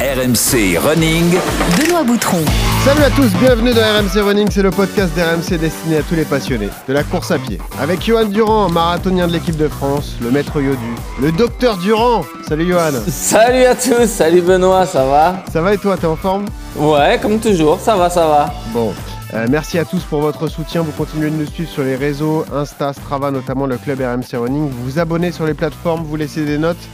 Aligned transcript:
RMC 0.00 0.78
Running. 0.78 1.34
Benoît 1.76 2.04
Boutron. 2.04 2.42
Salut 2.86 3.02
à 3.02 3.10
tous, 3.10 3.28
bienvenue 3.38 3.74
dans 3.74 3.82
RMC 3.82 4.22
Running, 4.22 4.48
c'est 4.50 4.62
le 4.62 4.70
podcast 4.70 5.14
d'RMC 5.14 5.58
destiné 5.58 5.98
à 5.98 6.02
tous 6.02 6.14
les 6.14 6.24
passionnés 6.24 6.70
de 6.88 6.94
la 6.94 7.04
course 7.04 7.30
à 7.30 7.38
pied. 7.38 7.58
Avec 7.78 8.02
Johan 8.06 8.24
Durand, 8.24 8.70
marathonien 8.70 9.28
de 9.28 9.34
l'équipe 9.34 9.58
de 9.58 9.68
France, 9.68 10.16
le 10.22 10.30
maître 10.30 10.58
Yodu, 10.58 10.78
le 11.20 11.30
docteur 11.32 11.76
Durand. 11.76 12.24
Salut 12.48 12.66
Johan. 12.66 12.92
Salut 13.08 13.64
à 13.64 13.74
tous, 13.74 14.06
salut 14.06 14.40
Benoît, 14.40 14.86
ça 14.86 15.04
va? 15.04 15.44
Ça 15.52 15.60
va 15.60 15.74
et 15.74 15.78
toi, 15.78 15.98
t'es 15.98 16.06
en 16.06 16.16
forme? 16.16 16.46
Ouais, 16.76 17.18
comme 17.20 17.38
toujours, 17.38 17.78
ça 17.78 17.94
va, 17.94 18.08
ça 18.08 18.26
va. 18.26 18.54
Bon, 18.72 18.94
euh, 19.34 19.46
merci 19.50 19.78
à 19.78 19.84
tous 19.84 20.02
pour 20.04 20.22
votre 20.22 20.48
soutien. 20.48 20.80
Vous 20.80 20.92
continuez 20.92 21.28
de 21.28 21.36
nous 21.36 21.46
suivre 21.46 21.70
sur 21.70 21.82
les 21.82 21.96
réseaux, 21.96 22.46
Insta, 22.54 22.94
Strava, 22.94 23.30
notamment 23.30 23.66
le 23.66 23.76
club 23.76 24.00
RMC 24.00 24.38
Running. 24.40 24.70
Vous 24.70 24.84
vous 24.84 24.98
abonnez 24.98 25.30
sur 25.30 25.44
les 25.44 25.52
plateformes, 25.52 26.04
vous 26.04 26.16
laissez 26.16 26.46
des 26.46 26.56
notes 26.56 26.88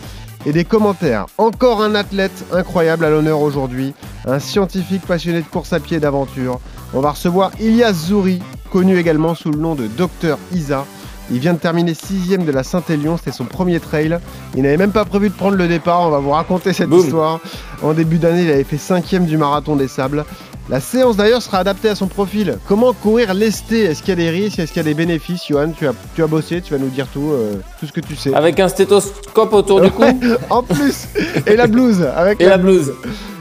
et 0.47 0.53
des 0.53 0.65
commentaires. 0.65 1.27
Encore 1.37 1.83
un 1.83 1.95
athlète 1.95 2.45
incroyable 2.53 3.05
à 3.05 3.11
l'honneur 3.11 3.41
aujourd'hui, 3.41 3.93
un 4.27 4.39
scientifique 4.39 5.03
passionné 5.03 5.43
de 5.43 5.46
course 5.46 5.73
à 5.73 5.81
pied 5.81 5.99
et 5.99 6.00
d'aventure. 6.00 6.61
On 6.95 7.00
va 7.00 7.11
recevoir 7.11 7.50
Ilias 7.61 7.93
Zouri, 7.93 8.41
connu 8.71 8.96
également 8.96 9.35
sous 9.35 9.51
le 9.51 9.59
nom 9.59 9.75
de 9.75 9.89
Docteur 9.89 10.39
Isa. 10.54 10.87
Il 11.32 11.40
vient 11.40 11.54
de 11.54 11.59
terminer 11.59 11.95
sixième 11.95 12.45
de 12.45 12.53
la 12.53 12.63
Saint-Élion, 12.63 13.17
c'était 13.17 13.32
son 13.32 13.45
premier 13.45 13.81
trail. 13.81 14.18
Il 14.54 14.63
n'avait 14.63 14.77
même 14.77 14.93
pas 14.93 15.04
prévu 15.04 15.29
de 15.29 15.35
prendre 15.35 15.57
le 15.57 15.67
départ, 15.67 16.03
on 16.03 16.11
va 16.11 16.21
vous 16.21 16.31
raconter 16.31 16.73
cette 16.73 16.93
histoire. 16.93 17.40
En 17.82 17.93
début 17.93 18.18
d'année, 18.18 18.45
il 18.45 18.51
avait 18.51 18.63
fait 18.63 18.79
cinquième 18.79 19.26
du 19.26 19.37
marathon 19.37 19.75
des 19.75 19.89
sables. 19.89 20.25
La 20.68 20.80
séance 20.80 21.16
d'ailleurs 21.16 21.43
sera 21.43 21.58
adaptée 21.58 21.88
à 21.88 21.94
son 21.94 22.08
profil. 22.08 22.58
Comment 22.66 22.93
courir 22.93 23.34
lesté? 23.34 23.84
Est-ce 23.84 24.00
qu'il 24.00 24.08
y 24.08 24.12
a 24.12 24.16
des 24.16 24.30
risques? 24.30 24.58
Est-ce 24.58 24.72
qu'il 24.72 24.80
y 24.82 24.84
a 24.86 24.89
des 24.89 24.94
bénéfices? 24.94 25.46
Johan, 25.48 25.70
tu 25.70 25.86
as, 25.86 25.92
tu 26.16 26.25
as 26.25 26.26
bossé, 26.26 26.61
tu 26.61 26.72
vas 26.72 26.79
nous 26.80 26.89
dire 26.89 27.06
tout, 27.06 27.30
euh, 27.30 27.54
tout 27.79 27.86
ce 27.86 27.92
que 27.92 28.00
tu 28.00 28.16
sais. 28.16 28.34
Avec 28.34 28.58
un 28.58 28.66
stéthoscope 28.66 29.52
autour 29.52 29.80
du 29.80 29.90
cou 29.92 30.02
En 30.50 30.64
plus 30.64 31.06
Et 31.46 31.54
la 31.54 31.68
blouse 31.68 32.02
avec 32.02 32.41
et 32.41 32.47
la 32.47 32.58
blouse. 32.58 32.92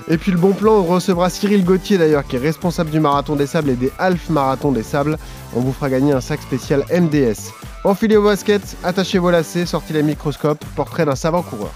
Et 0.07 0.20
puis 0.20 0.31
le 0.31 0.38
bon 0.38 0.51
plan, 0.51 0.73
on 0.73 0.84
recevra 0.84 1.31
Cyril 1.31 1.65
Gauthier 1.65 1.98
d'ailleurs, 1.98 2.25
qui 2.27 2.35
est 2.35 2.39
responsable 2.39 2.91
du 2.91 2.99
marathon 2.99 3.35
des 3.35 3.48
sables 3.48 3.71
et 3.71 3.76
des 3.76 3.91
half 3.98 4.29
marathons 4.29 4.71
des 4.71 4.84
sables. 4.84 5.17
On 5.55 5.62
vous 5.62 5.73
fera 5.73 5.89
gagner 5.89 6.13
un 6.13 6.21
sac 6.21 6.39
spécial 6.43 6.85
MDS. 6.91 7.51
Enfilez 7.84 8.17
vos 8.17 8.26
baskets, 8.26 8.77
attachez 8.84 9.17
vos 9.17 9.32
lacets, 9.32 9.65
sortez 9.65 9.95
les 9.95 10.04
microscopes, 10.04 10.63
portrait 10.76 11.05
d'un 11.05 11.15
savant 11.15 11.41
coureur. 11.41 11.71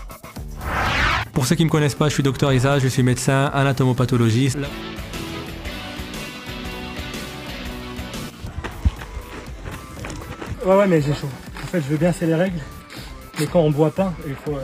Pour 1.33 1.47
ceux 1.47 1.55
qui 1.55 1.63
ne 1.63 1.67
me 1.67 1.71
connaissent 1.71 1.95
pas, 1.95 2.07
je 2.07 2.13
suis 2.13 2.23
docteur 2.23 2.53
Isa, 2.53 2.77
je 2.77 2.87
suis 2.87 3.01
médecin 3.01 3.49
anatomopathologiste. 3.51 4.59
Ouais, 10.69 10.75
ouais, 10.75 10.87
mais 10.87 11.01
j'ai 11.01 11.15
chaud. 11.15 11.27
En 11.63 11.65
fait, 11.65 11.81
je 11.81 11.87
veux 11.87 11.97
bien, 11.97 12.13
c'est 12.13 12.27
les 12.27 12.35
règles. 12.35 12.59
Mais 13.39 13.47
quand 13.47 13.61
on 13.61 13.71
boit 13.71 13.89
pas, 13.89 14.13
il 14.27 14.35
faut, 14.35 14.55
euh, 14.55 14.61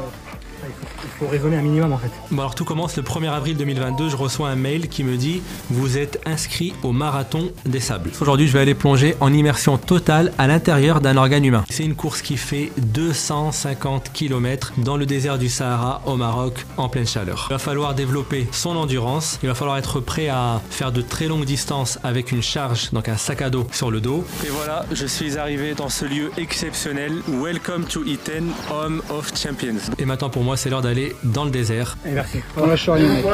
il 0.67 1.09
faut, 1.19 1.27
raisonner 1.27 1.57
un 1.57 1.61
minimum 1.61 1.93
en 1.93 1.97
fait. 1.97 2.11
Bon 2.31 2.41
alors 2.41 2.55
tout 2.55 2.65
commence 2.65 2.95
le 2.97 3.03
1er 3.03 3.29
avril 3.29 3.57
2022, 3.57 4.09
je 4.09 4.15
reçois 4.15 4.49
un 4.49 4.55
mail 4.55 4.89
qui 4.89 5.03
me 5.03 5.17
dit 5.17 5.41
vous 5.69 5.97
êtes 5.97 6.21
inscrit 6.25 6.73
au 6.83 6.91
marathon 6.91 7.51
des 7.65 7.79
sables. 7.79 8.11
Aujourd'hui 8.21 8.47
je 8.47 8.53
vais 8.53 8.59
aller 8.59 8.75
plonger 8.75 9.15
en 9.19 9.31
immersion 9.33 9.77
totale 9.77 10.33
à 10.37 10.47
l'intérieur 10.47 11.01
d'un 11.01 11.17
organe 11.17 11.45
humain. 11.45 11.63
C'est 11.69 11.83
une 11.83 11.95
course 11.95 12.21
qui 12.21 12.37
fait 12.37 12.71
250 12.77 14.11
km 14.13 14.73
dans 14.77 14.97
le 14.97 15.05
désert 15.05 15.37
du 15.37 15.49
Sahara 15.49 16.01
au 16.05 16.15
Maroc 16.15 16.65
en 16.77 16.89
pleine 16.89 17.07
chaleur. 17.07 17.47
Il 17.49 17.53
va 17.53 17.59
falloir 17.59 17.95
développer 17.95 18.47
son 18.51 18.75
endurance, 18.75 19.39
il 19.43 19.49
va 19.49 19.55
falloir 19.55 19.77
être 19.77 19.99
prêt 19.99 20.29
à 20.29 20.61
faire 20.69 20.91
de 20.91 21.01
très 21.01 21.27
longues 21.27 21.45
distances 21.45 21.99
avec 22.03 22.31
une 22.31 22.41
charge, 22.41 22.91
donc 22.91 23.09
un 23.09 23.17
sac 23.17 23.41
à 23.41 23.49
dos 23.49 23.67
sur 23.71 23.91
le 23.91 24.01
dos. 24.01 24.25
Et 24.45 24.49
voilà, 24.49 24.85
je 24.91 25.05
suis 25.05 25.37
arrivé 25.37 25.73
dans 25.73 25.89
ce 25.89 26.05
lieu 26.05 26.31
exceptionnel. 26.37 27.13
Welcome 27.27 27.85
to 27.85 28.03
Iten, 28.05 28.51
Home 28.71 29.01
of 29.09 29.31
Champions. 29.37 29.91
Et 29.97 30.05
maintenant 30.05 30.29
pour 30.29 30.43
moi 30.43 30.54
c'est 30.55 30.69
l'heure 30.69 30.81
d'aller 30.81 31.15
dans 31.23 31.43
le 31.45 31.51
désert 31.51 31.97
merci. 32.05 32.39
On 32.57 32.67
lâche 32.67 32.89
rien, 32.89 33.07
mec. 33.07 33.25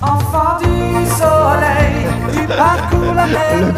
Enfant 0.00 0.58
du 0.58 1.06
soleil, 1.10 2.06
tu 2.32 2.46
parcours 2.48 3.14
la 3.14 3.26
mer. 3.26 3.72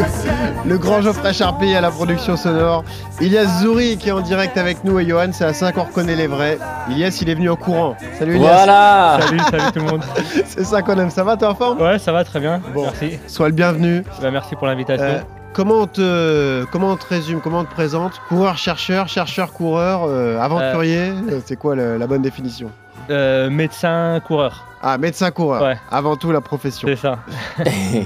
Le 0.65 0.79
grand 0.79 1.03
Geoffrey 1.03 1.35
Charpie 1.35 1.75
à 1.75 1.83
la 1.83 1.91
production 1.91 2.35
sonore. 2.39 2.83
Ilias 3.21 3.61
Zouri 3.61 3.99
qui 3.99 4.09
est 4.09 4.13
en 4.13 4.23
direct 4.23 4.57
avec 4.57 4.85
nous 4.85 4.99
et 4.99 5.07
Johan, 5.07 5.29
c'est 5.33 5.45
à 5.45 5.53
5 5.53 5.75
qu'on 5.75 5.83
reconnaît 5.83 6.17
les 6.17 6.27
vrais. 6.27 6.59
Ilias, 6.89 7.19
il 7.21 7.29
est 7.29 7.35
venu 7.35 7.51
en 7.51 7.57
courant. 7.57 7.95
Salut 8.19 8.37
Ilias. 8.37 8.53
Voilà 8.55 9.19
Salut, 9.21 9.41
salut 9.51 9.73
tout 9.75 9.81
le 9.81 9.91
monde. 9.91 10.03
C'est 10.47 10.65
ça 10.65 10.81
qu'on 10.81 10.99
aime. 10.99 11.11
Ça 11.11 11.25
va, 11.25 11.37
t'es 11.37 11.45
en 11.45 11.55
forme? 11.55 11.79
Ouais, 11.83 11.99
ça 11.99 12.13
va 12.13 12.25
très 12.25 12.41
bien. 12.41 12.63
Bon. 12.73 12.85
Merci. 12.85 13.19
Sois 13.27 13.49
le 13.49 13.55
bienvenu. 13.55 14.03
Bah, 14.23 14.31
merci 14.31 14.57
pour 14.57 14.67
l'invitation. 14.67 15.05
Euh, 15.05 15.21
comment, 15.55 15.81
on 15.83 15.87
te, 15.87 16.65
comment 16.71 16.91
on 16.91 16.97
te 16.97 17.07
résume, 17.07 17.41
comment 17.41 17.61
on 17.61 17.65
te 17.65 17.71
présente 17.73 18.21
Coureur-chercheur, 18.29 19.09
chercheur-coureur, 19.09 20.03
euh, 20.07 20.39
aventurier 20.39 21.09
euh, 21.31 21.41
C'est 21.47 21.57
quoi 21.57 21.75
le- 21.75 21.97
la 21.97 22.07
bonne 22.07 22.23
définition 22.23 22.71
Euh, 23.11 23.49
médecin, 23.51 24.21
coureur. 24.27 24.67
Ah, 24.83 24.99
médecin-coureur. 24.99 25.63
Ouais. 25.63 25.79
Avant 25.91 26.17
tout, 26.17 26.31
la 26.33 26.41
profession. 26.43 26.87
C'est 26.89 26.97
ça. 26.97 27.19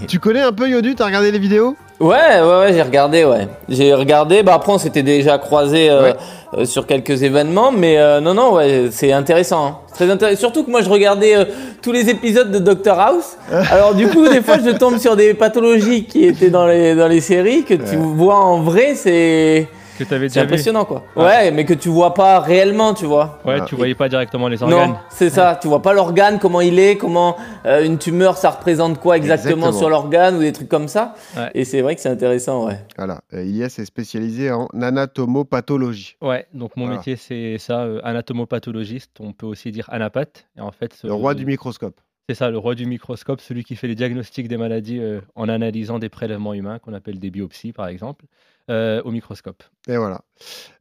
Tu 0.09 0.19
connais 0.21 0.43
un 0.43 0.53
peu 0.53 0.69
Yodu 0.69 0.95
T'as 0.95 1.07
regardé 1.07 1.31
les 1.33 1.39
vidéos 1.41 1.77
Ouais, 2.01 2.41
ouais, 2.41 2.59
ouais, 2.61 2.73
j'ai 2.73 2.83
regardé, 2.83 3.25
ouais. 3.25 3.49
J'ai 3.69 3.93
regardé, 3.93 4.45
bah 4.45 4.55
après 4.55 4.71
on 4.73 4.79
s'était 4.79 5.03
déjà 5.03 5.37
croisé 5.39 5.91
Ouais. 5.91 6.65
sur 6.65 6.87
quelques 6.87 7.25
événements, 7.25 7.73
mais 7.73 7.99
euh, 7.99 8.21
non, 8.21 8.35
non, 8.35 8.53
ouais, 8.55 8.87
c'est 8.93 9.13
intéressant. 9.13 9.67
hein. 9.67 9.77
Très 9.95 10.09
intéressant. 10.09 10.39
Surtout 10.39 10.63
que 10.63 10.71
moi 10.71 10.81
je 10.81 10.89
regardais 10.89 11.35
euh, 11.37 11.45
tous 11.83 11.91
les 11.91 12.09
épisodes 12.09 12.53
de 12.53 12.61
Doctor 12.61 13.01
House. 13.01 13.37
Alors 13.73 13.95
du 13.95 14.07
coup, 14.09 14.29
des 14.29 14.41
fois 14.43 14.59
je 14.65 14.71
tombe 14.71 14.99
sur 14.99 15.17
des 15.17 15.35
pathologies 15.35 16.05
qui 16.05 16.25
étaient 16.25 16.51
dans 16.51 16.67
les, 16.69 16.95
dans 16.95 17.09
les 17.09 17.21
séries, 17.21 17.65
que 17.65 17.75
tu 17.75 17.97
vois 17.97 18.37
en 18.37 18.61
vrai, 18.61 18.95
c'est 18.95 19.67
Que 19.99 20.05
tu 20.05 20.15
avais 20.15 20.29
c'est 20.29 20.41
vu. 20.41 20.47
impressionnant 20.47 20.85
quoi. 20.85 21.03
Ouais. 21.17 21.25
Ouais, 21.25 21.51
mais 21.51 21.65
que 21.65 21.75
tu 21.75 21.89
vois 21.89 22.15
pas 22.15 22.39
réellement, 22.41 22.95
tu 22.95 23.05
vois. 23.05 23.39
Ouais, 23.45 23.59
Ah. 23.61 23.65
tu 23.67 23.75
voyais 23.75 23.95
pas 23.97 24.09
directement 24.09 24.49
les 24.49 24.63
organes. 24.63 24.91
Non, 24.91 24.97
c'est 25.11 25.29
ça. 25.31 25.59
Tu 25.61 25.67
vois 25.69 25.83
pas 25.83 25.93
l'organe, 25.93 26.39
comment 26.39 26.61
il 26.61 26.79
est, 26.79 26.97
comment 26.97 27.37
euh, 27.67 27.85
une 27.85 27.99
tumeur, 27.99 28.37
ça 28.37 28.51
représente 28.51 29.01
quoi 29.01 29.17
exactement, 29.17 29.67
Exactement. 29.67 29.79
sur 29.79 29.91
l'organe 29.91 30.37
ou 30.37 30.41
des 30.41 30.53
trucs 30.53 30.69
comme 30.69 30.89
ça. 30.89 31.15
Ouais. 31.37 31.51
Et 31.55 31.65
c'est 31.65 31.81
vrai 31.83 31.95
que 31.97 32.01
c'est 32.01 32.09
intéressant, 32.09 32.67
ouais. 32.67 32.79
Voilà. 32.97 33.21
Euh, 33.35 33.43
Ilias 33.45 33.75
est 33.79 33.85
spécialisé 33.85 34.51
en 34.53 34.69
anatomopathologie. 34.81 36.17
Ouais, 36.23 36.47
donc 36.55 36.77
mon 36.77 36.85
Voilà. 36.85 36.99
métier 36.99 37.17
c'est 37.17 37.59
ça, 37.59 37.81
euh, 37.83 38.01
anatomopathologiste. 38.05 39.11
On 39.21 39.33
peut 39.33 39.47
aussi 39.47 39.71
dire 39.73 39.89
anapathe. 39.91 40.47
Et 40.57 40.61
en 40.61 40.71
fait, 40.73 40.97
Le 41.05 41.11
euh, 41.11 41.15
roi 41.15 41.35
du 41.35 41.45
microscope. 41.47 42.01
C'est 42.29 42.35
ça, 42.35 42.51
le 42.51 42.59
roi 42.59 42.75
du 42.75 42.85
microscope, 42.85 43.41
celui 43.41 43.65
qui 43.65 43.75
fait 43.75 43.87
les 43.89 43.95
diagnostics 43.95 44.49
des 44.49 44.59
maladies 44.59 44.99
euh, 45.01 45.21
en 45.35 45.49
analysant 45.49 45.99
des 45.99 46.11
prélèvements 46.11 46.53
humains, 46.55 46.79
qu'on 46.79 46.93
appelle 46.93 47.19
des 47.19 47.31
biopsies 47.31 47.73
par 47.73 47.89
exemple, 47.89 48.27
euh, 48.71 49.01
au 49.05 49.11
microscope. 49.11 49.63
Et 49.89 49.97
voilà. 49.97 50.21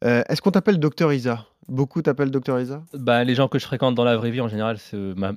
Euh, 0.03 0.23
Est-ce 0.29 0.41
qu'on 0.41 0.51
t'appelle 0.51 0.79
Docteur 0.79 1.11
Isa? 1.13 1.45
Beaucoup 1.67 2.01
t'appellent 2.01 2.31
Docteur 2.31 2.59
Isa? 2.59 2.81
Bah, 2.93 3.23
les 3.23 3.35
gens 3.35 3.47
que 3.47 3.59
je 3.59 3.65
fréquente 3.65 3.95
dans 3.95 4.03
la 4.05 4.15
vraie 4.15 4.31
vie 4.31 4.39
en 4.41 4.47
général 4.47 4.77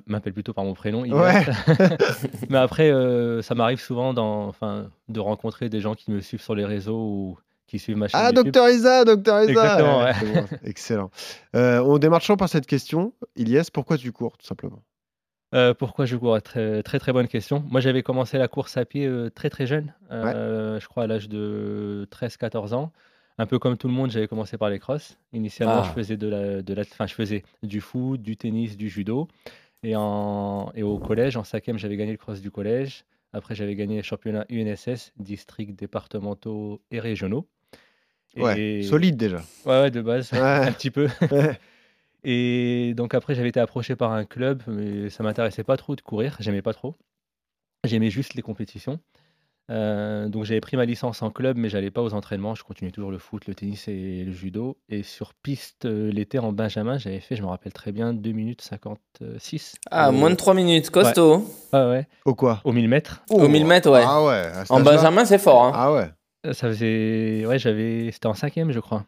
m'appellent 0.07 0.33
plutôt 0.33 0.53
par 0.53 0.63
mon 0.63 0.73
prénom. 0.73 1.01
Ouais. 1.01 1.45
Mais 2.49 2.57
après, 2.57 2.89
euh, 2.91 3.41
ça 3.41 3.53
m'arrive 3.55 3.79
souvent 3.81 4.13
dans, 4.13 4.47
enfin, 4.47 4.87
de 5.09 5.19
rencontrer 5.19 5.69
des 5.69 5.81
gens 5.81 5.93
qui 5.95 6.11
me 6.11 6.21
suivent 6.21 6.41
sur 6.41 6.55
les 6.55 6.65
réseaux 6.65 6.97
ou 6.99 7.37
qui 7.67 7.79
suivent 7.79 7.97
ma 7.97 8.07
chaîne 8.07 8.19
Ah, 8.21 8.27
YouTube. 8.29 8.45
Docteur 8.45 8.69
Isa, 8.69 9.03
Docteur 9.05 9.41
Isa 9.43 9.51
Exactement, 9.51 10.03
ouais. 10.03 10.13
excellent. 10.63 11.09
On 11.53 11.97
démarchons 11.97 12.37
par 12.37 12.47
cette 12.49 12.65
question. 12.65 13.13
Ilias, 13.35 13.69
pourquoi 13.73 13.97
tu 13.97 14.11
cours, 14.11 14.37
tout 14.37 14.45
simplement? 14.45 14.81
Euh, 15.53 15.73
pourquoi 15.73 16.05
je 16.05 16.15
cours 16.15 16.41
très, 16.41 16.81
très 16.83 16.97
très 16.99 17.11
bonne 17.11 17.27
question. 17.27 17.63
Moi 17.69 17.81
j'avais 17.81 18.03
commencé 18.03 18.37
la 18.37 18.47
course 18.47 18.77
à 18.77 18.85
pied 18.85 19.05
euh, 19.05 19.29
très 19.29 19.49
très 19.49 19.67
jeune, 19.67 19.93
euh, 20.11 20.79
je 20.79 20.87
crois 20.87 21.03
à 21.03 21.07
l'âge 21.07 21.27
de 21.27 22.07
13-14 22.11 22.73
ans. 22.73 22.91
Un 23.37 23.45
peu 23.47 23.59
comme 23.59 23.75
tout 23.75 23.87
le 23.87 23.93
monde, 23.93 24.11
j'avais 24.11 24.27
commencé 24.27 24.57
par 24.57 24.69
les 24.69 24.77
crosses. 24.79 25.17
Initialement, 25.33 25.81
Ah. 25.81 25.83
je 25.87 25.91
faisais 25.93 26.15
de 26.15 26.27
la, 26.27 26.61
de 26.61 26.73
la, 26.73 26.81
enfin, 26.83 27.07
je 27.07 27.13
faisais 27.15 27.43
du 27.63 27.81
foot, 27.81 28.21
du 28.21 28.37
tennis, 28.37 28.77
du 28.77 28.87
judo. 28.87 29.27
Et, 29.83 29.95
en, 29.95 30.71
et 30.75 30.83
au 30.83 30.99
collège, 30.99 31.37
en 31.37 31.43
cinquième, 31.43 31.79
j'avais 31.79 31.97
gagné 31.97 32.11
le 32.11 32.17
cross 32.17 32.39
du 32.41 32.51
collège. 32.51 33.03
Après, 33.33 33.55
j'avais 33.55 33.73
gagné 33.75 33.95
les 33.95 34.03
championnats 34.03 34.45
UNSS, 34.49 35.11
districts 35.17 35.75
départementaux 35.79 36.81
et 36.91 36.99
régionaux. 36.99 37.47
Ouais, 38.37 38.59
Et- 38.61 38.83
solide 38.83 39.17
déjà. 39.17 39.37
Ouais, 39.65 39.81
ouais, 39.81 39.91
de 39.91 40.01
base, 40.01 40.31
Ouais. 40.33 40.39
un 40.67 40.71
petit 40.71 40.91
peu. 40.91 41.07
Ouais. 42.23 42.29
Et 42.31 42.93
donc 42.95 43.13
après, 43.13 43.35
j'avais 43.35 43.49
été 43.49 43.59
approché 43.59 43.95
par 43.95 44.11
un 44.11 44.25
club, 44.25 44.63
mais 44.67 45.09
ça 45.09 45.23
m'intéressait 45.23 45.63
pas 45.63 45.77
trop 45.77 45.95
de 45.95 46.01
courir, 46.01 46.37
j'aimais 46.39 46.61
pas 46.61 46.73
trop. 46.73 46.95
J'aimais 47.83 48.09
juste 48.09 48.35
les 48.35 48.41
compétitions. 48.41 48.99
Euh, 49.69 50.27
donc 50.27 50.43
j'avais 50.43 50.59
pris 50.59 50.75
ma 50.75 50.83
licence 50.85 51.21
en 51.21 51.31
club, 51.31 51.55
mais 51.57 51.69
j'allais 51.69 51.91
pas 51.91 52.01
aux 52.01 52.13
entraînements. 52.13 52.55
Je 52.55 52.63
continuais 52.63 52.91
toujours 52.91 53.09
le 53.11 53.17
foot, 53.19 53.47
le 53.47 53.55
tennis 53.55 53.87
et 53.87 54.23
le 54.25 54.31
judo. 54.31 54.77
Et 54.89 55.01
sur 55.01 55.33
piste 55.33 55.85
euh, 55.85 56.11
l'été 56.11 56.39
en 56.39 56.51
Benjamin, 56.51 56.97
j'avais 56.97 57.21
fait, 57.21 57.35
je 57.37 57.41
me 57.41 57.47
rappelle 57.47 57.71
très 57.71 57.91
bien, 57.93 58.13
2 58.13 58.31
minutes 58.31 58.61
56. 58.61 59.75
Ah, 59.89 60.11
moins 60.11 60.29
de 60.29 60.35
3 60.35 60.53
minutes, 60.55 60.89
costaud. 60.89 61.33
hein. 61.35 61.43
Ah 61.71 61.89
ouais, 61.89 62.07
Au 62.25 62.35
quoi? 62.35 62.59
Au 62.65 62.71
1000 62.73 62.89
mètres. 62.89 63.23
Au 63.29 63.47
1000 63.47 63.65
mètres, 63.65 63.89
ouais. 63.89 64.03
Ah 64.05 64.23
ouais. 64.25 64.51
En 64.69 64.81
Benjamin, 64.81 65.23
c'est 65.25 65.39
fort. 65.39 65.63
Hein. 65.63 65.71
Ah 65.73 65.93
ouais. 65.93 66.09
Euh, 66.45 66.53
Ça 66.53 66.67
faisait. 66.67 67.45
Ouais, 67.45 67.59
j'avais. 67.59 68.11
C'était 68.11 68.27
en 68.27 68.33
cinquième, 68.33 68.71
je 68.71 68.79
crois. 68.79 69.05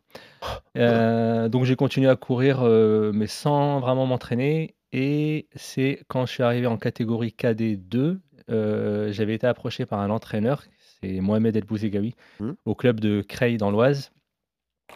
Euh, 0.77 1.49
donc 1.49 1.65
j'ai 1.65 1.75
continué 1.75 2.09
à 2.09 2.15
courir, 2.15 2.61
euh, 2.61 3.11
mais 3.13 3.27
sans 3.27 3.79
vraiment 3.79 4.05
m'entraîner. 4.05 4.75
Et 4.91 5.47
c'est 5.55 6.03
quand 6.07 6.25
je 6.25 6.31
suis 6.31 6.43
arrivé 6.43 6.67
en 6.67 6.77
catégorie 6.77 7.33
KD2, 7.37 8.19
euh, 8.49 9.11
j'avais 9.11 9.33
été 9.33 9.47
approché 9.47 9.85
par 9.85 9.99
un 9.99 10.09
entraîneur, 10.11 10.63
c'est 11.01 11.19
Mohamed 11.21 11.55
El 11.55 11.63
Bouzegaoui, 11.65 12.13
Mhm. 12.39 12.55
au 12.65 12.75
club 12.75 12.99
de 12.99 13.21
Creil 13.21 13.57
dans 13.57 13.71
l'Oise. 13.71 14.11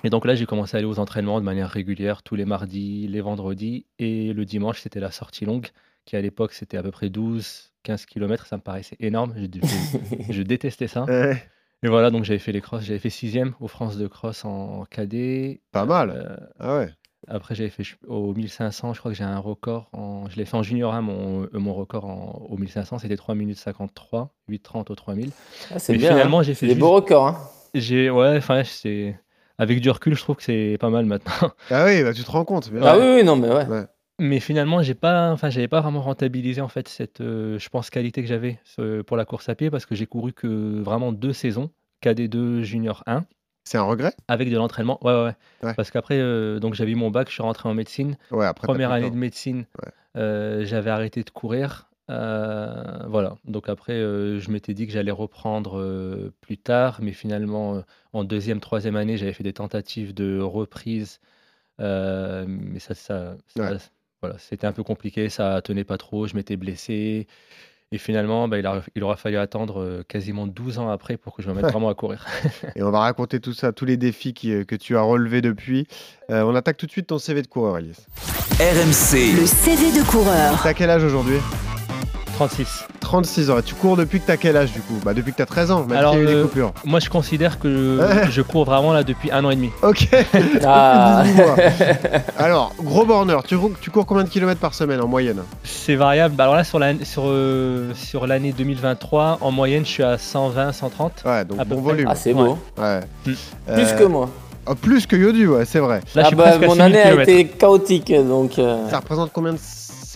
Et 0.04 0.12
donc 0.12 0.25
là, 0.25 0.36
j'ai 0.36 0.45
commencé 0.45 0.75
à 0.75 0.80
aller 0.80 0.86
aux 0.88 1.00
entraînements 1.00 1.40
de 1.40 1.45
manière 1.45 1.69
régulière, 1.69 2.22
tous 2.22 2.36
les 2.36 2.45
mardis, 2.45 3.07
les 3.07 3.22
vendredis. 3.22 3.88
Et 3.98 4.33
le 4.33 4.45
dimanche, 4.45 4.81
c'était 4.81 5.00
la 5.00 5.10
sortie 5.10 5.45
longue, 5.45 5.68
qui 6.06 6.16
à 6.16 6.22
l'époque, 6.22 6.54
c'était 6.54 6.78
à 6.78 6.83
peu 6.83 6.92
près 6.92 7.10
12, 7.10 7.72
15 7.81 8.06
km. 8.06 8.45
Ça 8.45 8.57
me 8.57 8.62
paraissait 8.62 8.98
énorme. 9.00 9.33
Je, 9.36 9.45
je- 9.45 9.63
je 10.33 10.42
détestais 10.44 10.88
ça. 10.88 11.06
Et 11.84 11.88
voilà, 11.90 12.10
donc 12.12 12.24
j'avais 12.24 12.40
fait 12.40 12.52
les 12.52 12.62
crosses. 12.62 12.84
J'avais 12.84 13.00
fait 13.00 13.10
sixième 13.10 13.54
aux 13.60 13.68
France 13.68 13.98
de 13.98 14.08
cross 14.08 14.46
en 14.46 14.86
cadet. 14.90 15.62
Pas 15.72 15.86
mal. 15.86 16.10
Euh, 16.12 16.36
Ah 16.60 16.78
ouais. 16.78 16.90
après, 17.28 17.54
j'avais 17.56 17.70
fait 17.70 17.84
au 18.08 18.34
1500. 18.34 18.94
Je 18.94 19.00
crois 19.00 19.12
que 19.12 19.18
j'ai 19.18 19.24
un 19.24 19.38
record. 19.38 19.90
En, 19.94 20.28
je 20.30 20.38
l'ai 20.38 20.46
fait 20.46 20.58
en 20.58 20.64
junior 20.64 20.94
1. 20.96 21.02
Mon, 21.02 21.44
euh, 21.44 21.50
mon 21.54 21.74
record 21.76 22.06
en- 22.06 22.48
au 22.50 22.58
1500, 22.58 22.98
c'était 23.00 23.16
3 23.18 23.36
minutes 23.36 23.58
53, 23.60 24.34
8,30 24.50 24.90
au 24.90 24.96
3000. 24.96 25.30
Ah, 25.74 25.78
c'est 25.80 25.94
Mais 25.94 26.00
bien. 26.00 26.10
finalement, 26.10 26.40
hein. 26.40 26.44
j'ai 26.44 26.56
fait 26.56 26.66
Des 26.66 26.74
juste- 26.74 26.80
beaux 26.82 26.92
records. 26.96 27.28
hein. 27.28 27.38
J'ai, 27.76 28.10
ouais, 28.10 28.38
enfin, 28.38 28.64
c'est. 28.64 29.20
Avec 29.60 29.82
du 29.82 29.90
recul, 29.90 30.16
je 30.16 30.22
trouve 30.22 30.36
que 30.36 30.44
c'est 30.44 30.78
pas 30.80 30.90
mal 30.90 31.06
maintenant. 31.06 31.52
Ah 31.72 31.86
oui, 31.86 32.02
bah, 32.04 32.14
tu 32.14 32.24
te 32.24 32.30
rends 32.32 32.46
compte. 32.46 32.70
Ah 32.82 32.98
oui, 32.98 33.06
oui, 33.18 33.24
non, 33.24 33.36
mais 33.36 33.50
ouais. 33.50 33.66
Mais 34.19 34.40
finalement, 34.40 34.81
j'ai 34.81 34.96
pas, 34.96 35.31
enfin, 35.31 35.50
j'avais 35.52 35.68
pas 35.68 35.81
vraiment 35.81 36.02
rentabilisé 36.02 36.60
en 36.60 36.68
fait 36.68 36.88
cette, 36.88 37.22
euh, 37.22 37.60
je 37.60 37.69
pense, 37.69 37.92
qualité 37.92 38.24
que 38.24 38.28
j'avais 38.28 38.60
euh, 38.80 39.04
pour 39.04 39.16
la 39.16 39.25
course 39.25 39.48
à 39.48 39.54
pied 39.56 39.69
parce 39.69 39.86
que 39.86 39.94
j'ai 39.94 40.08
couru 40.08 40.34
que 40.34 40.81
vraiment 40.81 41.12
deux 41.12 41.34
saisons, 41.34 41.69
KD2 42.04 42.62
Junior 42.64 43.04
1, 43.06 43.25
C'est 43.64 43.78
un 43.78 43.84
regret? 43.84 44.16
Avec 44.28 44.50
de 44.50 44.58
l'entraînement. 44.58 44.98
Ouais, 45.06 45.14
ouais, 45.14 45.24
ouais. 45.24 45.36
Ouais. 45.62 45.74
Parce 45.75 45.92
qu'après, 45.92 46.18
euh, 46.18 46.60
donc 46.60 46.74
j'avais 46.74 46.92
eu 46.92 46.96
mon 46.96 47.12
bac, 47.12 47.28
je 47.28 47.34
suis 47.34 47.44
rentré 47.44 47.69
en 47.69 47.75
médecine. 47.75 48.18
Ouais, 48.31 48.46
après. 48.46 48.66
Première 48.66 48.92
année 48.92 49.12
de 49.12 49.16
médecine, 49.16 49.66
euh, 50.16 50.66
j'avais 50.66 50.90
arrêté 50.90 51.24
de 51.24 51.30
courir. 51.30 51.88
voilà. 52.08 53.36
Donc 53.46 53.69
après, 53.69 54.00
je 54.00 54.50
m'étais 54.52 54.74
dit 54.74 54.88
que 54.88 54.94
j'allais 54.94 55.12
reprendre 55.12 56.31
plus 56.42 56.58
tard, 56.58 57.00
mais 57.04 57.12
finalement, 57.12 57.84
en 58.14 58.24
deuxième, 58.24 58.62
troisième 58.62 58.96
année, 58.96 59.18
j'avais 59.18 59.34
fait 59.34 59.44
des 59.44 59.54
tentatives 59.54 60.16
de 60.16 60.40
reprise, 60.40 61.19
mais 61.78 62.80
ça, 62.80 62.96
ça, 62.96 63.36
ça-. 63.56 63.78
Voilà, 64.22 64.36
c'était 64.40 64.68
un 64.68 64.72
peu 64.72 64.84
compliqué, 64.84 65.30
ça 65.30 65.62
tenait 65.64 65.84
pas 65.84 65.98
trop, 65.98 66.28
je 66.28 66.36
m'étais 66.36 66.56
blessé. 66.56 67.28
Et 67.94 67.98
finalement, 68.00 68.50
bah, 68.50 68.60
il, 68.60 68.66
a- 68.66 68.81
il 68.96 69.04
aura 69.04 69.16
fallu 69.16 69.38
attendre 69.38 69.80
euh, 69.81 70.04
quasiment 70.08 70.46
12 70.46 70.78
ans 70.80 70.90
après 70.90 71.16
pour 71.16 71.34
que 71.36 71.42
je 71.42 71.48
me 71.50 71.54
mette 71.54 71.68
vraiment 71.72 71.88
à 71.88 71.94
courir. 71.96 72.25
Et 72.75 72.84
on 72.84 72.92
va 72.92 73.00
raconter 73.00 73.40
tout 73.40 73.54
ça, 73.54 73.72
tous 73.72 73.86
les 73.86 73.96
défis 73.96 74.34
qui, 74.34 74.52
euh, 74.52 74.66
que 74.66 74.75
tu 74.75 74.98
as 74.98 75.02
relevés 75.02 75.42
depuis. 75.42 75.88
Euh, 76.30 76.42
on 76.44 76.54
attaque 76.56 76.75
tout 76.78 76.86
de 76.86 76.92
suite 76.92 77.08
ton 77.08 77.18
CV 77.18 77.42
de 77.42 77.48
coureur, 77.48 77.78
Elias. 77.78 78.06
RMC, 78.60 79.40
Le 79.40 79.46
CV 79.46 79.98
de 79.98 80.04
coureur. 80.06 80.60
T'as 80.62 80.74
quel 80.74 80.90
âge 80.90 81.04
aujourd'hui? 81.04 81.38
36. 82.36 82.88
36 83.07 83.50
ans. 83.51 83.57
Et 83.59 83.63
tu 83.63 83.74
cours 83.74 83.95
depuis 83.95 84.19
que 84.19 84.27
t'as 84.27 84.36
quel 84.38 84.57
âge 84.57 84.71
du 84.74 84.81
coup? 84.81 84.95
Bah 85.06 85.13
depuis 85.13 85.31
que 85.31 85.38
t'as 85.38 85.45
13 85.45 85.71
ans, 85.71 85.86
même 85.88 85.98
Alors, 85.98 86.12
s'il 86.13 86.24
y 86.24 86.25
a 86.25 86.30
eu 86.30 86.33
des 86.33 86.39
euh, 86.39 86.44
coupures. 86.44 86.74
Moi, 86.86 87.00
je 87.00 87.09
considère 87.09 87.57
que 87.57 88.00
Ouais. 88.00 88.25
je, 88.25 88.31
je 88.31 88.42
cours 88.42 88.65
vraiment 88.65 88.92
là 88.94 89.04
depuis 89.04 89.31
un 89.31 89.44
an 89.45 89.50
et 89.50 89.56
demi. 89.56 89.69
Ok. 89.81 90.09
Ah. 90.65 91.24
18 91.25 91.36
mois. 91.38 91.56
Alors, 92.38 92.74
gros 92.81 93.06
borneur, 93.06 93.44
tu, 93.44 93.57
cours- 93.57 93.71
tu 93.80 93.92
cours 93.92 94.06
combien 94.06 94.24
de 94.24 94.30
kilomètres 94.30 94.59
par 94.59 94.74
semaine 94.74 95.00
en 95.01 95.07
moyenne? 95.07 95.42
C'est 95.63 95.95
variable. 95.95 96.36
Bah, 96.36 96.44
Alors 96.45 96.56
là, 96.56 96.63
sur 96.63 96.80
l'année 96.80 97.06
sur, 97.06 97.24
euh, 97.27 97.94
sur 97.95 98.27
l'année 98.27 98.51
2023, 98.51 99.38
en 99.42 99.51
moyenne, 99.51 99.86
je 99.86 99.89
suis 99.92 100.04
à 100.04 100.18
120, 100.18 100.71
130. 100.74 101.24
Ouais, 101.25 101.45
donc 101.45 101.57
bon 101.59 101.75
près. 101.75 101.83
volume. 101.83 102.07
Ah, 102.09 102.15
c'est 102.15 102.33
beau. 102.33 102.57
Ouais. 102.77 103.00
Mm. 103.25 103.31
Plus 103.31 103.38
Euh, 103.69 103.98
que 103.98 104.04
moi. 104.04 104.30
oh, 104.68 104.75
plus 104.75 105.06
que 105.07 105.15
Yodu, 105.15 105.48
ouais, 105.48 105.65
c'est 105.65 105.80
vrai. 105.80 106.01
Là, 106.15 106.21
je 106.24 106.25
ah 106.25 106.25
suis 106.27 106.36
bah, 106.36 106.51
mon 106.57 106.74
6000 106.75 106.81
année 106.81 107.01
a 107.01 107.21
été 107.24 107.45
chaotique, 107.48 108.13
donc. 108.13 108.59
euh, 108.59 108.89
Ça 108.89 108.98
représente 108.98 109.31
combien 109.33 109.54
de 109.54 109.57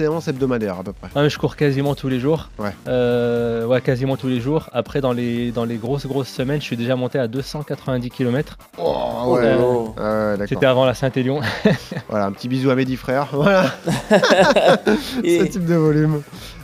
séances 0.02 0.28
hebdomadaires 0.28 0.80
à 0.80 0.84
peu 0.84 0.94
près 0.94 1.08
Ouais, 1.16 1.24
mais 1.24 1.30
je 1.30 1.38
cours 1.38 1.56
quasiment 1.56 1.94
tous 1.96 2.10
les 2.10 2.20
jours. 2.20 2.50
Ouais. 2.60 2.72
Euh, 2.88 3.66
ouais, 3.66 3.82
quasiment 3.82 4.18
tous 4.18 4.28
les 4.28 4.40
jours. 4.42 4.70
Après, 4.74 5.00
dans 5.02 5.14
les, 5.14 5.52
dans 5.52 5.64
les 5.66 5.78
grosses, 5.78 6.06
grosses 6.08 6.30
semaines, 6.30 6.60
je 6.60 6.66
suis 6.66 6.78
déjà 6.78 6.96
monté 6.96 7.20
à 7.20 7.28
290 7.28 8.10
km. 8.10 8.58
Oh, 8.78 9.36
ouais. 9.38 9.56
oh. 9.60 9.94
Ah 9.98 10.32
d'accord. 10.32 10.48
C'était 10.50 10.66
avant 10.66 10.86
la 10.86 10.94
Saint-Élion. 10.94 11.42
Voilà, 12.10 12.26
un 12.26 12.32
petit 12.32 12.48
bisou 12.50 12.70
à 12.72 12.76
mes 12.76 12.86
dix 12.86 12.98
frères. 12.98 13.28
Voilà, 13.34 13.66
Et- 15.24 15.40
ce 15.40 15.44
type 15.46 15.66
de 15.66 15.76
volume. 15.76 16.22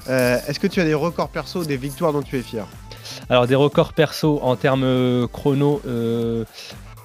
Euh, 0.10 0.38
Est-ce 0.48 0.60
que 0.60 0.68
tu 0.68 0.82
as 0.82 0.86
des 0.86 0.94
records 0.94 1.30
perso, 1.30 1.64
des 1.64 1.78
victoires 1.78 2.14
dont 2.14 2.22
tu 2.22 2.38
es 2.38 2.42
fier? 2.42 2.66
Alors, 3.30 3.48
des 3.48 3.56
records 3.56 3.94
perso 3.94 4.40
en 4.42 4.56
termes 4.56 4.84
euh, 4.84 5.28
chrono. 5.28 5.82
euh, 5.88 6.44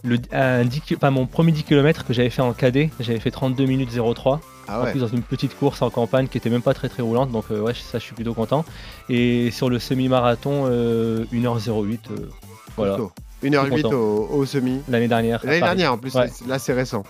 le, 0.04 0.16
un 0.32 0.64
10 0.64 0.80
ki- 0.80 0.96
enfin, 0.96 1.10
mon 1.10 1.26
premier 1.26 1.52
10 1.52 1.62
km 1.62 2.04
que 2.04 2.12
j'avais 2.12 2.30
fait 2.30 2.42
en 2.42 2.52
cadet, 2.52 2.90
j'avais 2.98 3.20
fait 3.20 3.30
32 3.30 3.64
minutes 3.66 3.90
03. 3.96 4.40
Ah 4.68 4.80
En 4.80 4.84
ouais. 4.84 4.90
plus, 4.92 5.00
dans 5.00 5.08
une 5.08 5.22
petite 5.22 5.56
course 5.58 5.82
en 5.82 5.90
campagne 5.90 6.28
qui 6.28 6.38
était 6.38 6.50
même 6.50 6.62
pas 6.62 6.74
très 6.74 6.88
très 6.88 7.02
roulante, 7.02 7.30
donc 7.32 7.44
euh, 7.50 7.60
ouais, 7.60 7.74
ça 7.74 7.98
je 7.98 8.04
suis 8.04 8.14
plutôt 8.14 8.34
content. 8.34 8.64
Et 9.08 9.50
sur 9.50 9.68
le 9.68 9.78
semi-marathon, 9.78 10.66
euh, 10.70 11.24
1h08, 11.32 11.98
euh, 12.10 12.28
voilà, 12.76 12.96
costaud. 12.96 13.12
1h08 13.42 13.82
content. 13.82 13.92
au, 13.96 14.28
au 14.32 14.46
semi. 14.46 14.80
l'année 14.88 15.08
dernière. 15.08 15.40
L'année 15.44 15.60
dernière 15.60 15.92
en 15.94 15.98
plus, 15.98 16.14
Ouais. 16.14 16.30
là 16.46 16.58
c'est 16.58 16.72
récent. 16.72 17.02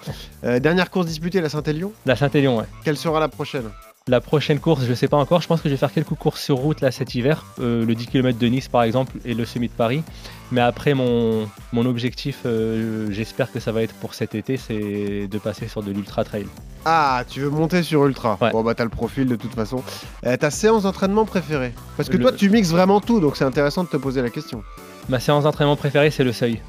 Euh, 0.44 0.58
dernière 0.60 0.90
course 0.90 1.06
disputée, 1.06 1.40
la 1.40 1.48
Saint-Élion? 1.50 1.92
La 2.06 2.16
Saint-Élion, 2.16 2.58
ouais. 2.58 2.64
Quelle 2.84 2.96
sera 2.96 3.20
la 3.20 3.28
prochaine? 3.28 3.64
La 4.08 4.20
prochaine 4.20 4.58
course, 4.58 4.84
je 4.84 4.94
sais 4.94 5.06
pas 5.06 5.16
encore. 5.16 5.40
Je 5.42 5.46
pense 5.46 5.60
que 5.60 5.68
je 5.68 5.74
vais 5.74 5.78
faire 5.78 5.92
quelques 5.92 6.14
courses 6.14 6.42
sur 6.42 6.56
route 6.56 6.80
là 6.80 6.90
cet 6.90 7.14
hiver. 7.14 7.44
Euh, 7.60 7.86
le 7.86 7.94
10 7.94 8.06
km 8.08 8.36
de 8.36 8.46
Nice 8.48 8.66
par 8.66 8.82
exemple 8.82 9.12
et 9.24 9.32
le 9.34 9.44
semi 9.44 9.68
de 9.68 9.72
Paris. 9.72 10.02
Mais 10.50 10.60
après, 10.60 10.92
mon, 10.94 11.48
mon 11.72 11.86
objectif, 11.86 12.40
euh, 12.44 13.06
j'espère 13.12 13.52
que 13.52 13.60
ça 13.60 13.70
va 13.70 13.82
être 13.82 13.94
pour 13.94 14.14
cet 14.14 14.34
été, 14.34 14.56
c'est 14.56 15.28
de 15.28 15.38
passer 15.38 15.68
sur 15.68 15.82
de 15.84 15.92
l'ultra 15.92 16.24
trail. 16.24 16.46
Ah, 16.84 17.22
tu 17.28 17.40
veux 17.40 17.50
monter 17.50 17.84
sur 17.84 18.04
Ultra 18.06 18.36
Ouais. 18.40 18.50
Bon 18.50 18.64
bah 18.64 18.74
t'as 18.74 18.82
le 18.82 18.90
profil 18.90 19.26
de 19.26 19.36
toute 19.36 19.54
façon. 19.54 19.84
Euh, 20.26 20.36
ta 20.36 20.50
séance 20.50 20.82
d'entraînement 20.82 21.24
préférée? 21.24 21.72
Parce 21.96 22.08
que 22.08 22.16
Le- 22.16 22.24
toi 22.24 22.32
tu 22.32 22.50
mixes 22.50 22.70
vraiment 22.70 23.00
tout, 23.00 23.20
donc 23.20 23.36
c'est 23.36 23.44
intéressant 23.44 23.84
de 23.84 23.88
te 23.88 23.96
poser 23.96 24.20
la 24.20 24.30
question. 24.30 24.64
Ma 25.08 25.20
séance 25.20 25.44
d'entraînement 25.44 25.76
préférée, 25.76 26.10
c'est 26.10 26.24
le 26.24 26.32
seuil. 26.32 26.60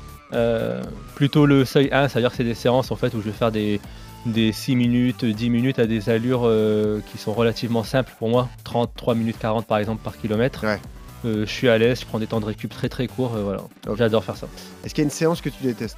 Plutôt 1.16 1.46
le 1.46 1.64
seuil 1.66 1.90
1, 1.92 2.08
c'est-à-dire 2.10 2.32
que 2.32 2.38
c'est 2.38 2.44
des 2.44 2.54
séances 2.56 2.92
en 2.92 2.96
fait 2.96 3.14
où 3.14 3.22
je 3.22 3.26
vais 3.26 3.32
faire 3.32 3.52
des, 3.52 3.80
des 4.26 4.52
6 4.52 4.76
minutes, 4.76 5.26
10 5.26 5.50
minutes 5.50 5.80
à 5.80 5.86
des 5.86 6.10
allures 6.10 6.44
euh, 6.46 7.02
qui 7.12 7.18
sont 7.18 7.34
relativement 7.34 7.84
simples 7.84 8.14
pour 8.20 8.30
moi. 8.30 8.50
33 8.64 9.16
minutes 9.16 9.38
40 9.40 9.66
par 9.66 9.78
exemple 9.78 10.02
par 10.04 10.18
kilomètre. 10.18 10.64
Ouais. 10.66 10.80
Euh, 11.26 11.46
je 11.46 11.52
suis 11.52 11.70
à 11.70 11.78
l'aise, 11.78 12.02
je 12.02 12.06
prends 12.06 12.20
des 12.20 12.28
temps 12.28 12.40
de 12.40 12.46
récup 12.46 12.74
très 12.74 12.90
très 12.90 13.08
courts, 13.08 13.36
euh, 13.36 13.44
voilà. 13.44 13.62
J'adore 13.98 14.24
faire 14.24 14.38
ça. 14.38 14.48
Est-ce 14.84 14.94
qu'il 14.94 15.04
y 15.04 15.06
a 15.06 15.08
une 15.08 15.12
séance 15.12 15.42
que 15.42 15.50
tu 15.50 15.64
détestes? 15.64 15.98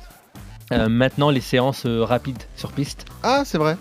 Maintenant, 0.71 1.29
les 1.29 1.41
séances 1.41 1.85
rapides 1.85 2.41
sur 2.55 2.71
piste. 2.71 3.05
Ah, 3.21 3.43
c'est 3.45 3.59
vrai. 3.59 3.77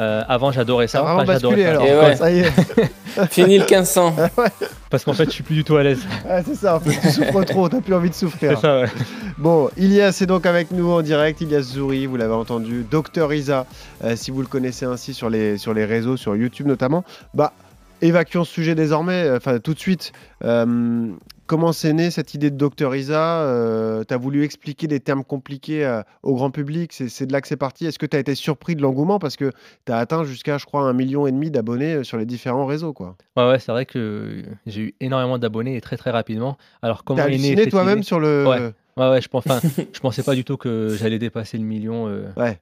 Euh, 0.00 0.22
avant, 0.28 0.50
j'adorais 0.50 0.88
Ça 0.88 1.02
Enfin, 1.02 1.24
j'adorais 1.26 1.26
basculé 1.26 1.64
alors. 1.66 1.82
Ouais. 1.84 2.16
Ça 2.16 2.30
y 2.32 2.38
est. 2.40 2.50
Fini 3.30 3.58
le 3.58 3.64
1500. 3.64 4.16
Parce 4.90 5.04
qu'en 5.04 5.12
fait, 5.12 5.26
je 5.26 5.30
suis 5.30 5.42
plus 5.42 5.54
du 5.54 5.62
tout 5.64 5.76
à 5.76 5.82
l'aise. 5.82 6.00
Ah, 6.28 6.42
c'est 6.42 6.54
ça, 6.54 6.76
en 6.76 6.80
fait, 6.80 6.98
tu 7.00 7.10
souffres 7.10 7.44
trop, 7.44 7.68
t'as 7.68 7.80
plus 7.80 7.94
envie 7.94 8.08
de 8.08 8.14
C'est 8.14 8.20
souffrir. 8.26 8.58
ça, 8.58 8.80
ouais. 8.80 8.88
Bon, 9.38 9.68
Ilias 9.76 10.18
est 10.20 10.26
donc 10.26 10.46
avec 10.46 10.70
nous 10.70 10.90
en 10.90 11.02
direct. 11.02 11.40
Ilias 11.40 11.60
Zouri, 11.62 12.06
vous 12.06 12.16
l'avez 12.16 12.32
entendu. 12.32 12.84
Docteur 12.90 13.32
Isa, 13.32 13.66
euh, 14.02 14.16
si 14.16 14.30
vous 14.30 14.40
le 14.40 14.46
connaissez 14.46 14.86
ainsi 14.86 15.12
sur 15.14 15.28
les, 15.30 15.58
sur 15.58 15.74
les 15.74 15.84
réseaux, 15.84 16.16
sur 16.16 16.34
YouTube 16.34 16.66
notamment. 16.66 17.04
Bah, 17.34 17.52
évacuons 18.02 18.44
ce 18.44 18.52
sujet 18.52 18.74
désormais, 18.74 19.24
euh, 19.24 19.36
enfin 19.36 19.58
tout 19.58 19.74
de 19.74 19.78
suite. 19.78 20.12
Euh, 20.44 21.12
comment 21.46 21.72
c'est 21.72 21.92
né 21.92 22.10
cette 22.10 22.34
idée 22.34 22.50
de 22.50 22.56
Docteur 22.56 22.94
Isa 22.94 23.42
euh, 23.42 24.04
T'as 24.04 24.16
voulu 24.16 24.44
expliquer 24.44 24.86
des 24.86 25.00
termes 25.00 25.24
compliqués 25.24 25.84
euh, 25.84 26.02
au 26.22 26.34
grand 26.34 26.50
public, 26.50 26.92
c'est 26.92 27.26
de 27.26 27.32
là 27.32 27.40
que 27.40 27.48
c'est 27.48 27.56
parti. 27.56 27.86
Est-ce 27.86 27.98
que 27.98 28.06
tu 28.06 28.16
as 28.16 28.20
été 28.20 28.34
surpris 28.34 28.76
de 28.76 28.82
l'engouement? 28.82 29.18
Parce 29.18 29.36
que 29.36 29.50
tu 29.86 29.92
as 29.92 29.98
atteint 29.98 30.24
jusqu'à, 30.24 30.58
je 30.58 30.66
crois, 30.66 30.82
un 30.82 30.92
million 30.92 31.26
et 31.26 31.32
demi 31.32 31.50
d'abonnés 31.50 32.04
sur 32.04 32.16
les 32.18 32.26
différents 32.26 32.66
réseaux. 32.66 32.92
quoi. 32.92 33.16
Ouais, 33.36 33.48
ouais, 33.48 33.58
c'est 33.58 33.72
vrai 33.72 33.86
que 33.86 34.42
j'ai 34.66 34.80
eu 34.80 34.94
énormément 35.00 35.38
d'abonnés 35.38 35.76
et 35.76 35.80
très 35.80 35.96
très 35.96 36.10
rapidement. 36.10 36.56
Alors, 36.82 37.04
comment 37.04 37.18
née 37.18 37.34
halluciné 37.34 37.66
toi-même 37.68 38.02
sur 38.02 38.20
le. 38.20 38.46
Ouais. 38.46 38.72
Ouais, 38.96 39.08
ouais, 39.10 39.20
je 39.22 39.28
pense, 39.28 39.44
je 39.92 40.00
pensais 40.00 40.22
pas 40.22 40.34
du 40.34 40.44
tout 40.44 40.56
que 40.56 40.96
j'allais 40.98 41.18
dépasser 41.18 41.58
le 41.58 41.64
million 41.64 42.06
Ouais. 42.36 42.60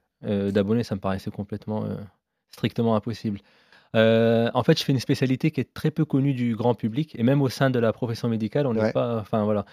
d'abonnés. 0.51 0.83
Ça 0.83 0.95
me 0.95 0.99
paraissait 0.99 1.31
complètement, 1.31 1.85
strictement 2.51 2.95
impossible. 2.95 3.39
Euh, 3.95 4.49
en 4.53 4.63
fait, 4.63 4.77
je 4.79 4.83
fais 4.83 4.91
une 4.91 4.99
spécialité 4.99 5.49
qui 5.51 5.61
est 5.61 5.73
très 5.73 5.89
peu 5.91 6.05
connue 6.05 6.33
du 6.33 6.55
grand 6.55 6.75
public 6.75 7.15
et 7.17 7.23
même 7.23 7.41
au 7.41 7.49
sein 7.49 7.69
de 7.71 7.79
la 7.79 7.91
profession 7.91 8.27
médicale, 8.29 8.67
on 8.67 8.73
n'est 8.73 8.81
Ouais. 8.81 8.91
pas, 8.93 9.17
enfin 9.19 9.43
voilà, 9.43 9.65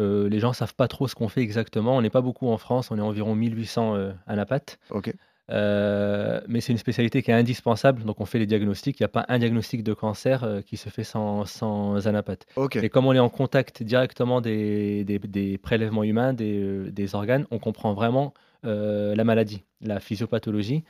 Euh, 0.00 0.28
les 0.28 0.40
gens 0.40 0.52
savent 0.52 0.74
pas 0.74 0.88
trop 0.88 1.06
ce 1.06 1.14
qu'on 1.14 1.28
fait 1.28 1.40
exactement. 1.42 1.96
On 1.96 2.02
n'est 2.02 2.10
pas 2.10 2.20
beaucoup 2.20 2.48
en 2.48 2.58
France, 2.58 2.90
on 2.90 2.98
est 2.98 3.00
environ 3.00 3.36
1800 3.36 3.94
euh, 3.94 4.44
patte. 4.44 4.78
Ok. 4.90 5.12
Euh, 5.50 6.40
mais 6.48 6.60
c'est 6.60 6.72
une 6.72 6.78
spécialité 6.78 7.22
qui 7.22 7.30
est 7.30 7.34
indispensable, 7.34 8.02
donc 8.04 8.20
on 8.20 8.24
fait 8.24 8.38
les 8.40 8.46
diagnostics. 8.46 8.98
Il 8.98 9.02
n'y 9.02 9.06
a 9.06 9.08
pas 9.08 9.24
un 9.28 9.38
diagnostic 9.38 9.84
de 9.84 9.92
cancer 9.92 10.62
qui 10.66 10.76
se 10.76 10.88
fait 10.88 11.04
sans, 11.04 11.44
sans 11.44 12.06
anapathe. 12.08 12.44
Ok. 12.56 12.76
Et 12.76 12.88
comme 12.88 13.06
on 13.06 13.12
est 13.12 13.18
en 13.20 13.28
contact 13.28 13.82
directement 13.82 14.40
des, 14.40 15.04
des- 15.04 15.18
des 15.18 15.58
prélèvements 15.58 16.02
humains, 16.02 16.32
des, 16.32 16.90
des 16.90 17.14
organes, 17.14 17.46
on 17.50 17.58
comprend 17.58 17.92
vraiment 17.94 18.34
la 18.62 19.24
maladie, 19.24 19.62
la 19.82 20.00
physiopathologie. 20.00 20.84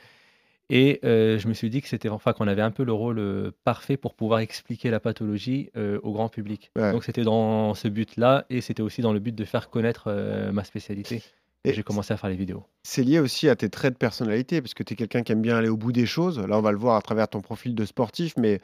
Et 0.69 0.99
euh, 1.03 1.37
je 1.37 1.47
me 1.47 1.53
suis 1.53 1.69
dit 1.69 1.81
que 1.81 1.87
c'était 1.87 2.09
enfin 2.09 2.33
qu'on 2.33 2.47
avait 2.47 2.61
un 2.61 2.71
peu 2.71 2.83
le 2.83 2.93
rôle 2.93 3.19
euh, 3.19 3.51
parfait 3.63 3.97
pour 3.97 4.15
pouvoir 4.15 4.39
expliquer 4.39 4.89
la 4.89 4.99
pathologie 4.99 5.69
euh, 5.77 5.99
au 6.01 6.11
grand 6.11 6.29
public. 6.29 6.71
Ouais. 6.75 6.91
Donc 6.91 7.03
c'était 7.03 7.23
dans 7.23 7.75
ce 7.75 7.87
but-là, 7.87 8.45
et 8.49 8.61
c'était 8.61 8.81
aussi 8.81 9.01
dans 9.01 9.13
le 9.13 9.19
but 9.19 9.35
de 9.35 9.45
faire 9.45 9.69
connaître 9.69 10.11
ma 10.51 10.63
spécialité. 10.63 11.21
Et 11.67 11.73
J'ai 11.73 11.81
commencé 11.81 12.13
à 12.13 12.17
faire 12.17 12.29
les 12.29 12.35
vidéos. 12.35 12.63
C'est 12.83 13.01
lié 13.01 13.17
aussi 13.17 13.49
à 13.49 13.55
tes 13.55 13.69
traits 13.69 13.93
de 13.93 13.97
personnalité, 13.97 14.61
parce 14.61 14.75
que 14.75 14.83
tu 14.83 14.93
es 14.93 14.95
quelqu'un 14.95 15.23
qui 15.23 15.31
aime 15.31 15.41
bien 15.41 15.57
aller 15.57 15.69
au 15.69 15.77
bout 15.77 15.91
des 15.91 16.05
choses. 16.05 16.39
Là, 16.39 16.59
on 16.59 16.61
va 16.61 16.71
le 16.71 16.77
voir 16.77 16.95
à 16.95 17.01
travers 17.01 17.27
ton 17.27 17.41
profil 17.41 17.73
de 17.73 17.85
sportif, 17.85 18.35
mais 18.37 18.59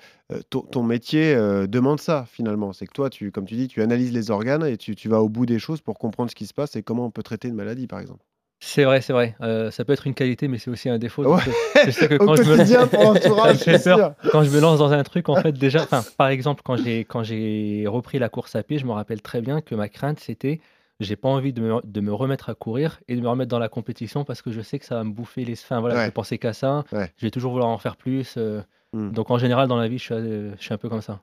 ton, 0.51 0.61
ton 0.61 0.83
métier 0.83 1.33
demande 1.67 1.99
ça, 1.99 2.25
finalement. 2.31 2.73
C'est 2.73 2.85
que 2.85 2.93
toi, 2.93 3.09
tu, 3.09 3.31
comme 3.31 3.45
tu 3.45 3.55
dis, 3.55 3.67
tu 3.67 3.81
analyses 3.81 4.13
les 4.13 4.29
organes 4.29 4.63
et 4.63 4.77
tu, 4.77 4.95
tu 4.95 5.09
vas 5.09 5.19
au 5.19 5.29
bout 5.29 5.47
des 5.47 5.57
choses 5.57 5.81
pour 5.81 5.97
comprendre 5.97 6.29
ce 6.29 6.35
qui 6.35 6.45
se 6.45 6.53
passe 6.53 6.75
et 6.75 6.83
comment 6.83 7.05
on 7.05 7.11
peut 7.11 7.23
traiter 7.23 7.47
une 7.47 7.55
maladie, 7.55 7.87
par 7.87 7.99
exemple. 7.99 8.23
C'est 8.63 8.83
vrai, 8.83 9.01
c'est 9.01 9.11
vrai. 9.11 9.35
Euh, 9.41 9.71
ça 9.71 9.83
peut 9.83 9.91
être 9.93 10.05
une 10.05 10.13
qualité, 10.13 10.47
mais 10.47 10.59
c'est 10.59 10.69
aussi 10.69 10.87
un 10.87 10.99
défaut. 10.99 11.25
Ouais. 11.25 11.41
je 11.85 11.89
sais 11.91 12.07
que 12.07 12.13
quand 12.17 12.35
je 12.35 12.43
me 12.43 13.83
peur. 13.83 14.13
quand 14.31 14.43
je 14.43 14.51
me 14.51 14.59
lance 14.59 14.77
dans 14.79 14.91
un 14.91 15.01
truc, 15.03 15.29
en 15.29 15.35
fait, 15.35 15.51
déjà, 15.53 15.87
par 16.17 16.27
exemple, 16.27 16.61
quand 16.63 16.75
j'ai 16.77 16.99
quand 16.99 17.23
j'ai 17.23 17.85
repris 17.87 18.19
la 18.19 18.29
course 18.29 18.55
à 18.55 18.61
pied, 18.63 18.77
je 18.77 18.85
me 18.85 18.91
rappelle 18.91 19.21
très 19.21 19.41
bien 19.41 19.61
que 19.61 19.73
ma 19.73 19.89
crainte, 19.89 20.19
c'était, 20.19 20.61
j'ai 20.99 21.15
pas 21.15 21.29
envie 21.29 21.53
de 21.53 21.61
me, 21.61 21.81
de 21.83 22.01
me 22.01 22.13
remettre 22.13 22.49
à 22.51 22.53
courir 22.53 22.99
et 23.07 23.15
de 23.15 23.21
me 23.21 23.27
remettre 23.29 23.49
dans 23.49 23.57
la 23.59 23.67
compétition 23.69 24.23
parce 24.25 24.43
que 24.43 24.51
je 24.51 24.61
sais 24.61 24.77
que 24.77 24.85
ça 24.85 24.93
va 24.95 25.03
me 25.03 25.11
bouffer 25.11 25.43
les. 25.43 25.53
Enfin, 25.53 25.79
voilà, 25.79 25.95
Ouais. 25.95 26.05
je 26.05 26.11
pensais 26.11 26.37
qu'à 26.37 26.53
ça. 26.53 26.83
Ouais. 26.91 27.11
Je 27.17 27.25
vais 27.25 27.31
toujours 27.31 27.51
vouloir 27.53 27.69
en 27.69 27.77
faire 27.79 27.95
plus. 27.97 28.35
euh, 28.37 28.61
Hmm. 28.93 29.11
Donc, 29.13 29.31
en 29.31 29.37
général, 29.37 29.69
dans 29.69 29.77
la 29.77 29.87
vie, 29.87 29.97
je 29.97 30.03
suis, 30.03 30.13
euh, 30.13 30.51
je 30.57 30.63
suis 30.65 30.73
un 30.73 30.77
peu 30.77 30.89
comme 30.89 30.99
ça. 31.01 31.21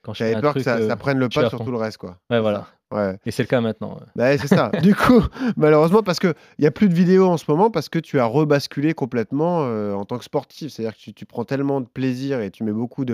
Quand 0.00 0.14
je 0.14 0.24
fais 0.24 0.24
J'avais 0.30 0.36
un 0.36 0.40
peur 0.40 0.52
truc, 0.52 0.64
que 0.64 0.70
ça, 0.70 0.76
euh, 0.78 0.88
ça 0.88 0.96
prenne 0.96 1.18
le 1.18 1.28
pas 1.28 1.50
sur 1.50 1.62
tout 1.62 1.70
le 1.70 1.76
reste, 1.76 1.98
quoi. 1.98 2.16
Ouais, 2.30 2.40
voilà. 2.40 2.66
Ouais. 2.92 3.18
Et 3.24 3.30
c'est 3.30 3.42
le 3.42 3.48
cas 3.48 3.60
maintenant. 3.60 3.94
ouais. 3.94 4.06
Bah, 4.16 4.36
c'est 4.38 4.48
ça. 4.48 4.70
du 4.82 4.94
coup, 4.94 5.22
malheureusement, 5.56 6.02
parce 6.02 6.18
qu'il 6.18 6.34
n'y 6.58 6.66
a 6.66 6.70
plus 6.70 6.88
de 6.88 6.94
vidéos 6.94 7.26
en 7.26 7.36
ce 7.36 7.44
moment, 7.48 7.70
parce 7.70 7.88
que 7.88 7.98
tu 7.98 8.18
as 8.18 8.24
rebasculé 8.24 8.94
complètement 8.94 9.62
euh, 9.64 9.92
en 9.94 10.04
tant 10.04 10.18
que 10.18 10.24
sportif. 10.24 10.72
C'est-à-dire 10.72 10.96
que 10.96 11.00
tu, 11.00 11.14
tu 11.14 11.24
prends 11.26 11.44
tellement 11.44 11.80
de 11.80 11.86
plaisir 11.86 12.40
et 12.40 12.50
tu 12.50 12.64
mets 12.64 12.72
beaucoup 12.72 13.04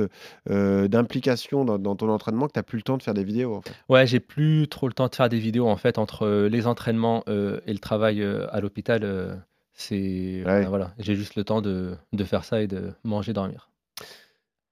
euh, 0.50 0.88
d'implication 0.88 1.64
dans, 1.64 1.78
dans 1.78 1.96
ton 1.96 2.08
entraînement 2.08 2.46
que 2.46 2.52
tu 2.52 2.58
n'as 2.58 2.62
plus 2.62 2.78
le 2.78 2.82
temps 2.82 2.96
de 2.96 3.02
faire 3.02 3.14
des 3.14 3.24
vidéos. 3.24 3.56
En 3.56 3.60
fait. 3.62 3.74
Ouais, 3.88 4.06
j'ai 4.06 4.20
plus 4.20 4.66
trop 4.68 4.88
le 4.88 4.94
temps 4.94 5.08
de 5.08 5.14
faire 5.14 5.28
des 5.28 5.38
vidéos 5.38 5.68
en 5.68 5.76
fait 5.76 5.98
entre 5.98 6.26
euh, 6.26 6.48
les 6.48 6.66
entraînements 6.66 7.22
euh, 7.28 7.60
et 7.66 7.72
le 7.72 7.78
travail 7.78 8.22
à 8.50 8.60
l'hôpital. 8.60 9.42
c'est 9.72 10.42
Ouais. 10.46 10.64
voilà, 10.66 10.92
j'ai 10.98 11.14
juste 11.14 11.34
le 11.36 11.44
temps 11.44 11.60
de, 11.60 11.96
de 12.12 12.24
faire 12.24 12.44
ça 12.44 12.62
et 12.62 12.66
de 12.66 12.92
manger, 13.04 13.32
dormir. 13.32 13.68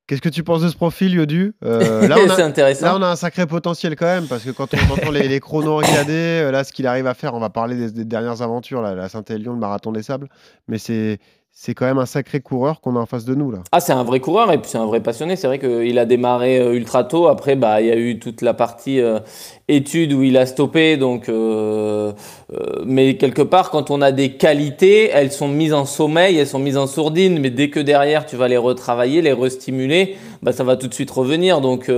Qu'est-ce 0.06 0.20
que 0.20 0.28
tu 0.28 0.42
penses 0.44 0.60
de 0.62 0.68
ce 0.68 0.76
profil, 0.76 1.14
Yodu 1.14 1.54
Euh, 1.64 2.06
là, 2.06 2.16
on 2.26 2.28
a, 2.28 2.44
intéressant. 2.44 2.86
là, 2.86 2.96
on 2.96 3.02
a 3.02 3.08
un 3.08 3.16
sacré 3.16 3.46
potentiel 3.46 3.96
quand 3.96 4.06
même, 4.06 4.26
parce 4.26 4.44
que 4.44 4.50
quand 4.50 4.68
on 4.74 4.92
entend 4.92 5.10
les, 5.10 5.28
les 5.28 5.40
chronos 5.40 5.82
euh, 5.82 6.50
là, 6.50 6.62
ce 6.64 6.72
qu'il 6.72 6.86
arrive 6.86 7.06
à 7.06 7.14
faire, 7.14 7.32
on 7.34 7.40
va 7.40 7.48
parler 7.48 7.76
des, 7.76 7.90
des 7.90 8.04
dernières 8.04 8.42
aventures, 8.42 8.82
là, 8.82 8.94
la 8.94 9.08
Saint-Élion, 9.08 9.54
le 9.54 9.58
Marathon 9.58 9.92
des 9.92 10.02
Sables, 10.02 10.28
mais 10.68 10.76
c'est, 10.78 11.20
c'est 11.56 11.72
quand 11.72 11.86
même 11.86 11.98
un 11.98 12.06
sacré 12.06 12.40
coureur 12.40 12.80
qu'on 12.80 12.96
a 12.96 12.98
en 12.98 13.06
face 13.06 13.24
de 13.24 13.36
nous, 13.36 13.52
là. 13.52 13.58
Ah, 13.70 13.78
c'est 13.78 13.92
un 13.92 14.02
vrai 14.02 14.18
coureur 14.18 14.50
et 14.50 14.58
puis 14.58 14.68
c'est 14.68 14.78
un 14.78 14.86
vrai 14.86 15.00
passionné. 15.00 15.36
C'est 15.36 15.46
vrai 15.46 15.60
qu'il 15.60 15.96
a 16.00 16.04
démarré 16.04 16.58
euh, 16.58 16.74
ultra 16.74 17.04
tôt. 17.04 17.28
Après, 17.28 17.54
bah, 17.54 17.80
il 17.80 17.86
y 17.86 17.92
a 17.92 17.96
eu 17.96 18.18
toute 18.18 18.42
la 18.42 18.54
partie 18.54 19.00
euh, 19.00 19.20
études 19.68 20.12
où 20.14 20.24
il 20.24 20.36
a 20.36 20.46
stoppé. 20.46 20.96
Donc, 20.96 21.28
euh, 21.28 22.12
euh, 22.52 22.82
mais 22.84 23.16
quelque 23.16 23.40
part, 23.40 23.70
quand 23.70 23.92
on 23.92 24.02
a 24.02 24.10
des 24.10 24.32
qualités, 24.32 25.10
elles 25.10 25.30
sont 25.30 25.46
mises 25.46 25.74
en 25.74 25.84
sommeil, 25.84 26.36
elles 26.36 26.48
sont 26.48 26.58
mises 26.58 26.76
en 26.76 26.88
sourdine. 26.88 27.38
Mais 27.38 27.50
dès 27.50 27.70
que 27.70 27.78
derrière, 27.78 28.26
tu 28.26 28.34
vas 28.34 28.48
les 28.48 28.56
retravailler, 28.56 29.22
les 29.22 29.32
restimuler, 29.32 30.16
bah, 30.42 30.50
ça 30.50 30.64
va 30.64 30.76
tout 30.76 30.88
de 30.88 30.94
suite 30.94 31.12
revenir. 31.12 31.60
Donc, 31.60 31.88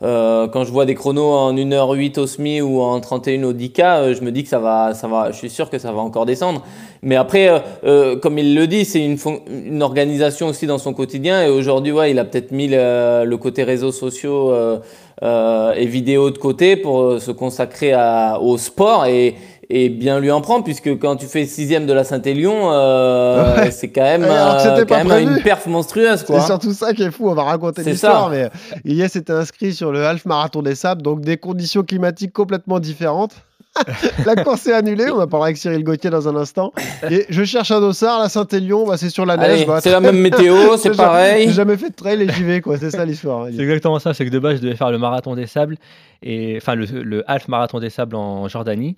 quand 0.00 0.64
je 0.64 0.70
vois 0.70 0.86
des 0.86 0.94
chronos 0.94 1.32
en 1.32 1.54
1h08 1.54 2.18
au 2.20 2.26
SMI 2.26 2.60
ou 2.62 2.80
en 2.80 3.00
31 3.00 3.44
au 3.44 3.52
10K, 3.52 3.82
euh, 3.82 4.14
je 4.14 4.22
me 4.22 4.30
dis 4.32 4.42
que 4.42 4.48
ça 4.48 4.58
va, 4.58 4.94
ça 4.94 5.08
va, 5.08 5.30
je 5.30 5.36
suis 5.36 5.50
sûr 5.50 5.70
que 5.70 5.78
ça 5.78 5.92
va 5.92 6.00
encore 6.00 6.26
descendre. 6.26 6.62
Mais 7.04 7.16
après, 7.16 7.48
euh, 7.48 7.58
euh, 7.84 8.16
comme 8.16 8.38
il 8.38 8.54
le 8.54 8.66
dit, 8.66 8.84
c'est 8.84 9.04
une, 9.04 9.18
une 9.66 9.82
organisation 9.82 10.48
aussi 10.48 10.66
dans 10.66 10.78
son 10.78 10.92
quotidien. 10.94 11.42
Et 11.44 11.48
aujourd'hui, 11.50 11.92
ouais, 11.92 12.10
il 12.10 12.18
a 12.18 12.24
peut-être 12.24 12.50
mis 12.50 12.66
le, 12.66 13.24
le 13.24 13.36
côté 13.36 13.62
réseaux 13.62 13.92
sociaux 13.92 14.50
euh, 14.52 14.78
euh, 15.22 15.72
et 15.74 15.86
vidéos 15.86 16.30
de 16.30 16.38
côté 16.38 16.76
pour 16.76 17.02
euh, 17.02 17.18
se 17.20 17.30
consacrer 17.30 17.92
à- 17.92 18.38
au 18.40 18.56
sport 18.58 19.06
et, 19.06 19.34
et 19.70 19.88
bien 19.88 20.18
lui 20.18 20.30
en 20.30 20.40
prendre, 20.40 20.64
puisque 20.64 20.98
quand 20.98 21.16
tu 21.16 21.26
fais 21.26 21.44
sixième 21.46 21.86
de 21.86 21.92
la 21.92 22.04
Saint-Élion, 22.04 22.72
euh, 22.72 23.56
Ouais. 23.56 23.70
c'est 23.70 23.88
quand 23.90 24.02
même, 24.02 24.24
euh, 24.26 24.84
quand 24.88 25.04
même 25.04 25.28
une 25.36 25.42
perf 25.42 25.66
monstrueuse. 25.66 26.24
C'est 26.26 26.40
surtout 26.40 26.72
ça 26.72 26.92
qui 26.94 27.02
est 27.04 27.10
fou, 27.10 27.28
on 27.28 27.34
va 27.34 27.44
raconter 27.44 27.82
l'histoire, 27.82 28.30
mais 28.30 28.48
Ilyes 28.84 29.04
était 29.14 29.32
inscrit 29.32 29.72
sur 29.72 29.92
le 29.92 30.04
Half 30.04 30.24
Marathon 30.26 30.62
des 30.62 30.74
Sables, 30.74 31.02
donc 31.02 31.20
des 31.20 31.36
conditions 31.36 31.82
climatiques 31.82 32.32
complètement 32.32 32.80
différentes. 32.80 33.32
la 34.26 34.36
course 34.36 34.66
est 34.66 34.72
annulée, 34.72 35.10
on 35.10 35.20
en 35.20 35.26
parlera 35.26 35.46
avec 35.46 35.56
Cyril 35.56 35.82
Gauthier 35.84 36.10
dans 36.10 36.28
un 36.28 36.36
instant. 36.36 36.72
Et 37.10 37.26
je 37.28 37.44
cherche 37.44 37.70
un 37.70 37.80
dossard, 37.80 38.20
la 38.20 38.28
Saint-Élion, 38.28 38.86
bah, 38.86 38.96
c'est 38.96 39.10
sur 39.10 39.26
la 39.26 39.36
neige. 39.36 39.66
Bah, 39.66 39.80
c'est 39.80 39.90
la 39.90 40.00
même 40.00 40.18
météo, 40.18 40.76
c'est 40.76 40.96
pareil. 40.96 41.48
J'ai 41.48 41.54
jamais 41.54 41.76
fait 41.76 41.90
de 41.90 41.94
trail 41.94 42.22
et 42.22 42.32
j'y 42.32 42.44
vais, 42.44 42.60
quoi. 42.60 42.78
C'est 42.78 42.90
ça 42.90 43.04
l'histoire. 43.04 43.44
hein. 43.44 43.50
C'est 43.54 43.62
exactement 43.62 43.98
ça, 43.98 44.14
c'est 44.14 44.24
que 44.24 44.30
de 44.30 44.38
base, 44.38 44.58
je 44.58 44.62
devais 44.62 44.76
faire 44.76 44.90
le 44.90 44.98
marathon 44.98 45.34
des 45.34 45.46
sables, 45.46 45.76
et, 46.22 46.54
enfin 46.56 46.74
le, 46.74 46.84
le 46.86 47.24
half 47.30 47.48
marathon 47.48 47.80
des 47.80 47.90
sables 47.90 48.16
en 48.16 48.48
Jordanie. 48.48 48.96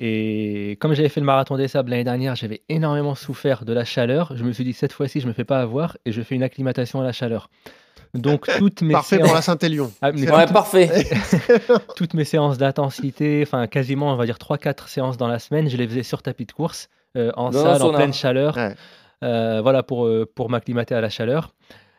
Et 0.00 0.76
comme 0.80 0.94
j'avais 0.94 1.08
fait 1.08 1.20
le 1.20 1.26
marathon 1.26 1.56
des 1.56 1.66
sables 1.68 1.90
l'année 1.90 2.04
dernière, 2.04 2.36
j'avais 2.36 2.62
énormément 2.68 3.14
souffert 3.16 3.64
de 3.64 3.72
la 3.72 3.84
chaleur. 3.84 4.32
Je 4.36 4.44
me 4.44 4.52
suis 4.52 4.62
dit, 4.64 4.72
cette 4.72 4.92
fois-ci, 4.92 5.20
je 5.20 5.26
me 5.26 5.32
fais 5.32 5.44
pas 5.44 5.58
avoir 5.60 5.96
et 6.06 6.12
je 6.12 6.22
fais 6.22 6.36
une 6.36 6.44
acclimatation 6.44 7.00
à 7.00 7.04
la 7.04 7.12
chaleur. 7.12 7.50
Donc, 8.14 8.46
toutes 8.58 8.82
mes 8.82 8.92
Parfait 8.94 9.16
séances, 9.16 9.28
pour 9.28 9.34
la 9.36 9.42
Saint-Élion. 9.42 9.92
Ah, 10.00 10.10
Ouais, 10.10 10.46
parfait. 10.46 10.88
toutes 11.96 12.14
mes 12.14 12.24
séances 12.24 12.58
d'intensité, 12.58 13.42
enfin 13.46 13.66
quasiment, 13.66 14.12
on 14.12 14.16
va 14.16 14.24
dire 14.26 14.36
3-4 14.38 14.88
séances 14.88 15.16
dans 15.16 15.28
la 15.28 15.38
semaine, 15.38 15.68
je 15.68 15.76
les 15.76 15.86
faisais 15.86 16.02
sur 16.02 16.22
tapis 16.22 16.46
de 16.46 16.52
course, 16.52 16.88
euh, 17.16 17.30
en 17.36 17.50
Dans 17.50 17.62
salle, 17.62 17.82
en 17.82 17.92
pleine 17.92 18.12
chaleur, 18.12 18.56
Ouais. 18.56 18.74
euh, 19.24 19.60
voilà, 19.62 19.82
pour, 19.82 20.06
euh, 20.06 20.30
pour 20.34 20.48
m'acclimater 20.50 20.94
à 20.94 21.00
la 21.00 21.10
chaleur. 21.10 21.54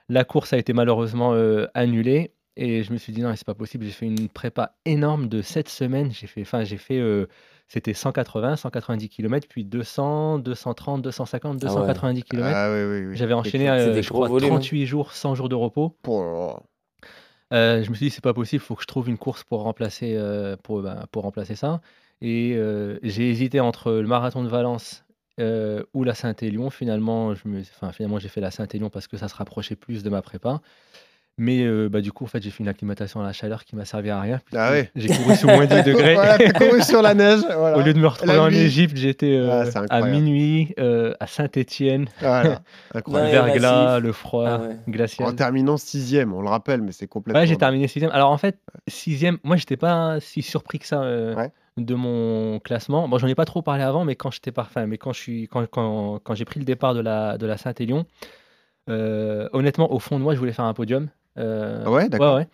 La 0.10 0.24
course 0.24 0.54
a 0.54 0.58
été 0.58 0.74
malheureusement 0.74 1.34
euh, 1.34 1.68
annulée 1.76 2.32
et 2.58 2.84
je 2.84 2.92
me 2.92 2.98
suis 2.98 3.14
dit 3.14 3.22
non, 3.22 3.34
c'est 3.36 3.46
pas 3.46 3.54
possible. 3.54 3.86
J'ai 3.86 3.92
fait 3.92 4.08
une 4.08 4.28
prépa 4.30 4.74
énorme 4.86 5.28
de 5.30 5.42
7 5.42 5.70
semaines. 5.70 6.12
J'ai 6.12 6.26
fait, 6.28 6.42
enfin, 6.42 6.64
j'ai 6.64 6.78
fait, 6.78 6.98
euh, 6.98 7.28
c'était 7.70 7.94
180, 7.94 8.58
190 8.58 9.08
km, 9.08 9.48
puis 9.48 9.64
200, 9.64 10.40
230, 10.40 11.02
250, 11.04 11.58
Ah 11.62 11.66
ouais. 11.68 11.70
290 11.70 12.24
km. 12.24 12.52
Ah 12.54 12.70
oui, 12.74 12.84
oui, 12.84 13.06
oui. 13.08 13.16
J'avais 13.16 13.34
enchaîné, 13.34 13.70
euh, 13.70 14.02
je 14.02 14.10
crois, 14.10 14.28
volumes. 14.28 14.50
38 14.50 14.86
jours, 14.86 15.14
100 15.14 15.36
jours 15.36 15.48
de 15.48 15.56
repos. 15.56 15.96
Pour- 16.02 16.64
Euh, 17.52 17.82
je 17.84 17.90
me 17.90 17.96
suis 17.96 18.08
dit, 18.08 18.10
c'est 18.12 18.24
pas 18.24 18.34
possible, 18.34 18.62
il 18.62 18.66
faut 18.66 18.76
que 18.76 18.84
je 18.84 18.88
trouve 18.88 19.10
une 19.10 19.18
course 19.18 19.44
pour 19.44 19.62
remplacer, 19.64 20.14
euh, 20.16 20.56
pour, 20.62 20.82
bah, 20.82 21.06
pour 21.12 21.24
remplacer 21.24 21.56
ça. 21.56 21.82
Et 22.22 22.54
euh, 22.56 23.00
j'ai 23.02 23.30
hésité 23.30 23.60
entre 23.60 23.92
le 23.94 24.08
marathon 24.08 24.44
de 24.44 24.50
Valence 24.50 25.04
euh, 25.40 25.84
ou 25.94 26.04
la 26.04 26.14
Saint-Élion. 26.14 26.70
Finalement, 26.70 27.34
je 27.34 27.48
me, 27.48 27.62
enfin, 27.62 27.92
finalement, 27.92 28.20
j'ai 28.20 28.28
fait 28.30 28.42
la 28.42 28.52
Saint-Élion 28.52 28.90
parce 28.90 29.08
que 29.08 29.18
ça 29.18 29.28
se 29.28 29.36
rapprochait 29.36 29.76
plus 29.76 30.04
de 30.04 30.10
ma 30.10 30.22
prépa. 30.22 30.62
Mais 31.42 31.64
euh, 31.64 31.88
bah, 31.90 32.02
du 32.02 32.12
coup, 32.12 32.26
en 32.26 32.28
fait, 32.28 32.44
j'ai 32.44 32.50
fait 32.52 32.62
une 32.64 32.68
acclimatation 32.68 33.22
à 33.22 33.24
la 33.24 33.32
chaleur 33.32 33.64
qui 33.64 33.76
m'a 33.78 33.86
servi 33.86 34.10
à 34.10 34.20
rien. 34.20 34.42
Ah 34.54 34.72
ouais. 34.72 34.92
J'ai 34.96 35.08
couru 35.08 35.36
sous 35.36 35.48
moins 35.48 35.66
10 35.66 35.84
degrés. 35.84 36.14
Voilà, 36.20 36.38
couru 36.52 36.82
sur 36.84 37.02
la 37.02 37.14
neige. 37.14 37.40
Voilà. 37.56 37.78
Au 37.78 37.82
lieu 37.82 37.94
de 37.94 38.00
me 38.00 38.08
retrouver 38.08 38.38
en. 38.38 38.50
Égypte, 38.50 38.98
j'étais 38.98 39.38
euh, 39.38 39.64
Ah, 39.74 39.86
à 39.90 40.02
minuit 40.02 40.74
euh, 40.80 41.14
à 41.22 41.28
Saint-Étienne, 41.28 42.08
Voilà. 42.20 42.62
Incroyable. 42.94 43.32
le 43.32 43.44
verglas, 43.54 44.00
le 44.00 44.12
froid 44.12 44.46
Ah 44.50 44.58
ouais. 44.60 44.76
glacial. 44.90 45.30
En 45.30 45.34
terminant 45.34 45.78
sixième, 45.78 46.34
on 46.34 46.42
le 46.42 46.50
rappelle, 46.50 46.82
mais 46.82 46.92
c'est 46.92 47.08
complètement. 47.08 47.40
Ouais, 47.40 47.48
j'ai 47.48 47.56
terminé 47.58 47.88
sixième. 47.88 48.12
Alors 48.12 48.32
en 48.32 48.38
fait, 48.38 48.58
sixième, 48.88 49.38
moi 49.44 49.56
j'étais 49.56 49.78
pas 49.78 50.20
si 50.20 50.42
surpris 50.42 50.80
que 50.80 50.86
ça 50.88 51.02
euh, 51.04 51.36
Ouais. 51.36 51.52
de 51.78 51.96
mon 51.96 52.60
classement. 52.60 53.08
Bon, 53.08 53.18
j'en 53.18 53.28
ai 53.28 53.36
pas 53.36 53.46
trop 53.46 53.62
parlé 53.62 53.84
avant, 53.84 54.04
mais 54.04 54.16
quand 54.16 54.30
j'étais 54.32 54.52
parfait, 54.52 54.86
mais 54.88 54.98
quand 54.98 55.14
je 55.14 55.20
suis, 55.20 55.48
quand, 55.48 55.66
quand, 55.68 56.20
quand 56.22 56.36
j'ai 56.36 56.44
pris 56.46 56.60
le 56.60 56.66
départ 56.66 56.94
de 56.94 57.00
la 57.00 57.38
de 57.38 57.46
la 57.46 57.56
Saint-Élion, 57.58 58.06
euh, 58.90 59.48
honnêtement, 59.54 59.92
au 59.94 60.00
fond 60.00 60.18
de 60.18 60.24
moi, 60.24 60.34
je 60.34 60.40
voulais 60.40 60.52
faire 60.52 60.66
un 60.66 60.74
podium. 60.74 61.08
Euh, 61.40 61.84
Ah 61.86 61.92
ouais, 61.92 62.10
d'accord. 62.10 62.36
ouais. 62.36 62.48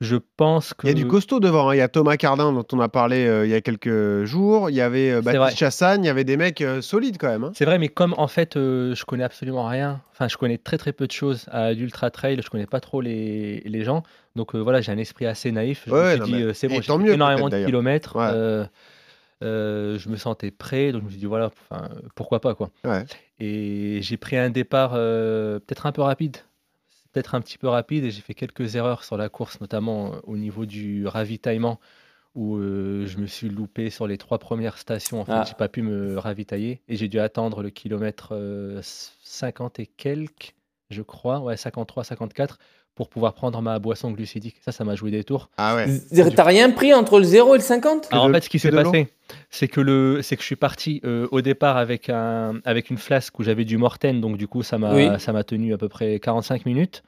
Je 0.00 0.16
pense 0.36 0.74
que 0.74 0.88
Il 0.88 0.88
y 0.88 0.90
a 0.90 0.94
du 0.94 1.06
costaud 1.06 1.38
devant. 1.38 1.68
hein. 1.68 1.76
Il 1.76 1.78
y 1.78 1.80
a 1.80 1.86
Thomas 1.86 2.16
Cardin 2.16 2.52
dont 2.52 2.66
on 2.72 2.80
a 2.80 2.88
parlé 2.88 3.24
euh, 3.24 3.46
il 3.46 3.50
y 3.52 3.54
a 3.54 3.60
quelques 3.60 4.24
jours. 4.24 4.68
Il 4.68 4.74
y 4.74 4.80
avait 4.80 5.12
euh, 5.12 5.22
Baptiste. 5.22 5.56
Chassagne. 5.58 6.02
Il 6.02 6.08
y 6.08 6.10
avait 6.10 6.24
des 6.24 6.36
mecs 6.36 6.60
euh, 6.60 6.80
solides 6.82 7.18
quand 7.20 7.28
même. 7.28 7.44
hein. 7.44 7.52
C'est 7.54 7.64
vrai, 7.64 7.78
mais 7.78 7.86
comme 7.86 8.12
en 8.18 8.26
fait, 8.26 8.54
je 8.56 9.04
connais 9.04 9.22
absolument 9.22 9.64
rien. 9.68 10.00
Enfin, 10.10 10.26
je 10.26 10.36
connais 10.36 10.58
très 10.58 10.76
très 10.76 10.92
peu 10.92 11.06
de 11.06 11.12
choses 11.12 11.46
à 11.52 11.72
l'ultra 11.72 12.10
trail. 12.10 12.40
Je 12.42 12.50
connais 12.50 12.66
pas 12.66 12.80
trop 12.80 13.00
les, 13.00 13.60
les 13.64 13.84
gens. 13.84 14.02
Donc 14.34 14.56
voilà, 14.56 14.80
j'ai 14.80 14.90
un 14.90 14.98
esprit 14.98 15.26
assez 15.26 15.52
naïf. 15.52 15.84
Je 15.86 15.92
Ouais, 15.92 16.18
me 16.18 16.24
suis 16.24 16.32
non, 16.32 16.48
dit, 16.48 16.54
c'est 16.54 16.66
bon, 16.66 16.80
j'ai 16.82 16.98
mieux, 16.98 17.12
énormément 17.12 17.48
de 17.48 17.64
kilomètres. 17.64 18.16
Ouais. 18.16 18.66
je 19.40 20.08
me 20.08 20.16
sentais 20.16 20.50
prêt, 20.50 20.90
donc 20.90 21.02
je 21.02 21.06
me 21.06 21.10
suis 21.10 21.20
dit 21.20 21.26
voilà, 21.26 21.50
pourquoi 22.16 22.40
pas 22.40 22.54
quoi. 22.56 22.70
Ouais. 22.84 23.04
Et 23.38 24.00
j'ai 24.02 24.16
pris 24.16 24.36
un 24.36 24.50
départ 24.50 24.92
peut-être 24.92 25.86
un 25.86 25.92
peu 25.92 26.02
rapide, 26.02 26.38
peut-être 27.12 27.34
un 27.34 27.40
petit 27.40 27.58
peu 27.58 27.68
rapide, 27.68 28.04
et 28.04 28.10
j'ai 28.10 28.22
fait 28.22 28.34
quelques 28.34 28.74
erreurs 28.76 29.04
sur 29.04 29.16
la 29.16 29.28
course, 29.28 29.60
notamment 29.60 30.14
euh, 30.14 30.18
au 30.24 30.36
niveau 30.36 30.66
du 30.66 31.06
ravitaillement, 31.06 31.78
où 32.34 32.56
euh, 32.56 33.06
je 33.06 33.18
me 33.18 33.26
suis 33.26 33.48
loupé 33.50 33.90
sur 33.90 34.06
les 34.06 34.16
trois 34.18 34.38
premières 34.38 34.78
stations. 34.78 35.20
En 35.20 35.24
fait, 35.24 35.32
Ah. 35.32 35.44
j'ai 35.46 35.54
pas 35.54 35.68
pu 35.68 35.82
me 35.82 36.16
ravitailler 36.18 36.80
et 36.88 36.96
j'ai 36.96 37.08
dû 37.08 37.20
attendre 37.20 37.62
le 37.62 37.70
kilomètre 37.70 38.30
euh, 38.32 38.80
50 38.82 39.78
et 39.80 39.86
quelques, 39.86 40.54
je 40.90 41.02
crois, 41.02 41.40
ouais, 41.40 41.56
53, 41.56 42.04
54, 42.04 42.58
pour 42.94 43.08
pouvoir 43.08 43.32
prendre 43.34 43.60
ma 43.62 43.78
boisson 43.78 44.10
glucidique. 44.10 44.56
Ça, 44.64 44.70
ça 44.72 44.84
m'a 44.84 44.94
joué 44.94 45.10
des 45.10 45.24
tours. 45.24 45.48
Ah 45.56 45.74
ouais. 45.76 45.86
T'as 46.36 46.44
rien 46.44 46.70
pris 46.70 46.92
entre 46.92 47.18
le 47.18 47.24
0 47.24 47.54
et 47.54 47.58
le 47.58 47.64
50 47.64 48.08
Alors 48.10 48.26
de- 48.26 48.30
en 48.30 48.34
fait, 48.34 48.42
ce 48.42 48.50
qui 48.50 48.58
s'est 48.58 48.70
passé, 48.70 49.08
c'est 49.50 49.68
que 49.68 49.80
le, 49.80 50.20
c'est 50.22 50.36
que 50.36 50.42
je 50.42 50.46
suis 50.46 50.56
parti 50.56 51.00
euh, 51.04 51.26
au 51.30 51.40
départ 51.40 51.76
avec 51.78 52.10
un, 52.10 52.60
avec 52.64 52.90
une 52.90 52.98
flasque 52.98 53.38
où 53.38 53.42
j'avais 53.42 53.64
du 53.64 53.78
Morten, 53.78 54.20
donc 54.20 54.36
du 54.36 54.46
coup 54.46 54.62
ça 54.62 54.76
m'a, 54.78 54.94
Oui. 54.94 55.08
ça 55.18 55.32
m'a 55.32 55.42
tenu 55.44 55.72
à 55.72 55.78
peu 55.78 55.88
près 55.88 56.18
45 56.20 56.66
minutes. 56.66 57.02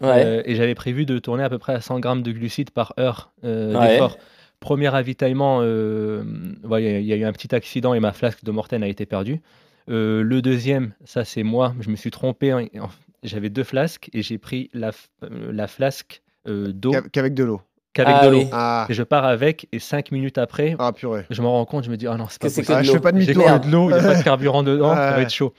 Ouais. 0.00 0.22
Euh, 0.24 0.42
et 0.44 0.54
j'avais 0.54 0.74
prévu 0.74 1.06
de 1.06 1.18
tourner 1.18 1.42
à 1.44 1.50
peu 1.50 1.58
près 1.58 1.74
à 1.74 1.80
100 1.80 2.00
grammes 2.00 2.22
de 2.22 2.32
glucides 2.32 2.70
par 2.70 2.94
heure 2.98 3.32
euh, 3.44 3.76
Ouais. 3.78 3.88
d'effort. 3.92 4.16
Premier 4.60 4.88
ravitaillement, 4.88 5.60
euh, 5.62 6.24
voilà, 6.64 6.84
il 6.88 6.92
y, 6.92 6.96
a- 6.96 6.98
il 6.98 7.06
y 7.06 7.12
a 7.12 7.16
eu 7.16 7.24
un 7.24 7.32
petit 7.32 7.54
accident 7.54 7.94
et 7.94 8.00
ma 8.00 8.12
flasque 8.12 8.42
de 8.42 8.50
Morten 8.50 8.82
a 8.82 8.88
été 8.88 9.06
perdue. 9.06 9.40
Euh, 9.88 10.22
le 10.22 10.42
deuxième, 10.42 10.92
ça 11.04 11.24
c'est 11.24 11.44
moi, 11.44 11.74
je 11.80 11.90
me 11.90 11.96
suis 11.96 12.10
trompé. 12.10 12.50
hein, 12.50 12.66
en- 12.80 12.88
J'avais 13.22 13.50
deux 13.50 13.64
flasques 13.64 14.10
et 14.12 14.22
j'ai 14.22 14.38
pris 14.38 14.70
la, 14.74 14.90
euh, 15.24 15.50
la 15.52 15.66
flasque 15.66 16.22
euh, 16.46 16.72
d'eau 16.72 16.92
Qu'av- 16.92 17.08
Qu'avec 17.10 17.34
de 17.34 17.44
l'eau. 17.44 17.60
qu'avec 17.92 18.14
Ah 18.16 18.24
de 18.26 18.30
l'eau. 18.30 18.38
oui. 18.38 18.48
Ah, 18.52 18.86
Et 18.88 18.94
je 18.94 19.02
pars 19.02 19.24
avec, 19.24 19.66
et 19.72 19.78
5 19.80 20.12
minutes 20.12 20.38
après, 20.38 20.76
ah 20.78 20.92
purée. 20.92 21.26
je 21.30 21.42
m'en 21.42 21.52
rends 21.52 21.64
compte, 21.64 21.84
je 21.84 21.90
me 21.90 21.96
dis, 21.96 22.06
ah 22.06 22.16
non, 22.16 22.26
c'est 22.28 22.40
pas 22.40 22.46
possible. 22.48 22.66
Ah, 22.70 22.78
de 22.80 22.84
je 22.84 22.90
fais 22.92 22.96
l'eau. 22.98 23.02
pas 23.02 23.08
J'ai 23.10 23.14
demi-tour. 23.34 23.44
que 23.60 23.66
de 23.66 23.72
l'eau, 23.72 23.90
il 23.90 23.94
n'y 23.94 23.98
a 23.98 24.02
pas 24.04 24.14
de 24.18 24.22
carburant 24.24 24.62
dedans, 24.62 24.94
ça 24.94 25.10
va 25.12 25.22
être 25.22 25.30
chaud. 25.34 25.52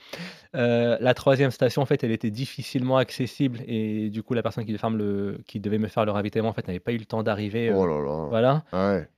Euh, 0.56 0.96
la 1.00 1.14
troisième 1.14 1.50
station, 1.52 1.82
en 1.82 1.86
fait, 1.86 2.02
elle 2.02 2.10
était 2.10 2.30
difficilement 2.30 2.96
accessible 2.96 3.60
et 3.68 4.08
du 4.10 4.22
coup, 4.22 4.34
la 4.34 4.42
personne 4.42 4.64
qui 4.64 4.70
devait, 4.72 4.78
faire 4.80 4.90
le, 4.90 5.38
qui 5.46 5.60
devait 5.60 5.78
me 5.78 5.86
faire 5.88 6.04
le 6.04 6.10
ravitaillement, 6.12 6.48
en 6.48 6.52
fait, 6.54 6.66
n'avait 6.66 6.80
pas 6.80 6.92
eu 6.92 6.96
le 6.98 7.04
temps 7.04 7.22
d'arriver. 7.22 7.68
euh, 7.70 7.74
Oh 7.76 7.86
là 7.86 8.02
là. 8.02 8.26
Voilà. 8.30 8.64
Ah 8.72 8.92
ouais. 8.94 9.08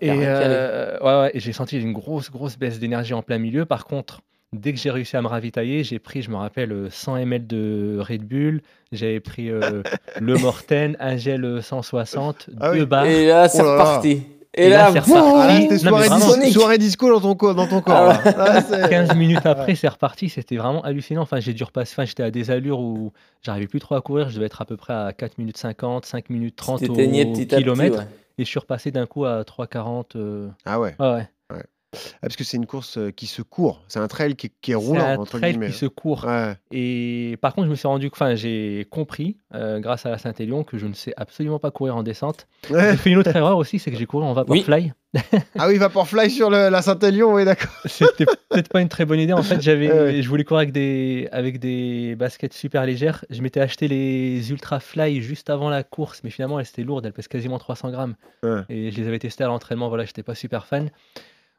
Et, 0.00 0.10
euh, 0.12 0.96
ouais, 1.00 1.20
ouais, 1.22 1.30
et 1.34 1.40
j'ai 1.40 1.52
senti 1.52 1.80
une 1.80 1.92
grosse, 1.92 2.30
grosse 2.30 2.56
baisse 2.56 2.78
d'énergie 2.78 3.14
en 3.14 3.22
plein 3.22 3.38
milieu. 3.38 3.64
Par 3.64 3.84
contre, 3.86 4.20
dès 4.52 4.72
que 4.72 4.78
j'ai 4.78 4.90
réussi 4.90 5.16
à 5.16 5.22
me 5.22 5.28
ravitailler, 5.28 5.84
j'ai 5.84 5.98
pris, 5.98 6.22
je 6.22 6.30
me 6.30 6.36
rappelle, 6.36 6.72
euh, 6.72 6.88
100 6.90 7.16
ml 7.16 7.46
de 7.46 7.98
Red 8.00 8.24
Bull. 8.24 8.62
J'avais 8.92 9.20
pris 9.20 9.50
euh, 9.50 9.82
le 10.20 10.36
Morten, 10.38 10.96
un 11.00 11.16
gel 11.16 11.62
160, 11.62 12.50
Ah 12.60 12.72
deux 12.72 12.80
oui. 12.80 12.86
barres. 12.86 13.06
Et 13.06 13.26
là, 13.26 13.48
c'est 13.48 13.62
Oh 13.62 13.72
reparti. 13.72 14.22
Et, 14.54 14.64
Et 14.64 14.68
là, 14.70 14.90
là, 14.90 14.92
c'est 14.92 14.98
reparti. 15.00 15.12
Ah 15.12 15.78
soirée, 15.78 16.08
vraiment. 16.08 16.36
dis- 16.42 16.52
soirée 16.52 16.78
disco 16.78 17.10
dans 17.12 17.20
ton, 17.20 17.34
co- 17.36 17.52
dans 17.54 17.66
ton 17.68 17.80
corps. 17.82 18.14
Ah 18.14 18.22
là. 18.24 18.34
Ah, 18.38 18.62
c'est- 18.62 18.88
15 18.88 19.14
minutes 19.16 19.44
après, 19.44 19.74
c'est 19.74 19.86
reparti. 19.88 20.30
C'était 20.30 20.56
vraiment 20.56 20.82
hallucinant. 20.82 21.20
Enfin, 21.22 21.38
j'ai 21.38 21.52
dû 21.52 21.62
repasser. 21.62 21.92
Enfin, 21.94 22.06
j'étais 22.06 22.22
à 22.22 22.30
des 22.30 22.50
allures 22.50 22.80
où 22.80 23.12
j'arrivais 23.42 23.66
plus 23.68 23.78
trop 23.78 23.94
à 23.94 24.00
courir. 24.00 24.30
Je 24.30 24.34
devais 24.36 24.46
être 24.46 24.62
à 24.62 24.64
peu 24.64 24.76
près 24.78 24.94
à 24.94 25.12
4 25.12 25.36
minutes 25.38 25.58
50, 25.58 26.06
5 26.06 26.30
minutes 26.30 26.56
30 26.56 26.82
au 26.88 26.94
petit. 26.94 27.46
kilomètre. 27.46 27.98
ouais. 27.98 28.04
Et 28.38 28.44
je 28.44 28.48
suis 28.48 28.58
repassé 28.58 28.90
d'un 28.90 29.04
coup 29.06 29.26
à 29.26 29.42
3,40. 29.44 30.16
euh, 30.16 30.48
Ah 30.64 30.80
ouais. 30.80 30.94
Ah, 31.94 31.98
parce 32.22 32.36
que 32.36 32.44
c'est 32.44 32.58
une 32.58 32.66
course 32.66 32.98
euh, 32.98 33.10
qui 33.10 33.26
se 33.26 33.40
court. 33.40 33.82
C'est 33.88 33.98
un 33.98 34.08
trail 34.08 34.36
qui, 34.36 34.50
qui 34.60 34.72
est 34.72 34.74
C'est 34.74 34.86
roulant, 34.86 35.04
un 35.04 35.16
entre 35.16 35.38
trail 35.38 35.52
guillemets. 35.52 35.68
qui 35.68 35.72
se 35.78 35.86
court. 35.86 36.24
Ouais. 36.26 36.54
Et 36.70 37.38
par 37.40 37.54
contre, 37.54 37.66
je 37.66 37.70
me 37.70 37.76
suis 37.76 37.88
rendu, 37.88 38.10
enfin, 38.12 38.34
j'ai 38.34 38.86
compris, 38.90 39.38
euh, 39.54 39.80
grâce 39.80 40.04
à 40.04 40.10
la 40.10 40.18
Saint-Élion, 40.18 40.64
que 40.64 40.76
je 40.76 40.86
ne 40.86 40.92
sais 40.92 41.14
absolument 41.16 41.58
pas 41.58 41.70
courir 41.70 41.96
en 41.96 42.02
descente. 42.02 42.46
Ouais. 42.70 42.90
J'ai 42.90 42.96
fait 42.98 43.10
une 43.10 43.16
autre 43.16 43.34
erreur 43.34 43.56
aussi, 43.56 43.78
c'est 43.78 43.90
que 43.90 43.96
j'ai 43.96 44.04
couru 44.04 44.24
en 44.24 44.34
Vaporfly. 44.34 44.92
Ah 45.58 45.68
oui, 45.68 45.78
Vaporfly 45.78 46.30
sur 46.30 46.50
le- 46.50 46.68
la 46.68 46.82
Saint-Élion, 46.82 47.32
oui, 47.32 47.46
d'accord. 47.46 47.72
C'était 47.86 48.26
peut-être 48.26 48.68
pas 48.68 48.82
une 48.82 48.90
très 48.90 49.06
bonne 49.06 49.20
idée. 49.20 49.32
En 49.32 49.42
fait, 49.42 49.62
j'avais, 49.62 49.88
Ouais, 49.92 49.98
ouais. 50.16 50.22
je 50.22 50.28
voulais 50.28 50.44
courir 50.44 50.58
avec 50.58 50.72
des, 50.72 51.26
avec 51.32 51.58
des 51.58 52.14
baskets 52.16 52.52
super 52.52 52.84
légères. 52.84 53.24
Je 53.30 53.40
m'étais 53.40 53.60
acheté 53.60 53.88
les 53.88 54.50
Ultra 54.50 54.78
Fly 54.80 55.22
juste 55.22 55.48
avant 55.48 55.70
la 55.70 55.82
course, 55.84 56.20
mais 56.22 56.28
finalement, 56.28 56.60
elles 56.60 56.66
étaient 56.66 56.82
lourdes. 56.84 57.06
Elles 57.06 57.14
pèsent 57.14 57.28
quasiment 57.28 57.58
300 57.58 57.90
grammes. 57.90 58.14
Ouais. 58.42 58.60
Et 58.68 58.90
je 58.90 59.00
les 59.00 59.08
avais 59.08 59.18
testées 59.18 59.44
à 59.44 59.46
l'entraînement. 59.46 59.88
Voilà, 59.88 60.04
j'étais 60.04 60.22
pas 60.22 60.34
super 60.34 60.66
fan. 60.66 60.90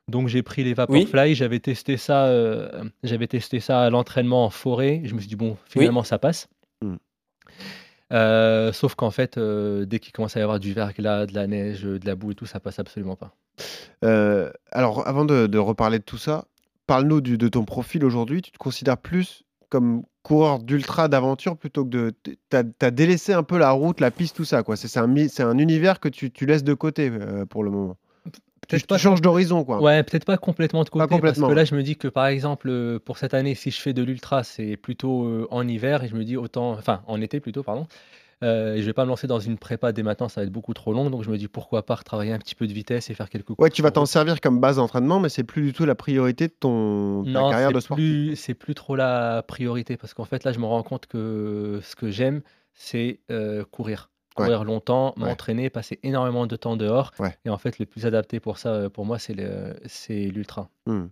Donc 0.09 0.27
j'ai 0.27 0.41
pris 0.43 0.63
les 0.63 0.73
Vaporfly. 0.73 1.35
J'avais 1.35 1.59
testé 1.59 1.97
ça, 1.97 2.25
euh, 2.25 2.83
j'avais 3.03 3.27
testé 3.27 3.59
ça 3.59 3.81
à 3.81 3.89
l'entraînement 3.89 4.45
en 4.45 4.49
forêt. 4.49 5.01
Je 5.05 5.13
me 5.15 5.19
suis 5.19 5.29
dit 5.29 5.35
bon, 5.35 5.57
finalement, 5.65 6.03
ça 6.03 6.17
passe. 6.19 6.47
Mm. 6.81 6.95
Euh, 8.11 8.73
sauf 8.73 8.95
qu'en 8.95 9.11
fait, 9.11 9.37
euh, 9.37 9.85
dès 9.85 9.99
qu'il 9.99 10.11
commence 10.13 10.35
à 10.35 10.39
y 10.39 10.43
avoir 10.43 10.59
du 10.59 10.73
verglas, 10.73 11.27
de 11.27 11.35
la 11.35 11.45
neige, 11.47 11.83
de 11.83 12.05
la 12.05 12.15
boue 12.15 12.31
et 12.31 12.35
tout, 12.35 12.45
ça 12.47 12.59
passe 12.59 12.79
absolument 12.79 13.15
pas. 13.15 13.35
Euh, 14.03 14.51
alors, 14.71 15.07
avant 15.07 15.25
de, 15.25 15.45
de 15.47 15.57
reparler 15.57 15.99
de 15.99 16.03
tout 16.03 16.17
ça, 16.17 16.45
parle-nous 16.87 17.21
du- 17.21 17.37
de 17.37 17.47
ton 17.47 17.65
profil 17.65 18.03
aujourd'hui. 18.03 18.41
Tu 18.41 18.51
te 18.51 18.57
considères 18.57 18.97
plus 18.97 19.43
comme 19.69 20.01
coureur 20.23 20.59
d'ultra 20.59 21.07
d'aventure 21.07 21.55
plutôt 21.55 21.85
que 21.85 21.89
de. 21.89 22.13
T'as 22.49 22.63
as 22.81 22.91
délaissé 22.91 23.33
un 23.33 23.43
peu 23.43 23.57
la 23.59 23.71
route, 23.71 23.99
la 23.99 24.09
piste, 24.09 24.35
tout 24.35 24.45
ça, 24.45 24.63
quoi. 24.63 24.75
C'est 24.75 24.87
c'est 24.87 25.43
un, 25.43 25.57
univers 25.59 25.99
que 25.99 26.09
tu, 26.09 26.31
tu 26.31 26.47
laisses 26.47 26.63
de 26.63 26.73
côté 26.73 27.11
euh, 27.11 27.45
pour 27.45 27.63
le 27.63 27.69
moment. 27.69 27.97
Tu, 28.69 28.75
Peut-être 28.75 28.81
tu 28.83 28.87
pas 28.87 28.97
changes 28.99 29.21
d'horizon, 29.21 29.63
quoi. 29.63 29.81
Ouais, 29.81 30.03
peut-être 30.03 30.25
pas 30.25 30.37
complètement 30.37 30.83
de 30.83 30.89
côté. 30.89 31.07
complètement. 31.07 31.47
Parce 31.47 31.53
que 31.53 31.55
là, 31.55 31.65
je 31.65 31.73
me 31.75 31.81
dis 31.81 31.95
que 31.97 32.07
par 32.07 32.27
exemple, 32.27 32.69
euh, 32.69 32.99
pour 32.99 33.17
cette 33.17 33.33
année, 33.33 33.55
si 33.55 33.71
je 33.71 33.81
fais 33.81 33.93
de 33.93 34.03
l'ultra, 34.03 34.43
c'est 34.43 34.77
plutôt 34.77 35.25
euh, 35.25 35.47
en 35.49 35.67
hiver. 35.67 36.03
Et 36.03 36.07
je 36.07 36.15
me 36.15 36.23
dis 36.23 36.37
autant. 36.37 36.71
Enfin, 36.73 37.01
en 37.07 37.19
été 37.19 37.39
plutôt, 37.39 37.63
pardon. 37.63 37.87
Euh, 38.41 38.77
je 38.77 38.83
vais 38.83 38.93
pas 38.93 39.03
me 39.03 39.09
lancer 39.09 39.27
dans 39.27 39.39
une 39.39 39.57
prépa 39.57 39.91
dès 39.91 40.01
maintenant, 40.01 40.29
ça 40.29 40.39
va 40.39 40.45
être 40.45 40.51
beaucoup 40.53 40.73
trop 40.73 40.93
long. 40.93 41.09
Donc 41.09 41.23
je 41.23 41.29
me 41.29 41.37
dis 41.37 41.49
pourquoi 41.49 41.85
pas 41.85 41.95
retravailler 41.95 42.31
un 42.31 42.37
petit 42.39 42.55
peu 42.55 42.67
de 42.67 42.71
vitesse 42.73 43.09
et 43.09 43.13
faire 43.13 43.29
quelques 43.29 43.49
Ouais, 43.49 43.55
courses 43.55 43.71
tu 43.73 43.81
vas 43.81 43.89
en 43.89 43.91
t'en 43.91 44.05
servir 44.05 44.39
comme 44.39 44.61
base 44.61 44.77
d'entraînement, 44.77 45.19
mais 45.19 45.27
c'est 45.27 45.43
plus 45.43 45.61
du 45.63 45.73
tout 45.73 45.83
la 45.83 45.95
priorité 45.95 46.47
de 46.47 46.53
ton 46.57 47.25
ta 47.25 47.31
Non, 47.31 47.49
carrière 47.49 47.73
de 47.73 47.81
sport. 47.81 47.97
plus, 47.97 48.37
c'est 48.37 48.53
plus 48.53 48.75
trop 48.75 48.95
la 48.95 49.43
priorité 49.45 49.97
parce 49.97 50.13
qu'en 50.13 50.23
fait, 50.23 50.45
là, 50.45 50.53
je 50.53 50.59
me 50.59 50.65
rends 50.65 50.83
compte 50.83 51.05
que 51.07 51.81
ce 51.83 51.97
que 51.97 52.11
j'aime, 52.11 52.41
c'est 52.73 53.19
euh, 53.29 53.65
courir. 53.69 54.09
Ouais. 54.39 54.45
Courir 54.45 54.63
longtemps, 54.63 55.13
Ouais. 55.17 55.25
m'entraîner, 55.25 55.69
passer 55.69 55.99
énormément 56.03 56.47
de 56.47 56.55
temps 56.55 56.77
dehors. 56.77 57.11
Ouais. 57.19 57.35
Et 57.45 57.49
en 57.49 57.57
fait, 57.57 57.77
le 57.79 57.85
plus 57.85 58.05
adapté 58.05 58.39
pour 58.39 58.57
ça, 58.57 58.69
euh, 58.73 58.89
pour 58.89 59.05
moi, 59.05 59.19
c'est 59.19 59.33
le- 59.33 59.75
c'est 59.85 60.25
l'ultra. 60.25 60.69
Hmm. 60.85 61.07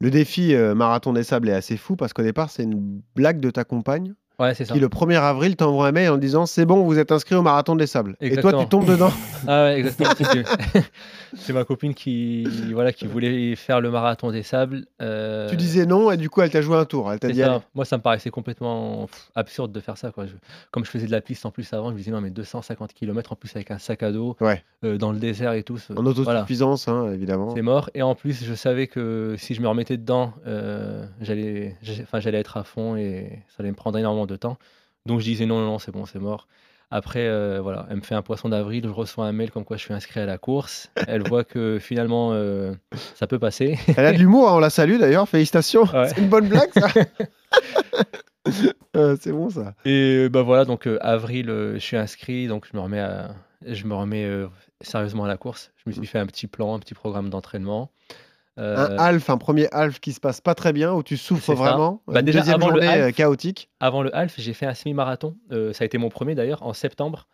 Le 0.00 0.10
défi 0.10 0.54
euh, 0.54 0.74
marathon 0.74 1.12
des 1.12 1.22
sables 1.22 1.48
est 1.48 1.52
assez 1.54 1.76
fou 1.76 1.94
parce 1.96 2.12
qu'au 2.12 2.22
départ, 2.22 2.50
c'est 2.50 2.64
une 2.64 3.02
blague 3.14 3.38
de 3.40 3.50
ta 3.50 3.62
compagne 3.64 4.14
Ouais, 4.38 4.54
c'est 4.54 4.64
ça. 4.64 4.74
qui, 4.74 4.80
le 4.80 4.88
1er 4.88 5.20
avril, 5.20 5.54
t'envoie 5.56 5.86
un 5.88 5.92
mail 5.92 6.10
en 6.10 6.16
disant 6.18 6.46
C'est 6.46 6.64
bon, 6.66 6.82
vous 6.84 6.98
êtes 6.98 7.12
inscrit 7.12 7.34
au 7.34 7.42
marathon 7.42 7.76
des 7.76 7.86
sables. 7.86 8.16
Et 8.20 8.36
toi, 8.36 8.52
tu 8.52 8.66
tombes 8.66 8.86
dedans. 8.86 9.10
Ah 9.48 9.64
ouais, 9.64 9.80
exactement. 9.80 10.10
c'est- 11.36 11.52
ma 11.52 11.64
copine 11.64 11.94
qui, 11.94 12.44
voilà, 12.72 12.92
qui 12.92 13.06
voulait 13.08 13.56
faire 13.56 13.80
le 13.80 13.90
marathon 13.90 14.30
des 14.30 14.42
sables. 14.44 14.84
euh, 15.00 15.48
Tu 15.50 15.56
disais 15.56 15.84
non, 15.86 16.10
et 16.12 16.16
du 16.16 16.30
coup, 16.30 16.42
elle 16.42 16.50
t'a 16.50 16.60
joué 16.62 16.76
un 16.76 16.84
tour. 16.84 17.12
Elle 17.12 17.18
t'a 17.18 17.28
dit 17.28 17.40
ça. 17.40 17.62
Moi, 17.74 17.84
ça 17.84 17.96
me 17.96 18.02
paraissait 18.02 18.30
complètement 18.30 19.08
absurde 19.34 19.72
de 19.72 19.80
faire 19.80 19.98
ça. 19.98 20.12
Quoi. 20.12 20.26
Je- 20.26 20.32
comme 20.70 20.84
je 20.84 20.90
faisais 20.90 21.06
de 21.06 21.10
la 21.10 21.20
piste 21.20 21.44
en 21.44 21.50
plus 21.50 21.72
avant, 21.72 21.88
je 21.88 21.94
me 21.94 21.98
disais 21.98 22.12
non, 22.12 22.20
mais 22.20 22.30
250 22.30 22.92
km 22.94 23.32
en 23.32 23.36
plus 23.36 23.50
avec 23.56 23.70
un 23.72 23.78
sac 23.78 24.02
à 24.04 24.12
dos, 24.12 24.36
Ouais. 24.40 24.62
euh, 24.84 24.96
dans 24.96 25.10
le 25.12 25.18
désert 25.18 25.52
et 25.54 25.62
tout. 25.64 25.76
ce- 25.78 25.92
En 25.92 25.96
voilà, 26.02 26.10
autosuffisance, 26.10 26.86
hein, 26.88 27.10
évidemment. 27.12 27.52
c'est 27.54 27.62
mort. 27.62 27.90
Et 27.94 28.02
en 28.02 28.14
plus, 28.14 28.44
je 28.44 28.54
savais 28.54 28.86
que 28.86 29.34
si 29.38 29.54
je 29.54 29.60
me 29.60 29.68
remettais 29.68 29.96
dedans, 29.96 30.34
euh, 30.46 31.04
j'allais 31.20 31.76
enfin, 32.02 32.20
j'allais 32.20 32.38
être 32.38 32.56
à 32.56 32.62
fond 32.64 32.96
et 32.96 33.40
ça 33.48 33.56
allait 33.60 33.70
me 33.70 33.76
prendre 33.76 33.98
énormément 33.98 34.21
de 34.26 34.36
temps. 34.36 34.58
Donc 35.06 35.20
je 35.20 35.24
disais 35.24 35.46
non, 35.46 35.58
non, 35.60 35.66
non, 35.66 35.78
c'est 35.78 35.92
bon, 35.92 36.06
c'est 36.06 36.18
mort. 36.18 36.46
Après, 36.94 37.26
euh, 37.26 37.60
voilà, 37.62 37.86
elle 37.88 37.96
me 37.96 38.02
fait 38.02 38.14
un 38.14 38.20
poisson 38.20 38.50
d'avril, 38.50 38.84
je 38.84 38.90
reçois 38.90 39.24
un 39.26 39.32
mail 39.32 39.50
comme 39.50 39.64
quoi 39.64 39.78
je 39.78 39.82
suis 39.82 39.94
inscrit 39.94 40.20
à 40.20 40.26
la 40.26 40.36
course. 40.36 40.90
Elle 41.08 41.26
voit 41.26 41.42
que 41.42 41.78
finalement, 41.80 42.32
euh, 42.34 42.74
ça 43.14 43.26
peut 43.26 43.38
passer. 43.38 43.78
Elle 43.96 44.04
a 44.04 44.12
de 44.12 44.18
l'humour, 44.18 44.50
hein, 44.50 44.56
on 44.56 44.58
la 44.58 44.68
salue 44.68 44.98
d'ailleurs. 44.98 45.26
Félicitations. 45.26 45.84
Ouais. 45.84 46.08
C'est 46.08 46.18
une 46.18 46.28
bonne 46.28 46.48
blague, 46.48 46.70
ça. 46.74 46.88
Euh, 48.96 49.16
c'est 49.20 49.32
bon, 49.32 49.48
ça. 49.48 49.74
Et 49.84 50.28
bah 50.28 50.42
voilà, 50.42 50.64
donc 50.64 50.88
avril, 51.00 51.46
je 51.46 51.78
suis 51.78 51.96
inscrit, 51.96 52.48
donc 52.48 52.66
je 52.70 52.76
me 52.76 52.82
remets, 52.82 52.98
à- 53.00 53.30
je 53.66 53.84
me 53.86 53.94
remets 53.94 54.28
sérieusement 54.80 55.24
à 55.24 55.28
la 55.28 55.36
course. 55.36 55.70
Je 55.76 55.88
me 55.90 55.94
suis 55.94 56.06
fait 56.06 56.18
un 56.18 56.26
petit 56.26 56.48
plan, 56.48 56.74
un 56.74 56.78
petit 56.80 56.92
programme 56.94 57.30
d'entraînement. 57.30 57.90
Euh, 58.58 58.76
Un 58.76 58.96
half, 58.98 59.30
un 59.30 59.38
premier 59.38 59.66
half 59.72 59.98
qui 60.00 60.12
se 60.12 60.20
passe 60.20 60.40
pas 60.42 60.54
très 60.54 60.72
bien, 60.72 60.92
où 60.92 61.02
tu 61.02 61.16
souffres 61.16 61.54
vraiment. 61.54 62.02
Bah, 62.06 62.20
déjà, 62.22 62.40
deuxième 62.40 62.56
avant 62.56 62.68
le 62.70 62.80
journée 62.82 62.86
half- 62.86 63.08
euh, 63.08 63.12
chaotique. 63.12 63.70
Avant 63.80 64.02
le 64.02 64.14
half, 64.14 64.34
j'ai 64.38 64.52
fait 64.52 64.66
un 64.66 64.74
semi-marathon. 64.74 65.36
Euh, 65.52 65.72
ça 65.72 65.84
a 65.84 65.86
été 65.86 65.96
mon 65.96 66.10
premier 66.10 66.34
d'ailleurs, 66.34 66.62
en 66.62 66.72
septembre, 66.74 67.28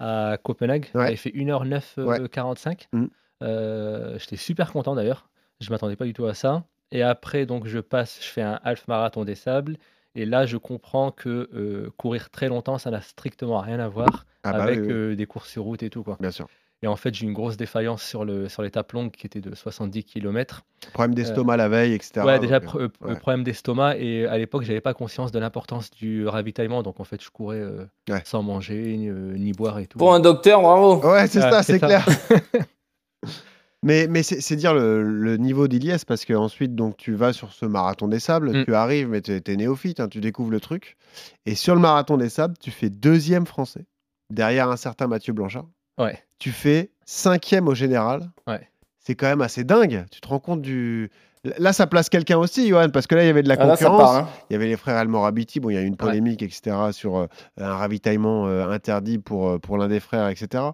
à 0.00 0.36
Copenhague. 0.42 0.86
Ouais. 0.94 1.04
J'avais 1.04 1.16
fait 1.16 1.30
1h09 1.30 1.94
Ouais. 1.98 2.28
45. 2.28 2.88
Mhm. 2.92 3.08
Euh, 3.42 4.18
J'étais 4.18 4.36
super 4.36 4.72
content 4.72 4.94
d'ailleurs. 4.94 5.28
Je 5.60 5.70
m'attendais 5.70 5.96
pas 5.96 6.04
du 6.06 6.12
tout 6.12 6.26
à 6.26 6.34
ça. 6.34 6.64
Et 6.90 7.02
après, 7.02 7.46
donc, 7.46 7.66
je 7.66 7.78
passe, 7.78 8.18
je 8.20 8.26
fais 8.28 8.42
un 8.42 8.58
half 8.64 8.86
marathon 8.88 9.24
des 9.24 9.34
sables. 9.36 9.76
Et 10.16 10.26
là, 10.26 10.46
je 10.46 10.56
comprends 10.56 11.10
que 11.10 11.48
euh, 11.54 11.90
courir 11.96 12.30
très 12.30 12.48
longtemps, 12.48 12.78
ça 12.78 12.90
n'a 12.90 13.00
strictement 13.00 13.58
rien 13.60 13.80
à 13.80 13.88
voir 13.88 14.26
Ah 14.44 14.52
bah 14.52 14.62
avec 14.64 14.80
oui, 14.80 14.86
oui, 14.86 14.92
euh, 14.92 15.16
des 15.16 15.26
courses 15.26 15.50
sur 15.50 15.64
route 15.64 15.82
et 15.82 15.90
tout. 15.90 16.04
Quoi. 16.04 16.16
bien 16.20 16.30
sûr. 16.30 16.46
Et 16.84 16.86
en 16.86 16.96
fait, 16.96 17.14
j'ai 17.14 17.24
eu 17.24 17.28
une 17.28 17.32
grosse 17.34 17.56
défaillance 17.56 18.02
sur, 18.02 18.26
le, 18.26 18.46
sur 18.50 18.60
l'étape 18.62 18.92
longue 18.92 19.10
qui 19.10 19.26
était 19.26 19.40
de 19.40 19.54
70 19.54 20.04
km. 20.04 20.66
Problème 20.92 21.14
d'estomac 21.14 21.56
la 21.56 21.70
veille, 21.70 21.94
etc. 21.94 22.20
Ouais, 22.26 22.38
déjà, 22.38 22.60
donc, 22.60 22.74
euh, 22.76 22.88
euh, 23.02 23.08
ouais. 23.08 23.16
problème 23.18 23.42
d'estomac. 23.42 23.96
Et 23.96 24.26
à 24.26 24.36
l'époque, 24.36 24.64
j'avais 24.64 24.82
pas 24.82 24.92
conscience 24.92 25.32
de 25.32 25.38
l'importance 25.38 25.90
du 25.90 26.28
ravitaillement. 26.28 26.82
Donc, 26.82 27.00
en 27.00 27.04
fait, 27.04 27.22
je 27.24 27.30
courais 27.30 27.56
euh, 27.60 27.86
Ouais. 28.10 28.20
sans 28.26 28.42
manger, 28.42 28.98
ni, 28.98 29.08
euh, 29.08 29.32
ni 29.38 29.52
boire 29.52 29.78
et 29.78 29.86
tout. 29.86 29.96
Pour 29.96 30.12
un 30.12 30.20
docteur, 30.20 30.60
bravo. 30.60 30.96
Ouais, 31.10 31.26
c'est 31.26 31.40
ça, 31.40 31.62
c'est 31.62 31.72
c'est 31.72 31.78
ça. 31.78 31.86
clair. 31.86 32.06
mais 33.82 34.06
mais 34.08 34.22
c'est 34.22 34.42
c'est 34.42 34.56
dire 34.56 34.74
le, 34.74 35.02
le 35.02 35.36
niveau 35.38 35.68
d'Iliès 35.68 36.04
parce 36.04 36.26
qu'ensuite, 36.26 36.74
donc, 36.74 36.98
tu 36.98 37.14
vas 37.14 37.32
sur 37.32 37.52
ce 37.54 37.64
marathon 37.64 38.08
des 38.08 38.20
sables, 38.20 38.50
Mm. 38.60 38.64
tu 38.66 38.74
arrives, 38.74 39.08
mais 39.08 39.22
tu 39.22 39.32
es, 39.32 39.56
néophyte, 39.56 40.00
hein, 40.00 40.08
tu 40.08 40.20
découvres 40.20 40.50
le 40.50 40.60
truc. 40.60 40.98
Et 41.46 41.54
sur 41.54 41.74
le 41.74 41.80
marathon 41.80 42.18
des 42.18 42.28
sables, 42.28 42.54
tu 42.60 42.70
fais 42.70 42.90
deuxième 42.90 43.46
français, 43.46 43.86
derrière 44.30 44.68
un 44.68 44.76
certain 44.76 45.06
Mathieu 45.06 45.32
Blanchard. 45.32 45.64
Ouais. 45.98 46.22
Tu 46.38 46.50
fais 46.52 46.90
cinquième 47.04 47.68
au 47.68 47.74
général. 47.74 48.30
Ouais. 48.46 48.68
C'est 48.98 49.14
quand 49.14 49.26
même 49.26 49.42
assez 49.42 49.64
dingue. 49.64 50.06
Tu 50.10 50.20
te 50.20 50.28
rends 50.28 50.40
compte 50.40 50.62
du. 50.62 51.10
Là, 51.58 51.72
ça 51.74 51.86
place 51.86 52.08
quelqu'un 52.08 52.38
aussi, 52.38 52.68
Johan, 52.68 52.88
parce 52.90 53.06
que 53.06 53.14
là, 53.14 53.22
il 53.22 53.26
y 53.26 53.30
avait 53.30 53.42
de 53.42 53.48
la 53.48 53.56
Ah, 53.58 53.66
là, 53.66 53.72
concurrence. 53.76 54.00
part. 54.00 54.14
hein. 54.16 54.28
Il 54.48 54.54
y 54.54 54.56
avait 54.56 54.66
les 54.66 54.76
frères 54.76 54.96
Almorabiti, 54.96 55.60
bon, 55.60 55.68
il 55.70 55.74
y 55.74 55.76
a 55.76 55.82
eu 55.82 55.86
une 55.86 55.96
polémique, 55.96 56.42
etc., 56.42 56.74
sur 56.92 57.18
euh, 57.18 57.26
un 57.58 57.74
ravitaillement 57.74 58.46
euh, 58.46 58.68
interdit 58.70 59.18
pour, 59.18 59.48
euh, 59.50 59.58
pour 59.58 59.76
l'un 59.76 59.88
des 59.88 60.00
frères, 60.00 60.28
etc. 60.28 60.64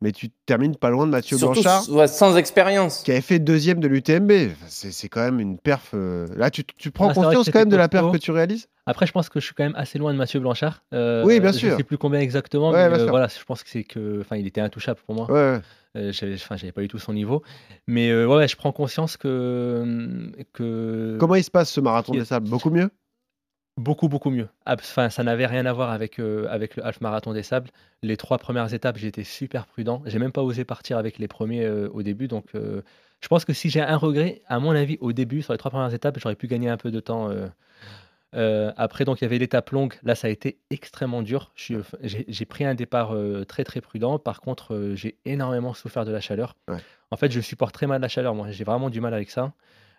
Mais 0.00 0.10
tu 0.12 0.30
termines 0.46 0.74
pas 0.76 0.90
loin 0.90 1.06
de 1.06 1.12
Mathieu 1.12 1.38
Surtout 1.38 1.62
Blanchard, 1.62 1.88
ouais, 1.90 2.06
sans 2.08 2.36
expérience. 2.36 3.02
qui 3.04 3.12
avait 3.12 3.20
fait 3.20 3.38
deuxième 3.38 3.78
de 3.80 3.88
l'UTMB. 3.88 4.30
Enfin, 4.32 4.66
c'est 4.68 4.92
c'est 4.92 5.08
quand 5.08 5.22
même 5.22 5.38
une 5.40 5.58
perf. 5.58 5.90
euh, 5.94 6.26
Là, 6.36 6.50
tu, 6.50 6.64
tu 6.64 6.90
prends 6.90 7.08
Ah, 7.10 7.14
conscience 7.14 7.48
quand 7.50 7.60
même 7.60 7.68
de 7.68 7.76
la 7.76 7.88
perf 7.88 8.10
que 8.12 8.16
tu 8.18 8.30
réalises? 8.32 8.68
Après, 8.88 9.06
je 9.06 9.12
pense 9.12 9.28
que 9.28 9.40
je 9.40 9.44
suis 9.46 9.54
quand 9.54 9.64
même 9.64 9.74
assez 9.76 9.98
loin 9.98 10.12
de 10.12 10.18
Mathieu 10.18 10.38
Blanchard. 10.40 10.82
Euh, 10.92 11.24
Oui, 11.24 11.40
bien 11.40 11.50
Je 11.52 11.58
sûr. 11.58 11.76
sais 11.76 11.82
plus 11.82 11.98
combien 11.98 12.20
exactement, 12.20 12.70
Ouais, 12.70 12.84
mais 12.84 12.88
bien 12.88 12.98
euh, 12.98 13.02
sûr. 13.04 13.10
voilà, 13.10 13.26
je 13.28 13.44
pense 13.44 13.62
que 13.64 13.70
c'est 13.70 13.82
que, 13.84 14.20
enfin, 14.20 14.36
il 14.36 14.46
était 14.46 14.60
intouchable 14.60 15.00
pour 15.06 15.14
moi. 15.14 15.26
Ouais, 15.30 15.52
ouais. 15.54 15.60
Euh, 15.96 16.12
j'avais, 16.12 16.34
enfin, 16.34 16.56
j'avais 16.56 16.72
pas 16.72 16.82
du 16.82 16.88
tout 16.88 16.98
son 16.98 17.12
niveau. 17.12 17.42
Mais 17.86 18.10
euh, 18.10 18.26
ouais, 18.26 18.46
je 18.46 18.56
prends 18.56 18.72
conscience 18.72 19.16
que 19.16 20.30
que. 20.52 21.16
Comment 21.18 21.34
il 21.34 21.44
se 21.44 21.50
passe 21.50 21.72
ce 21.72 21.80
marathon 21.80 22.12
des 22.12 22.24
sables? 22.24 22.48
Beaucoup 22.48 22.70
mieux? 22.70 22.90
Beaucoup, 23.78 24.08
beaucoup 24.08 24.30
mieux. 24.30 24.48
Enfin, 24.64 25.10
ça 25.10 25.22
n'avait 25.22 25.44
rien 25.44 25.66
à 25.66 25.72
voir 25.72 25.90
avec, 25.90 26.18
euh, 26.18 26.46
avec 26.48 26.76
le 26.76 26.86
half 26.86 27.02
marathon 27.02 27.34
des 27.34 27.42
sables. 27.42 27.68
Les 28.02 28.16
trois 28.16 28.38
premières 28.38 28.72
étapes, 28.72 28.96
j'étais 28.96 29.22
super 29.22 29.66
prudent. 29.66 30.02
J'ai 30.06 30.18
même 30.18 30.32
pas 30.32 30.42
osé 30.42 30.64
partir 30.64 30.96
avec 30.96 31.18
les 31.18 31.28
premiers 31.28 31.64
euh, 31.64 31.90
au 31.92 32.02
début. 32.02 32.26
Donc, 32.26 32.46
euh, 32.54 32.80
je 33.20 33.28
pense 33.28 33.44
que 33.44 33.52
si 33.52 33.68
j'ai 33.68 33.82
un 33.82 33.98
regret, 33.98 34.40
à 34.48 34.60
mon 34.60 34.70
avis, 34.70 34.96
au 35.02 35.12
début, 35.12 35.42
sur 35.42 35.52
les 35.52 35.58
trois 35.58 35.70
premières 35.70 35.92
étapes, 35.92 36.18
j'aurais 36.18 36.36
pu 36.36 36.46
gagner 36.46 36.70
un 36.70 36.78
peu 36.78 36.90
de 36.90 37.00
temps. 37.00 37.30
Euh. 38.36 38.72
Après, 38.76 39.04
donc, 39.04 39.20
il 39.20 39.24
y 39.24 39.26
avait 39.26 39.38
l'étape 39.38 39.70
longue. 39.70 39.94
Là, 40.02 40.14
ça 40.14 40.28
a 40.28 40.30
été 40.30 40.58
extrêmement 40.70 41.22
dur. 41.22 41.52
J'ai 42.02 42.44
pris 42.44 42.64
un 42.64 42.74
départ 42.74 43.14
euh, 43.14 43.44
très, 43.44 43.64
très 43.64 43.80
prudent. 43.80 44.18
Par 44.18 44.40
contre, 44.40 44.74
euh, 44.74 44.94
j'ai 44.94 45.18
énormément 45.24 45.74
souffert 45.74 46.04
de 46.04 46.12
la 46.12 46.20
chaleur. 46.20 46.56
Ouais. 46.68 46.78
En 47.10 47.16
fait, 47.16 47.30
je 47.30 47.40
supporte 47.40 47.74
très 47.74 47.86
mal 47.86 48.00
la 48.00 48.08
chaleur. 48.08 48.34
Moi, 48.34 48.50
j'ai 48.50 48.64
vraiment 48.64 48.90
du 48.90 49.00
mal 49.00 49.14
avec 49.14 49.30
ça. 49.30 49.52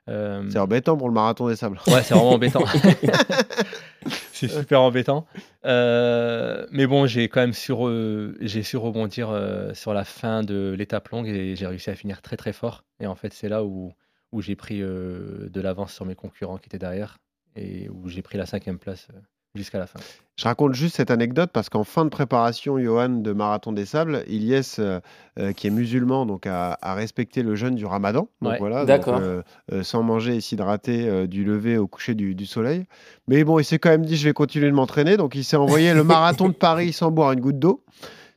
C'est 0.09 0.57
embêtant 0.57 0.95
pour 0.95 1.09
le 1.09 1.13
marathon 1.13 1.49
des 1.49 1.57
sables. 1.57 1.81
Ouais, 1.85 2.01
c'est 2.01 2.13
vraiment 2.13 2.31
embêtant. 2.31 2.63
c'est 4.31 4.47
super 4.47 4.81
embêtant. 4.81 5.27
Mais 5.65 6.87
bon, 6.87 7.07
j'ai 7.07 7.27
quand 7.27 7.41
même 7.41 7.51
su, 7.51 7.73
re- 7.73 8.33
j'ai 8.39 8.63
su 8.63 8.77
rebondir 8.77 9.37
sur 9.73 9.93
la 9.93 10.05
fin 10.05 10.43
de 10.43 10.73
l'étape 10.77 11.09
longue 11.09 11.27
et 11.27 11.57
j'ai 11.57 11.67
réussi 11.67 11.89
à 11.89 11.95
finir 11.95 12.21
très 12.21 12.37
très 12.37 12.53
fort. 12.53 12.85
Et 13.01 13.07
en 13.07 13.15
fait, 13.15 13.33
c'est 13.33 13.49
là 13.49 13.65
où, 13.65 13.91
où 14.31 14.41
j'ai 14.41 14.55
pris 14.55 14.79
de 14.79 15.61
l'avance 15.61 15.91
sur 15.91 16.05
mes 16.05 16.15
concurrents 16.15 16.57
qui 16.57 16.67
étaient 16.67 16.79
derrière 16.79 17.17
et 17.57 17.89
où 17.89 18.07
j'ai 18.07 18.21
pris 18.21 18.37
la 18.37 18.45
cinquième 18.45 18.77
place 18.77 19.07
euh, 19.13 19.19
jusqu'à 19.55 19.79
la 19.79 19.87
fin. 19.87 19.99
Je 20.35 20.43
raconte 20.43 20.75
juste 20.75 20.97
cette 20.97 21.09
anecdote 21.09 21.49
parce 21.51 21.67
qu'en 21.67 21.83
fin 21.83 22.05
de 22.05 22.09
préparation, 22.09 22.77
Johan, 22.77 23.09
de 23.09 23.33
Marathon 23.33 23.71
des 23.71 23.85
Sables, 23.85 24.23
Ilyes, 24.27 24.61
euh, 24.77 24.99
euh, 25.39 25.51
qui 25.51 25.65
est 25.65 25.71
musulman, 25.71 26.27
donc 26.27 26.45
a, 26.45 26.77
a 26.79 26.93
respecté 26.93 27.41
le 27.41 27.55
jeûne 27.55 27.73
du 27.73 27.85
ramadan. 27.87 28.29
Donc 28.41 28.51
Ouais, 28.51 28.59
voilà, 28.59 28.85
donc, 28.85 29.07
euh, 29.07 29.41
euh, 29.71 29.81
sans 29.81 30.03
manger 30.03 30.35
et 30.35 30.41
s'hydrater 30.41 31.27
du 31.27 31.43
lever 31.43 31.79
au 31.79 31.87
coucher 31.87 32.13
du, 32.13 32.35
du 32.35 32.45
soleil. 32.45 32.85
Mais 33.27 33.43
bon, 33.43 33.57
il 33.57 33.65
s'est 33.65 33.79
quand 33.79 33.89
même 33.89 34.05
dit, 34.05 34.15
je 34.15 34.25
vais 34.25 34.33
continuer 34.33 34.67
de 34.69 34.75
m'entraîner. 34.75 35.17
Donc 35.17 35.33
il 35.33 35.43
s'est 35.43 35.57
envoyé 35.57 35.93
le 35.95 36.03
marathon 36.03 36.49
de 36.49 36.53
Paris 36.53 36.93
sans 36.93 37.09
boire 37.09 37.31
une 37.31 37.39
goutte 37.39 37.57
d'eau. 37.59 37.83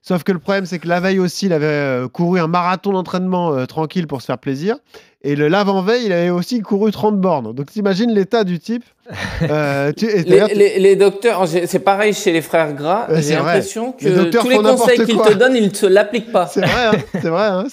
Sauf 0.03 0.23
que 0.25 0.33
le 0.33 0.39
problème, 0.39 0.65
c'est 0.65 0.79
que 0.79 0.89
la 0.89 0.99
veille 1.01 1.19
aussi, 1.19 1.45
il 1.45 1.53
avait 1.53 2.09
couru 2.09 2.41
un 2.41 2.47
marathon 2.47 2.93
d'entraînement 2.93 3.67
tranquille 3.67 4.07
pour 4.07 4.23
se 4.23 4.27
faire 4.27 4.39
plaisir. 4.39 4.77
Et 5.23 5.37
le 5.37 5.49
l'avant-veille, 5.49 6.07
il 6.07 6.13
avait 6.13 6.31
aussi 6.31 6.61
couru 6.61 6.91
30 6.93 7.21
bornes. 7.21 7.53
Donc 7.53 7.67
t'imagines 7.71 8.11
l'état 8.11 8.45
du 8.45 8.59
type. 8.59 8.85
Euh, 9.43 9.91
tu- 9.97 10.05
et 10.07 10.19
Les, 10.19 10.25
d'ailleurs, 10.25 10.49
les- 10.55 10.79
les 10.79 10.97
docteurs, 10.97 11.49
c'est 11.49 11.79
pareil 11.81 12.13
chez 12.13 12.31
les 12.31 12.43
frères 12.43 12.75
Gras. 12.75 13.07
J'ai 13.21 13.35
l'impression 13.35 13.93
que 13.93 14.05
Les 14.07 14.31
tous 14.31 14.49
les 14.49 14.57
conseils 14.59 14.99
qu'ils 15.05 15.17
te 15.17 15.33
donnent, 15.33 15.57
ils 15.57 15.69
ne 15.69 15.75
se 15.75 15.87
l'appliquent 15.87 16.31
pas. 16.31 16.47
C'est 16.47 16.61
vrai, 16.61 16.87
hein, 16.87 16.93
c'est 17.21 17.29
vrai. 17.29 17.47
hein, 17.47 17.65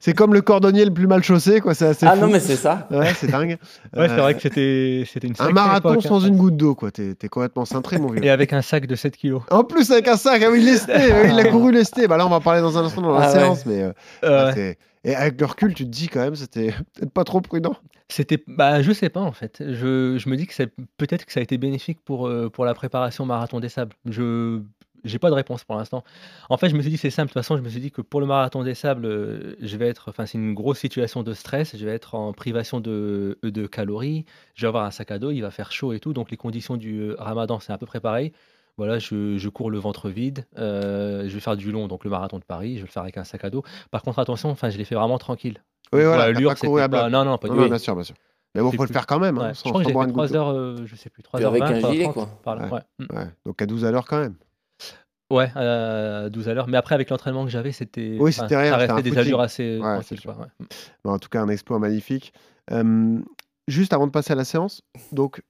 c'est- 0.00 0.14
comme 0.14 0.32
le 0.34 0.40
cordonnier 0.40 0.84
le 0.86 0.90
plus 0.90 1.06
mal 1.06 1.22
chaussé, 1.22 1.60
quoi. 1.60 1.74
C'est 1.74 1.86
assez 1.86 2.06
Ah 2.06 2.14
fou. 2.14 2.22
non, 2.22 2.26
mais 2.28 2.40
c'est 2.40 2.56
ça. 2.56 2.88
Ouais, 2.90 3.12
c'est 3.20 3.30
dingue. 3.30 3.58
Ouais, 3.96 4.08
c'est 4.08 4.12
Euh, 4.14 4.16
vrai 4.16 4.34
que 4.34 4.40
c'était, 4.42 5.04
c'était 5.12 5.28
une 5.28 5.34
Un 5.38 5.50
marathon 5.50 5.90
époque, 5.92 6.04
hein. 6.06 6.08
sans 6.08 6.20
une 6.20 6.36
goutte 6.36 6.56
d'eau, 6.56 6.74
quoi. 6.74 6.90
T'es 6.90 7.14
t'es 7.14 7.28
complètement 7.28 7.66
cintré, 7.66 7.98
mon 7.98 8.08
vieux. 8.10 8.24
Et 8.24 8.30
avec 8.30 8.52
un 8.54 8.62
sac 8.62 8.86
de 8.86 8.96
7 8.96 9.16
kilos. 9.16 9.42
En 9.50 9.62
plus, 9.64 9.90
avec 9.92 10.08
un 10.08 10.16
sac, 10.16 10.42
ah 10.44 10.50
oui, 10.50 10.60
lesté, 10.62 10.92
il 11.30 11.38
a 11.38 11.44
couru 11.44 11.70
lesté. 11.70 12.08
Bah 12.08 12.16
là, 12.16 12.26
on 12.26 12.30
va 12.30 12.40
parler 12.40 12.62
dans 12.62 12.76
un 12.78 12.84
instant 12.86 13.02
dans 13.02 13.12
la 13.16 13.26
Ah 13.26 13.32
ouais. 13.32 13.38
séance, 13.38 13.66
mais 13.66 13.82
euh, 13.82 13.92
Euh, 14.24 14.50
ah, 14.56 14.60
et 15.04 15.14
avec 15.14 15.40
le 15.40 15.46
recul, 15.46 15.74
tu 15.74 15.84
te 15.84 15.90
dis 15.90 16.08
quand 16.08 16.20
même, 16.20 16.36
c'était 16.36 16.72
peut-être 16.94 17.12
pas 17.12 17.24
trop 17.24 17.40
prudent. 17.40 17.76
C'était, 18.08 18.42
bah, 18.46 18.82
je 18.82 18.92
sais 18.92 19.08
pas 19.08 19.20
en 19.20 19.32
fait. 19.32 19.62
Je, 19.66 20.16
je 20.18 20.28
me 20.28 20.36
dis 20.36 20.46
que 20.46 20.54
c'est 20.54 20.72
peut-être 20.96 21.24
que 21.24 21.32
ça 21.32 21.40
a 21.40 21.42
été 21.42 21.58
bénéfique 21.58 22.00
pour, 22.04 22.26
euh, 22.26 22.48
pour 22.50 22.64
la 22.64 22.74
préparation 22.74 23.26
marathon 23.26 23.60
des 23.60 23.68
sables. 23.68 23.94
Je 24.06 24.62
j'ai 25.04 25.18
pas 25.18 25.30
de 25.30 25.34
réponse 25.34 25.64
pour 25.64 25.76
l'instant. 25.76 26.04
En 26.48 26.56
fait, 26.56 26.68
je 26.68 26.76
me 26.76 26.80
suis 26.82 26.90
dit 26.90 26.96
c'est 26.96 27.10
simple. 27.10 27.28
De 27.28 27.32
toute 27.32 27.42
façon, 27.42 27.56
je 27.56 27.62
me 27.62 27.68
suis 27.68 27.80
dit 27.80 27.90
que 27.90 28.02
pour 28.02 28.20
le 28.20 28.26
marathon 28.26 28.62
des 28.62 28.74
sables, 28.74 29.06
euh, 29.06 29.56
je 29.60 29.76
vais 29.76 29.88
être, 29.88 30.10
enfin, 30.10 30.26
c'est 30.26 30.38
une 30.38 30.54
grosse 30.54 30.78
situation 30.78 31.22
de 31.22 31.34
stress. 31.34 31.76
Je 31.76 31.84
vais 31.84 31.92
être 31.92 32.14
en 32.14 32.32
privation 32.32 32.80
de, 32.80 33.38
de 33.42 33.66
calories. 33.66 34.24
Je 34.54 34.62
vais 34.62 34.68
avoir 34.68 34.84
un 34.84 34.90
sac 34.90 35.10
à 35.10 35.18
dos. 35.18 35.30
Il 35.30 35.40
va 35.40 35.50
faire 35.50 35.72
chaud 35.72 35.92
et 35.92 36.00
tout. 36.00 36.12
Donc 36.12 36.30
les 36.30 36.36
conditions 36.36 36.76
du 36.76 37.00
euh, 37.00 37.16
Ramadan, 37.18 37.58
c'est 37.60 37.72
à 37.72 37.78
peu 37.78 37.86
près 37.86 38.00
pareil. 38.00 38.32
Voilà, 38.78 38.98
je, 38.98 39.36
je 39.36 39.48
cours 39.48 39.70
le 39.70 39.78
ventre 39.78 40.08
vide. 40.08 40.46
euh, 40.58 41.28
je 41.28 41.34
vais 41.34 41.40
faire 41.40 41.56
du 41.56 41.70
long, 41.72 41.88
donc 41.88 42.04
le 42.04 42.10
marathon 42.10 42.38
de 42.38 42.44
Paris. 42.44 42.74
Je 42.76 42.80
vais 42.80 42.86
le 42.86 42.92
faire 42.92 43.02
avec 43.02 43.16
un 43.18 43.24
sac 43.24 43.44
à 43.44 43.50
dos. 43.50 43.62
Par 43.90 44.02
contre, 44.02 44.18
attention, 44.18 44.50
enfin, 44.50 44.70
je 44.70 44.78
l'ai 44.78 44.84
fait 44.84 44.94
vraiment 44.94 45.18
tranquille. 45.18 45.62
Oui, 45.92 46.02
voilà, 46.04 46.28
l'allure, 46.32 46.50
pas 46.50 46.54
couru 46.56 46.80
c'était 46.80 46.82
à 46.84 46.88
pas- 46.88 47.10
Non, 47.10 47.24
non, 47.24 47.36
pas 47.38 47.48
Non, 47.48 47.54
du 47.54 47.58
non, 47.60 47.64
tout. 47.66 47.70
bien 47.70 47.78
sûr, 47.78 47.94
bien 47.94 48.04
sûr. 48.04 48.14
Mais 48.54 48.60
bon, 48.62 48.70
C'est 48.70 48.76
faut 48.78 48.82
le 48.84 48.88
plus- 48.88 48.94
faire 48.94 49.06
quand 49.06 49.18
même, 49.18 49.38
hein, 49.38 49.48
Ouais, 49.48 49.54
sans, 49.54 49.64
je 49.64 49.68
crois 49.70 49.80
que 49.80 49.84
sans 49.84 49.88
j'ai 49.88 49.92
boire 49.92 50.04
fait 50.04 50.10
une 50.10 50.14
goutte 50.16 50.26
3 50.28 50.38
d'eau. 50.38 50.44
heures, 50.44 50.54
euh, 50.56 50.76
je 50.86 50.96
sais 50.96 51.10
plus, 51.10 51.22
3 51.22 51.38
Puis 51.38 51.44
heures 51.44 51.50
avec 51.52 51.62
20, 51.64 51.74
un 51.74 51.78
3 51.78 51.90
gilet, 51.92 52.02
30, 52.04 52.14
quoi. 52.14 52.28
par 52.42 52.56
là, 52.56 52.64
Ouais. 52.64 52.70
ouais. 52.72 52.80
Mm. 53.10 53.16
Ouais, 53.16 53.26
donc 53.46 53.60
à 53.62 53.66
12 53.66 53.84
à 53.84 53.90
l'heure 53.90 54.06
quand 54.06 54.20
même. 54.20 54.34
Ouais, 55.30 55.50
à 55.54 56.28
12 56.28 56.48
à 56.48 56.54
l'heure. 56.54 56.68
Mais 56.68 56.76
après, 56.76 56.94
avec 56.94 57.08
l'entraînement 57.08 57.44
que 57.44 57.50
j'avais, 57.50 57.72
c'était. 57.72 58.16
Oui, 58.20 58.30
enfin, 58.30 58.42
c'était 58.42 58.56
rien, 58.56 58.72
Ça 58.72 58.80
c'était 58.80 58.90
un 58.92 58.94
restait 58.96 59.02
des 59.02 59.10
footing. 59.10 59.20
allures 59.26 59.40
assez 59.40 59.78
Ouais, 59.78 59.94
tranquilles, 59.94 60.18
c'est 60.20 60.24
quoi, 60.26 60.36
ouais. 60.38 60.46
Mm. 60.60 60.64
Bon, 61.04 61.10
en 61.12 61.18
tout 61.18 61.28
cas, 61.30 61.40
un 61.40 61.48
exploit 61.48 61.78
magnifique. 61.78 62.32
Euh, 62.70 63.18
juste 63.68 63.92
avant 63.94 64.06
de 64.06 64.12
passer 64.12 64.32
à 64.32 64.36
la 64.36 64.44
séance, 64.44 64.82
donc 65.12 65.42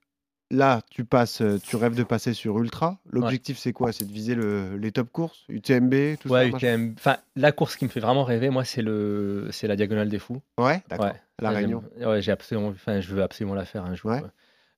là, 0.53 0.81
tu 0.91 1.05
passes, 1.05 1.41
euh, 1.41 1.59
tu 1.63 1.75
rêves 1.77 1.97
de 1.97 2.05
passer 2.05 2.33
sur 2.35 2.59
Ultra. 2.59 2.99
L'objectif, 3.11 3.59
c'est 3.59 3.73
quoi? 3.73 3.91
C'est 3.93 4.05
de 4.07 4.13
viser 4.13 4.35
le- 4.37 4.77
les 4.77 4.93
top 4.93 5.11
courses, 5.11 5.45
UTMB, 5.49 6.17
tout 6.21 6.29
Ouais, 6.29 6.51
ça 6.53 6.57
UTM. 6.59 6.95
Enfin, 6.99 7.17
la 7.35 7.51
course 7.51 7.77
qui 7.77 7.85
me 7.87 7.91
fait 7.91 8.01
vraiment 8.01 8.23
rêver, 8.25 8.51
moi, 8.51 8.65
c'est 8.65 8.83
le, 8.83 9.49
c'est 9.51 9.67
la 9.67 9.75
diagonale 9.77 10.09
des 10.09 10.19
fous. 10.21 10.41
Ouais, 10.59 10.83
d'accord. 10.89 11.07
Ouais. 11.07 11.13
La 11.41 11.51
Réunion. 11.51 11.83
Ouais, 12.01 12.23
j'ai 12.23 12.31
absolument, 12.31 12.69
enfin, 12.69 13.01
je 13.01 13.13
veux 13.13 13.23
absolument 13.23 13.55
la 13.55 13.65
faire 13.65 13.85
un 13.85 13.95
jour. 13.97 14.13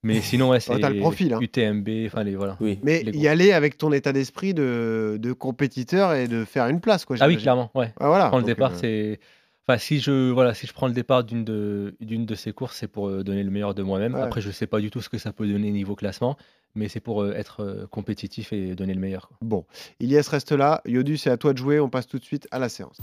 Mais 0.02 0.20
sinon, 0.20 0.50
ouais, 0.50 0.60
c'est 0.60 0.78
t'as 0.80 0.90
le 0.90 1.00
profil, 1.00 1.32
hein. 1.34 1.38
UTMB, 1.40 1.88
enfin 2.06 2.22
les 2.24 2.36
voilà. 2.36 2.56
Oui. 2.60 2.78
Mais 2.82 3.02
Les 3.02 3.12
y 3.18 3.26
aller 3.28 3.52
avec 3.52 3.76
ton 3.78 3.90
état 3.92 4.12
d'esprit 4.12 4.52
de, 4.54 5.16
de 5.20 5.32
compétiteur 5.32 6.14
et 6.14 6.28
de 6.28 6.44
faire 6.44 6.66
une 6.68 6.80
place, 6.80 7.04
quoi. 7.04 7.16
Ah 7.20 7.26
oui, 7.26 7.36
clairement, 7.38 7.70
ouais. 7.74 7.92
Ah, 7.98 8.08
voilà. 8.08 8.30
le 8.36 8.42
départ, 8.44 8.72
euh, 8.72 8.78
c'est. 8.80 9.20
Enfin, 9.66 9.78
si 9.78 9.98
je, 9.98 10.30
voilà, 10.30 10.52
si 10.52 10.66
je 10.66 10.74
prends 10.74 10.86
le 10.88 10.92
départ 10.92 11.24
d'une 11.24 11.42
de, 11.42 11.94
d'une 12.00 12.26
de 12.26 12.34
ces 12.34 12.52
courses, 12.52 12.76
c'est 12.76 12.86
pour 12.86 13.08
euh, 13.08 13.24
donner 13.24 13.42
le 13.42 13.50
meilleur 13.50 13.74
de 13.74 13.82
moi-même. 13.82 14.14
Ouais. 14.14 14.20
Après, 14.20 14.42
je 14.42 14.50
sais 14.50 14.66
pas 14.66 14.78
du 14.78 14.90
tout 14.90 15.00
ce 15.00 15.08
que 15.08 15.16
ça 15.16 15.32
peut 15.32 15.46
donner 15.46 15.70
niveau 15.70 15.94
classement, 15.94 16.36
mais 16.74 16.88
c'est 16.88 17.00
pour 17.00 17.22
euh, 17.22 17.32
être 17.32 17.62
euh, 17.62 17.86
compétitif 17.86 18.52
et 18.52 18.74
donner 18.74 18.92
le 18.92 19.00
meilleur. 19.00 19.28
quoi. 19.28 19.38
Bon, 19.40 19.64
Ilyes 20.00 20.20
reste 20.28 20.52
là. 20.52 20.82
Yodu, 20.84 21.16
c'est 21.16 21.30
à 21.30 21.38
toi 21.38 21.54
de 21.54 21.58
jouer. 21.58 21.80
On 21.80 21.88
passe 21.88 22.06
tout 22.06 22.18
de 22.18 22.24
suite 22.24 22.46
à 22.50 22.58
la 22.58 22.68
séance. 22.68 22.98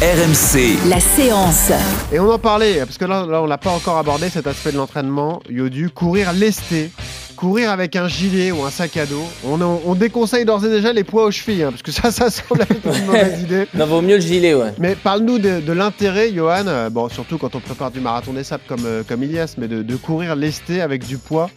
RMC, 0.00 0.88
la 0.88 1.00
séance. 1.00 1.72
Et 2.12 2.20
on 2.20 2.30
en 2.30 2.38
parlait, 2.38 2.78
parce 2.78 2.96
que 2.96 3.06
là, 3.06 3.26
là 3.26 3.42
on 3.42 3.46
l'a 3.46 3.58
pas 3.58 3.72
encore 3.72 3.98
abordé, 3.98 4.28
cet 4.28 4.46
aspect 4.46 4.70
de 4.70 4.76
l'entraînement. 4.76 5.42
Yodu, 5.48 5.90
courir 5.90 6.32
lesté, 6.32 6.92
courir 7.44 7.70
avec 7.70 7.94
un 7.96 8.08
gilet 8.08 8.52
ou 8.52 8.64
un 8.64 8.70
sac 8.70 8.96
à 8.96 9.04
dos. 9.06 9.22
On, 9.46 9.60
on- 9.60 9.80
on 9.84 9.94
déconseille 9.94 10.44
d'ores 10.46 10.64
et 10.64 10.70
déjà 10.70 10.92
les 10.92 11.04
poids 11.04 11.24
aux 11.26 11.30
chevilles, 11.30 11.62
hein, 11.64 11.70
parce 11.70 11.82
que 11.82 11.92
ça, 11.92 12.10
ça 12.10 12.30
semble 12.30 12.62
être 12.62 12.74
une 12.98 13.04
mauvaise 13.06 13.42
idée. 13.42 13.66
Non, 13.74 13.84
vaut 13.86 14.00
mieux 14.00 14.14
le 14.16 14.20
gilet, 14.22 14.54
ouais. 14.54 14.72
Mais 14.78 14.94
parle-nous 14.94 15.38
de, 15.38 15.60
de 15.60 15.72
l'intérêt, 15.72 16.32
Johan, 16.32 16.66
euh, 16.66 16.88
bon, 16.88 17.08
surtout 17.10 17.36
quand 17.36 17.54
on 17.54 17.60
prépare 17.60 17.90
du 17.90 18.00
marathon 18.00 18.32
des 18.32 18.44
sables 18.44 18.62
comme, 18.66 18.84
euh, 18.86 19.02
comme 19.06 19.22
Ilias, 19.22 19.56
mais 19.58 19.68
de, 19.68 19.82
de 19.82 19.96
courir 19.96 20.36
lesté 20.36 20.80
avec 20.80 21.06
du 21.06 21.18
poids. 21.18 21.50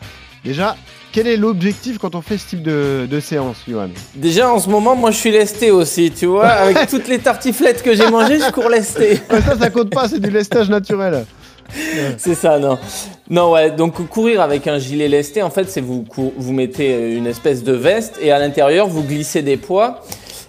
Déjà, 0.44 0.76
quel 1.14 1.28
est 1.28 1.36
l'objectif 1.38 1.98
quand 1.98 2.16
on 2.16 2.22
fait 2.22 2.38
ce 2.38 2.48
type 2.50 2.64
de, 2.64 3.08
de 3.10 3.20
séance, 3.20 3.58
Johan? 3.68 3.90
Déjà, 4.16 4.52
en 4.52 4.60
ce 4.60 4.70
moment, 4.70 4.96
moi, 4.96 5.12
je 5.12 5.18
suis 5.18 5.32
lesté 5.32 5.72
aussi, 5.72 6.12
tu 6.12 6.26
vois. 6.26 6.48
Avec 6.66 6.88
toutes 6.90 7.08
les 7.08 7.20
tartiflettes 7.20 7.82
que 7.82 7.96
j'ai 7.96 8.10
mangées, 8.10 8.40
je 8.40 8.52
cours 8.52 8.70
lesté. 8.70 9.20
Ça, 9.30 9.58
ça 9.58 9.70
compte 9.70 9.90
pas, 9.90 10.08
c'est 10.10 10.20
du 10.20 10.30
lestage 10.30 10.70
naturel. 10.70 11.26
C'est 12.18 12.36
ça, 12.36 12.60
non. 12.60 12.78
Non, 13.30 13.52
ouais, 13.52 13.72
donc 13.72 14.08
courir 14.08 14.42
avec 14.42 14.68
un 14.68 14.80
gilet 14.80 15.08
lesté, 15.08 15.42
en 15.42 15.50
fait, 15.50 15.70
c'est 15.70 15.82
vous, 15.82 16.06
vous 16.38 16.54
mettez 16.54 16.94
euh, 16.94 17.18
une 17.18 17.28
espèce 17.28 17.64
de 17.64 17.74
veste 17.74 18.16
et 18.22 18.32
à 18.32 18.40
l'intérieur, 18.40 18.88
vous 18.88 19.04
glissez 19.04 19.42
des 19.42 19.58
poids. 19.58 20.02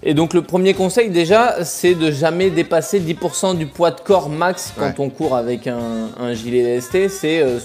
Et 0.05 0.15
donc, 0.15 0.33
le 0.33 0.43
premier 0.43 0.75
conseil, 0.75 1.11
déjà, 1.11 1.65
c'est 1.65 1.95
de 1.97 2.13
jamais 2.13 2.51
dépasser 2.51 3.01
10% 3.01 3.57
du 3.57 3.67
poids 3.67 3.91
de 3.91 4.01
corps 4.01 4.29
max 4.29 4.73
quand 4.79 4.85
Ouais. 4.87 4.95
on 4.99 5.11
court 5.11 5.35
avec 5.35 5.67
un, 5.67 6.11
un 6.21 6.33
gilet 6.35 6.63
lesté. 6.63 7.09
C'est 7.09 7.41
euh, 7.43 7.59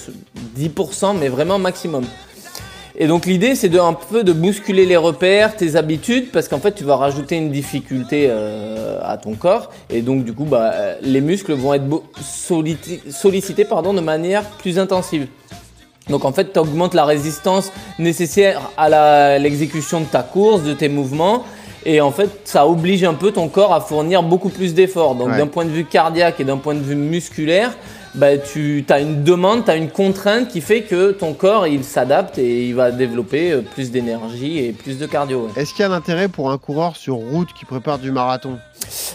10%, 0.57 1.15
mais 1.19 1.27
vraiment 1.29 1.59
maximum. 1.59 2.03
Et 2.95 3.07
donc 3.07 3.25
l'idée 3.25 3.55
c'est 3.55 3.69
de 3.69 3.79
un 3.79 3.93
peu 3.93 4.23
de 4.23 4.33
bousculer 4.33 4.85
les 4.85 4.97
repères, 4.97 5.55
tes 5.55 5.75
habitudes, 5.75 6.31
parce 6.31 6.47
qu'en 6.47 6.59
fait 6.59 6.73
tu 6.73 6.83
vas 6.83 6.95
rajouter 6.95 7.37
une 7.37 7.49
difficulté 7.49 8.27
euh, 8.29 8.99
à 9.03 9.17
ton 9.17 9.33
corps, 9.33 9.71
et 9.89 10.01
donc 10.01 10.23
du 10.23 10.33
coup 10.33 10.45
bah, 10.45 10.71
les 11.01 11.21
muscles 11.21 11.53
vont 11.53 11.73
être 11.73 11.85
sollicités 12.21 13.65
pardon, 13.65 13.93
de 13.93 14.01
manière 14.01 14.43
plus 14.43 14.77
intensive. 14.77 15.27
Donc 16.07 16.23
en 16.23 16.31
fait 16.33 16.53
tu 16.53 16.59
augmentes 16.59 16.93
la 16.93 17.05
résistance 17.05 17.71
nécessaire 17.97 18.61
à 18.77 19.39
l'exécution 19.39 20.01
de 20.01 20.05
ta 20.05 20.21
course, 20.21 20.61
de 20.61 20.73
tes 20.73 20.89
mouvements, 20.89 21.45
et 21.85 21.99
en 21.99 22.11
fait 22.11 22.29
ça 22.43 22.67
oblige 22.67 23.03
un 23.05 23.15
peu 23.15 23.31
ton 23.31 23.47
corps 23.47 23.73
à 23.73 23.81
fournir 23.81 24.21
beaucoup 24.21 24.49
plus 24.49 24.75
d'efforts. 24.75 25.15
Donc 25.15 25.29
Ouais. 25.29 25.37
d'un 25.37 25.47
point 25.47 25.65
de 25.65 25.71
vue 25.71 25.85
cardiaque 25.85 26.39
et 26.39 26.43
d'un 26.43 26.57
point 26.57 26.75
de 26.75 26.81
vue 26.81 26.95
musculaire, 26.95 27.75
bah, 28.15 28.37
tu 28.37 28.85
as 28.89 28.99
une 28.99 29.23
demande, 29.23 29.65
tu 29.65 29.71
as 29.71 29.75
une 29.75 29.89
contrainte 29.89 30.47
qui 30.47 30.61
fait 30.61 30.83
que 30.83 31.11
ton 31.11 31.33
corps 31.33 31.65
il 31.65 31.83
s'adapte 31.83 32.37
et 32.37 32.67
il 32.67 32.75
va 32.75 32.91
développer 32.91 33.51
euh, 33.51 33.61
plus 33.61 33.91
d'énergie 33.91 34.59
et 34.59 34.71
plus 34.71 34.99
de 34.99 35.05
cardio. 35.05 35.47
ouais. 35.47 35.61
Est-ce 35.61 35.73
qu'il 35.73 35.81
y 35.81 35.87
a 35.87 35.91
un 35.91 35.95
intérêt 35.95 36.27
pour 36.27 36.51
un 36.51 36.57
coureur 36.57 36.95
sur 36.95 37.15
route 37.15 37.49
qui 37.53 37.65
prépare 37.65 37.99
du 37.99 38.11
marathon? 38.11 38.59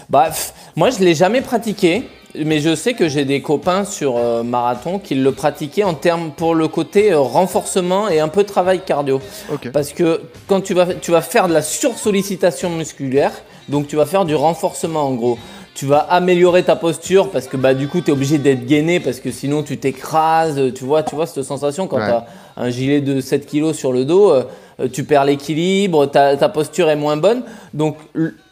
Bah, 0.09 0.27
pff, 0.29 0.53
moi 0.75 0.91
je 0.91 0.99
l'ai 0.99 1.15
jamais 1.15 1.43
pratiqué, 1.43 2.09
mais 2.35 2.61
je 2.61 2.75
sais 2.75 2.95
que 2.95 3.09
j'ai 3.09 3.25
des 3.25 3.41
copains 3.41 3.85
sur 3.85 4.17
euh, 4.17 4.43
marathon 4.43 4.99
qui 4.99 5.15
le 5.15 5.33
pratiquaient 5.33 5.85
en 5.85 5.95
termes 5.95 6.33
pour 6.33 6.55
le 6.55 6.67
côté 6.67 7.13
euh, 7.13 7.21
renforcement 7.21 8.09
et 8.09 8.19
un 8.19 8.29
peu 8.29 8.45
travail 8.45 8.81
cardio. 8.85 9.21
Parce 9.73 9.93
que 9.93 10.23
quand 10.47 10.61
tu 10.61 10.75
vas, 10.75 10.95
tu 10.95 11.13
vas 11.13 11.23
faire 11.23 11.47
de 11.49 11.53
la 11.53 11.63
sursollicitation 11.63 12.71
musculaire, 12.71 13.33
donc 13.69 13.87
tu 13.87 13.97
vas 13.97 14.07
faire 14.07 14.25
du 14.25 14.35
renforcement 14.35 15.03
en 15.03 15.15
gros. 15.15 15.39
Tu 15.79 15.87
vas 15.87 15.99
améliorer 16.11 16.65
ta 16.65 16.75
posture 16.75 17.31
parce 17.31 17.47
que 17.47 17.57
bah 17.57 17.73
du 17.73 17.87
coup 17.87 18.01
tu 18.01 18.11
es 18.11 18.13
obligé 18.13 18.39
d'être 18.39 18.67
gainé 18.67 18.99
parce 18.99 19.21
que 19.21 19.31
sinon 19.31 19.63
tu 19.63 19.79
t'écrases, 19.79 20.61
tu 20.75 20.83
vois, 20.83 21.05
tu 21.05 21.15
vois 21.15 21.25
cette 21.27 21.45
sensation 21.45 21.87
quand 21.87 21.99
Ouais. 21.99 22.07
tu 22.09 22.11
as 22.13 22.27
un 22.57 22.69
gilet 22.69 23.01
de 23.01 23.21
7 23.21 23.47
kg 23.49 23.73
sur 23.73 23.93
le 23.93 24.05
dos, 24.05 24.33
euh, 24.33 24.43
tu 24.93 25.05
perds 25.05 25.25
l'équilibre, 25.25 26.07
ta, 26.07 26.37
ta 26.37 26.49
posture 26.49 26.89
est 26.89 26.97
moins 26.97 27.17
bonne. 27.17 27.43
Donc 27.75 27.97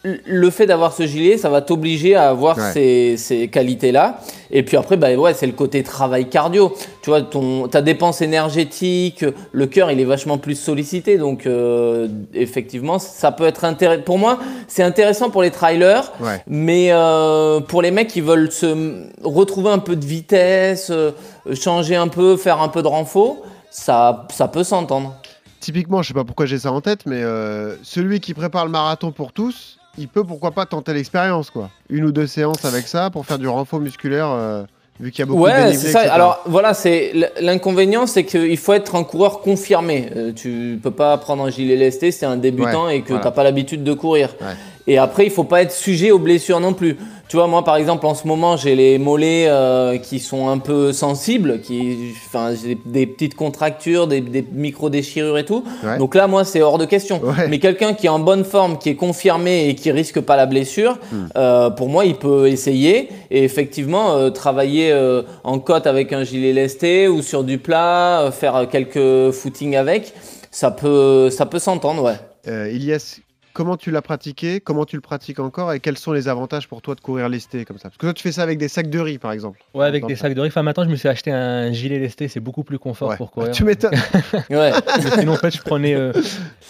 le, 0.03 0.51
fait 0.51 0.67
d'avoir 0.67 0.93
ce 0.93 1.05
gilet, 1.05 1.37
ça 1.37 1.49
va 1.51 1.61
t'obliger 1.63 2.15
à 2.15 2.29
avoir 2.29 2.57
Ouais. 2.57 2.73
ces, 2.73 3.17
ces 3.17 3.49
qualités-là. 3.49 4.21
Et 4.51 4.63
puis 4.63 4.77
après, 4.77 4.97
bah 4.97 5.13
ouais, 5.15 5.35
c'est 5.35 5.47
le 5.47 5.53
côté 5.53 5.83
travail 5.83 6.29
cardio. 6.29 6.73
Tu 7.03 7.11
vois, 7.11 7.23
ton, 7.23 7.67
ta 7.69 7.83
dépense 7.83 8.21
énergétique, 8.23 9.25
le 9.53 9.67
cœur, 9.67 9.91
il 9.91 10.01
est 10.01 10.05
vachement 10.05 10.39
plus 10.39 10.55
sollicité. 10.55 11.19
Donc 11.19 11.47
euh, 11.47 12.09
effectivement, 12.35 12.99
ça 12.99 13.33
peut 13.33 13.47
être 13.47 13.65
intéressant. 13.65 14.03
Pour 14.03 14.19
moi, 14.19 14.39
c'est 14.69 14.83
intéressant 14.85 15.31
pour 15.31 15.43
les 15.43 15.51
trailers. 15.51 16.13
Ouais. 16.21 16.41
Mais 16.47 16.89
euh, 16.91 17.61
pour 17.61 17.83
les 17.83 17.91
mecs 17.91 18.09
qui 18.09 18.21
veulent 18.21 18.53
se 18.53 19.05
retrouver 19.25 19.71
un 19.71 19.79
peu 19.79 19.97
de 19.97 20.05
vitesse, 20.05 20.91
euh, 20.91 21.11
changer 21.55 21.97
un 21.97 22.09
peu, 22.09 22.37
faire 22.37 22.61
un 22.61 22.69
peu 22.69 22.83
de 22.83 22.89
renfort, 22.89 23.39
ça, 23.71 24.27
ça 24.33 24.47
peut 24.49 24.65
s'entendre. 24.65 25.15
Typiquement, 25.67 26.01
je 26.01 26.07
sais 26.07 26.15
pas 26.15 26.23
pourquoi 26.23 26.47
j'ai 26.47 26.61
ça 26.61 26.71
en 26.71 26.81
tête, 26.81 27.07
mais 27.07 27.25
euh, 27.25 27.75
celui 27.83 28.21
qui 28.21 28.35
prépare 28.35 28.65
le 28.67 28.71
marathon 28.71 29.11
pour 29.11 29.33
tous, 29.33 29.79
il 29.99 30.07
peut 30.07 30.23
pourquoi 30.23 30.53
pas 30.53 30.65
tenter 30.65 30.93
l'expérience, 30.95 31.51
quoi. 31.51 31.71
Une 31.91 32.05
ou 32.05 32.13
deux 32.13 32.29
séances 32.29 32.65
avec 32.65 32.87
ça 32.87 33.11
pour 33.11 33.27
faire 33.27 33.37
du 33.37 33.49
renfort 33.49 33.81
musculaire, 33.81 34.29
euh, 34.31 34.63
vu 35.01 35.11
qu'il 35.11 35.19
y 35.19 35.23
a 35.25 35.27
beaucoup 35.27 35.41
de 35.41 35.45
Ouais, 35.47 35.65
dénivelé, 35.65 35.77
c'est 35.79 35.91
ça. 35.91 36.03
etc. 36.03 36.15
Alors 36.15 36.39
voilà, 36.47 36.73
c'est 36.73 37.13
l'inconvénient, 37.41 38.07
c'est 38.07 38.25
qu'il 38.25 38.57
faut 38.59 38.75
être 38.75 38.95
un 38.95 39.03
coureur 39.03 39.41
confirmé. 39.41 40.09
Euh, 40.15 40.33
tu 40.33 40.79
peux 40.81 40.93
pas 40.93 41.19
prendre 41.19 41.43
un 41.45 41.51
gilet 41.51 41.75
lesté 41.75 42.13
si 42.13 42.21
t'es 42.21 42.27
un 42.27 42.37
débutant 42.37 42.89
et 42.89 43.03
que 43.03 43.09
voilà. 43.09 43.25
t'as 43.25 43.33
pas 43.33 43.43
l'habitude 43.43 43.83
de 43.83 43.93
courir. 43.93 44.37
Ouais. 44.41 44.55
Et 44.87 44.99
après, 44.99 45.25
il 45.25 45.31
faut 45.31 45.45
pas 45.45 45.63
être 45.63 45.73
sujet 45.73 46.11
aux 46.11 46.19
blessures 46.19 46.61
non 46.61 46.73
plus. 46.73 46.97
Tu 47.29 47.37
vois, 47.37 47.49
moi 47.49 47.65
par 47.65 47.75
exemple, 47.75 48.07
en 48.07 48.15
ce 48.15 48.25
moment, 48.29 48.57
j'ai 48.57 48.77
les 48.77 48.99
mollets 48.99 49.47
euh, 49.49 49.99
qui 49.99 50.21
sont 50.21 50.49
un 50.49 50.59
peu 50.59 50.93
sensibles, 50.93 51.61
qui, 51.61 52.13
enfin, 52.27 52.53
j'ai 52.55 52.79
des, 52.87 53.05
petites 53.05 53.35
contractures, 53.35 54.07
des, 54.07 54.21
des 54.21 54.47
micro 54.53 54.91
déchirures 54.91 55.37
et 55.37 55.45
tout. 55.45 55.65
Ouais. 55.83 55.99
Donc 55.99 56.15
là, 56.15 56.29
moi, 56.29 56.45
c'est 56.45 56.63
hors 56.63 56.79
de 56.79 56.85
question. 56.85 57.21
Ouais. 57.25 57.49
Mais 57.49 57.59
quelqu'un 57.59 57.95
qui 57.95 58.07
est 58.07 58.11
en 58.11 58.21
bonne 58.21 58.45
forme, 58.45 58.79
qui 58.79 58.91
est 58.91 58.95
confirmé 58.95 59.69
et 59.69 59.75
qui 59.75 59.91
risque 59.91 60.21
pas 60.21 60.37
la 60.37 60.47
blessure, 60.47 60.99
Hmm. 61.11 61.27
euh, 61.37 61.71
pour 61.71 61.89
moi, 61.89 62.05
il 62.05 62.15
peut 62.15 62.49
essayer 62.49 63.09
et 63.31 63.45
effectivement 63.45 64.17
euh, 64.17 64.31
travailler 64.31 64.93
en 65.45 65.59
côte 65.59 65.87
avec 65.87 66.13
un 66.13 66.23
gilet 66.23 66.53
lesté 66.53 67.09
ou 67.09 67.23
sur 67.23 67.43
du 67.45 67.59
plat, 67.59 68.31
faire 68.33 68.69
quelques 68.71 69.33
footings 69.33 69.77
avec. 69.77 70.13
Ça 70.51 70.71
peut, 70.71 71.29
ça 71.31 71.45
peut 71.47 71.59
s'entendre, 71.59 72.03
ouais. 72.05 72.71
Ilyes, 72.73 73.23
comment 73.57 73.79
tu 73.79 73.91
l'as 73.91 74.03
pratiqué 74.03 74.61
Comment 74.61 74.85
tu 74.85 74.97
le 74.97 75.01
pratiques 75.01 75.39
encore 75.41 75.73
Et 75.73 75.81
quels 75.81 75.97
sont 75.97 76.13
les 76.13 76.29
avantages 76.29 76.69
pour 76.69 76.83
toi 76.83 76.95
de 76.95 77.01
courir 77.01 77.31
lesté 77.31 77.65
comme 77.65 77.79
ça 77.79 77.85
Parce 77.89 77.97
que 77.97 78.05
toi, 78.05 78.13
tu 78.13 78.23
fais 78.23 78.31
ça 78.33 78.43
avec 78.43 78.59
des 78.59 78.69
sacs 78.69 78.91
de 78.91 78.99
riz, 78.99 79.17
par 79.19 79.33
exemple. 79.33 79.59
Ouais, 79.73 79.87
avec 79.87 80.05
des 80.07 80.15
sacs 80.15 80.35
de 80.35 80.41
riz. 80.43 80.49
Enfin, 80.49 80.63
maintenant, 80.63 80.85
je 80.85 80.91
me 80.91 80.97
suis 80.97 81.09
acheté 81.09 81.33
un 81.33 81.73
gilet 81.73 81.99
lesté, 81.99 82.29
c'est 82.29 82.39
beaucoup 82.41 82.65
plus 82.65 82.79
confort 82.79 83.09
Ouais. 83.09 83.17
pour 83.17 83.31
courir. 83.31 83.51
Tu 83.57 83.65
m'étonnes. 83.65 83.95
ouais. 84.51 84.73
Sinon, 85.19 85.33
en 85.33 85.37
fait, 85.37 85.57
je 85.57 85.63
prenais. 85.63 85.95
euh, 85.95 86.13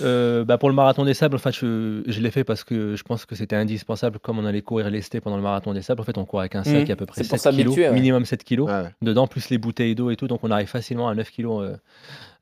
euh, 0.03 0.45
bah, 0.45 0.59
pour 0.59 0.69
le 0.69 0.77
marathon 0.77 1.05
des 1.05 1.15
sables, 1.15 1.35
en 1.35 1.39
fait, 1.39 1.53
je, 1.53 2.03
je 2.07 2.21
l'ai 2.21 2.31
fait 2.31 2.45
parce 2.45 2.63
que 2.63 2.95
je 2.95 3.03
pense 3.03 3.27
que 3.27 3.35
c'était 3.35 3.57
indispensable. 3.57 4.21
Comme 4.21 4.39
on 4.39 4.45
allait 4.45 4.63
courir 4.63 4.89
lesté 4.89 5.21
pendant 5.21 5.37
le 5.37 5.43
marathon 5.43 5.73
des 5.75 5.83
sables, 5.83 6.01
en 6.01 6.05
fait, 6.05 6.17
on 6.19 6.25
court 6.25 6.39
avec 6.41 6.55
un 6.55 6.63
sac 6.63 6.85
qui 6.85 6.91
est 6.91 6.95
à 6.95 6.97
peu 6.97 7.07
près 7.07 7.25
C'est 7.25 7.29
pour 7.29 7.39
7 7.41 7.53
kilos, 7.57 7.77
ouais. 7.77 7.91
minimum 7.93 8.25
7 8.25 8.45
kilos. 8.45 8.69
Ouais, 8.71 8.83
ouais. 8.83 8.91
Dedans, 9.03 9.27
plus 9.27 9.51
les 9.51 9.59
bouteilles 9.59 9.97
d'eau 9.97 10.11
et 10.11 10.17
tout, 10.17 10.29
donc 10.29 10.41
on 10.45 10.53
arrive 10.53 10.69
facilement 10.69 11.09
à 11.09 11.15
9 11.17 11.31
kilos. 11.33 11.65
euh. 11.65 11.77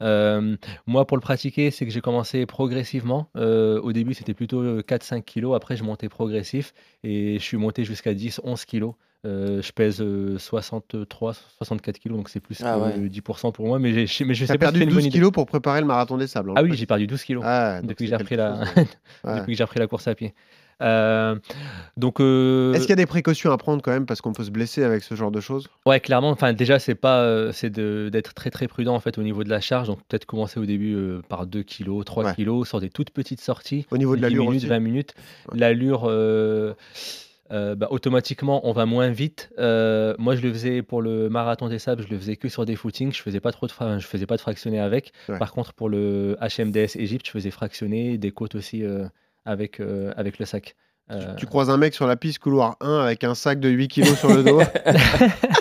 Euh, 0.02 0.56
moi, 0.86 1.06
pour 1.06 1.16
le 1.16 1.20
pratiquer, 1.22 1.70
c'est 1.70 1.86
que 1.86 1.92
j'ai 1.92 2.00
commencé 2.00 2.44
progressivement. 2.46 3.28
Euh, 3.36 3.80
au 3.80 3.92
début, 3.92 4.12
c'était 4.12 4.33
plutôt 4.34 4.60
euh, 4.60 4.82
4-5 4.82 5.22
kilos. 5.22 5.56
Après, 5.56 5.76
je 5.76 5.84
montais 5.84 6.08
progressif 6.08 6.74
et 7.02 7.38
je 7.38 7.42
suis 7.44 7.56
monté 7.56 7.84
jusqu'à 7.84 8.12
10-11 8.14 8.64
kilos. 8.66 8.94
Euh, 9.26 9.62
je 9.62 9.72
pèse 9.72 10.02
euh, 10.02 10.36
63, 10.38 11.32
64 11.56 11.98
kilos, 11.98 12.18
donc 12.18 12.28
c'est 12.28 12.40
plus 12.40 12.60
Ah 12.62 12.76
que 12.94 12.98
ouais. 13.00 13.08
10% 13.08 13.52
pour 13.52 13.66
moi. 13.66 13.78
Mais, 13.78 14.06
j'ai- 14.06 14.24
mais 14.26 14.34
je 14.34 14.44
sais 14.44 14.48
pas 14.48 14.52
si 14.52 14.58
perdu 14.58 14.78
c'est 14.80 14.84
une 14.84 14.90
bonne 14.90 14.96
12 14.98 15.06
idée. 15.06 15.12
kilos 15.14 15.32
pour 15.32 15.46
préparer 15.46 15.80
le 15.80 15.86
marathon 15.86 16.18
des 16.18 16.26
sables. 16.26 16.52
Ah 16.54 16.62
oui, 16.62 16.74
j'ai 16.74 16.84
perdu 16.84 17.06
12 17.06 17.24
kilos 17.24 17.42
Ah, 17.46 17.80
depuis 17.82 18.10
que 18.10 18.16
j'ai 18.28 18.36
la... 18.36 18.58
ouais. 18.76 19.38
depuis 19.38 19.52
que 19.52 19.56
j'ai 19.58 19.64
repris 19.64 19.80
la 19.80 19.86
course 19.86 20.06
à 20.08 20.14
pied. 20.14 20.34
Euh, 20.82 21.36
donc, 21.96 22.20
euh, 22.20 22.72
Est-ce 22.72 22.82
qu'il 22.82 22.90
y 22.90 22.92
a 22.92 22.96
des 22.96 23.06
précautions 23.06 23.52
à 23.52 23.56
prendre 23.58 23.82
quand 23.82 23.92
même 23.92 24.06
parce 24.06 24.20
qu'on 24.20 24.32
peut 24.32 24.44
se 24.44 24.50
blesser 24.50 24.82
avec 24.82 25.02
ce 25.02 25.14
genre 25.14 25.30
de 25.30 25.40
choses? 25.40 25.68
Ouais, 25.86 26.00
clairement. 26.00 26.30
Enfin, 26.30 26.52
déjà, 26.52 26.78
c'est 26.78 26.94
pas, 26.94 27.20
euh, 27.20 27.52
c'est 27.52 27.70
d'être 27.70 28.34
très 28.34 28.50
très 28.50 28.66
prudent 28.68 28.94
en 28.94 29.00
fait 29.00 29.18
au 29.18 29.22
niveau 29.22 29.44
de 29.44 29.50
la 29.50 29.60
charge. 29.60 29.88
Donc 29.88 29.98
peut-être 30.08 30.26
commencer 30.26 30.58
au 30.60 30.66
début 30.66 30.96
par 31.28 31.46
2 31.46 31.62
kilos, 31.62 32.04
3 32.04 32.24
Ouais. 32.24 32.34
kilos 32.34 32.68
sur 32.68 32.80
des 32.80 32.90
toutes 32.90 33.10
petites 33.10 33.40
sorties. 33.40 33.86
Au 33.90 33.96
niveau 33.98 34.12
de 34.16 34.20
10 34.20 34.22
l'allure 34.22 34.44
minutes, 34.44 34.56
aussi 34.62 34.66
20 34.66 34.78
minutes. 34.80 35.14
Ouais. 35.52 35.58
L'allure, 35.58 36.04
euh, 36.06 36.74
bah, 37.50 37.86
automatiquement, 37.90 38.66
on 38.68 38.72
va 38.72 38.84
moins 38.86 39.10
vite. 39.10 39.50
Euh, 39.58 40.14
moi, 40.18 40.34
je 40.34 40.40
le 40.42 40.52
faisais 40.52 40.82
pour 40.82 41.02
le 41.02 41.28
marathon 41.28 41.68
des 41.68 41.78
sables, 41.78 42.02
je 42.02 42.08
le 42.12 42.18
faisais 42.18 42.36
que 42.36 42.48
sur 42.48 42.64
des 42.64 42.74
footings. 42.74 43.12
Je 43.12 43.22
faisais 43.22 43.40
pas 43.40 43.52
trop 43.52 43.66
de, 43.66 43.72
fra- 43.72 43.98
je 43.98 44.06
faisais 44.06 44.26
pas 44.26 44.36
de 44.36 44.40
fractionné 44.40 44.80
avec. 44.80 45.12
Ouais. 45.28 45.38
Par 45.38 45.52
contre, 45.52 45.72
pour 45.72 45.88
le 45.88 46.36
HMDS 46.40 46.96
Égypte, 46.96 47.26
je 47.26 47.30
faisais 47.30 47.50
fractionner 47.50 48.18
des 48.18 48.30
côtes 48.32 48.54
aussi 48.56 48.82
euh, 48.82 49.04
avec 49.44 49.80
euh, 49.80 50.12
avec 50.16 50.38
le 50.38 50.44
sac. 50.46 50.76
Euh, 51.10 51.34
Tu 51.36 51.44
croises 51.46 51.68
un 51.68 51.76
mec 51.76 51.92
sur 51.94 52.06
la 52.06 52.16
piste 52.16 52.38
couloir 52.38 52.76
1 52.80 53.00
avec 53.00 53.24
un 53.24 53.34
sac 53.34 53.60
de 53.60 53.68
8 53.68 53.88
kilos 53.88 54.18
sur 54.18 54.32
le 54.34 54.42
dos. 54.42 54.60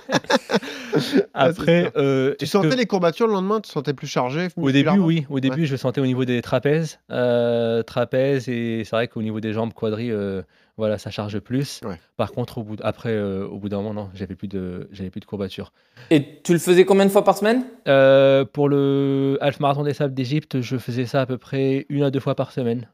Après, 1.33 1.91
euh, 1.97 2.31
tu 2.39 2.45
que- 2.45 2.51
sentais 2.51 2.75
les 2.75 2.85
courbatures 2.85 3.27
le 3.27 3.33
lendemain? 3.33 3.57
Tu 3.59 3.67
te 3.67 3.73
sentais 3.73 3.93
plus 3.93 4.07
chargé 4.07 4.47
Au 4.55 4.71
début, 4.71 4.89
oui. 4.99 5.25
Au 5.29 5.39
début, 5.39 5.65
je 5.65 5.75
sentais 5.75 6.01
au 6.01 6.05
niveau 6.05 6.25
des 6.25 6.41
trapèzes. 6.41 6.99
euh, 7.11 7.83
trapèzes, 7.83 8.47
et 8.49 8.83
c'est 8.85 8.95
vrai 8.95 9.07
qu'au 9.07 9.21
niveau 9.21 9.39
des 9.39 9.53
jambes 9.53 9.73
quadris, 9.73 10.11
euh, 10.11 10.41
voilà, 10.77 10.97
ça 10.97 11.09
charge 11.11 11.39
plus. 11.39 11.81
Ouais. 11.85 11.99
Par 12.17 12.31
contre, 12.31 12.59
au 12.59 12.63
bout 12.63 12.75
d- 12.77 12.81
après, 12.85 13.09
euh, 13.11 13.45
au 13.47 13.57
bout 13.57 13.69
d'un 13.69 13.77
moment, 13.81 13.93
non, 13.93 14.09
j'avais 14.13 14.35
plus 14.35 14.47
de, 14.47 14.87
j'avais 14.91 15.09
plus 15.09 15.19
de 15.19 15.25
courbatures. 15.25 15.71
Et 16.09 16.41
tu 16.43 16.53
le 16.53 16.59
faisais 16.59 16.85
combien 16.85 17.05
de 17.05 17.11
fois 17.11 17.23
par 17.23 17.37
semaine? 17.37 17.63
Euh, 17.87 18.45
pour 18.45 18.69
le 18.69 19.37
Half 19.41 19.59
Marathon 19.59 19.83
des 19.83 19.93
Sables 19.93 20.13
d'Égypte, 20.13 20.61
je 20.61 20.77
faisais 20.77 21.05
ça 21.05 21.21
à 21.21 21.25
peu 21.25 21.37
près 21.37 21.85
une 21.89 22.03
à 22.03 22.11
deux 22.11 22.19
fois 22.19 22.35
par 22.35 22.51
semaine. 22.51 22.87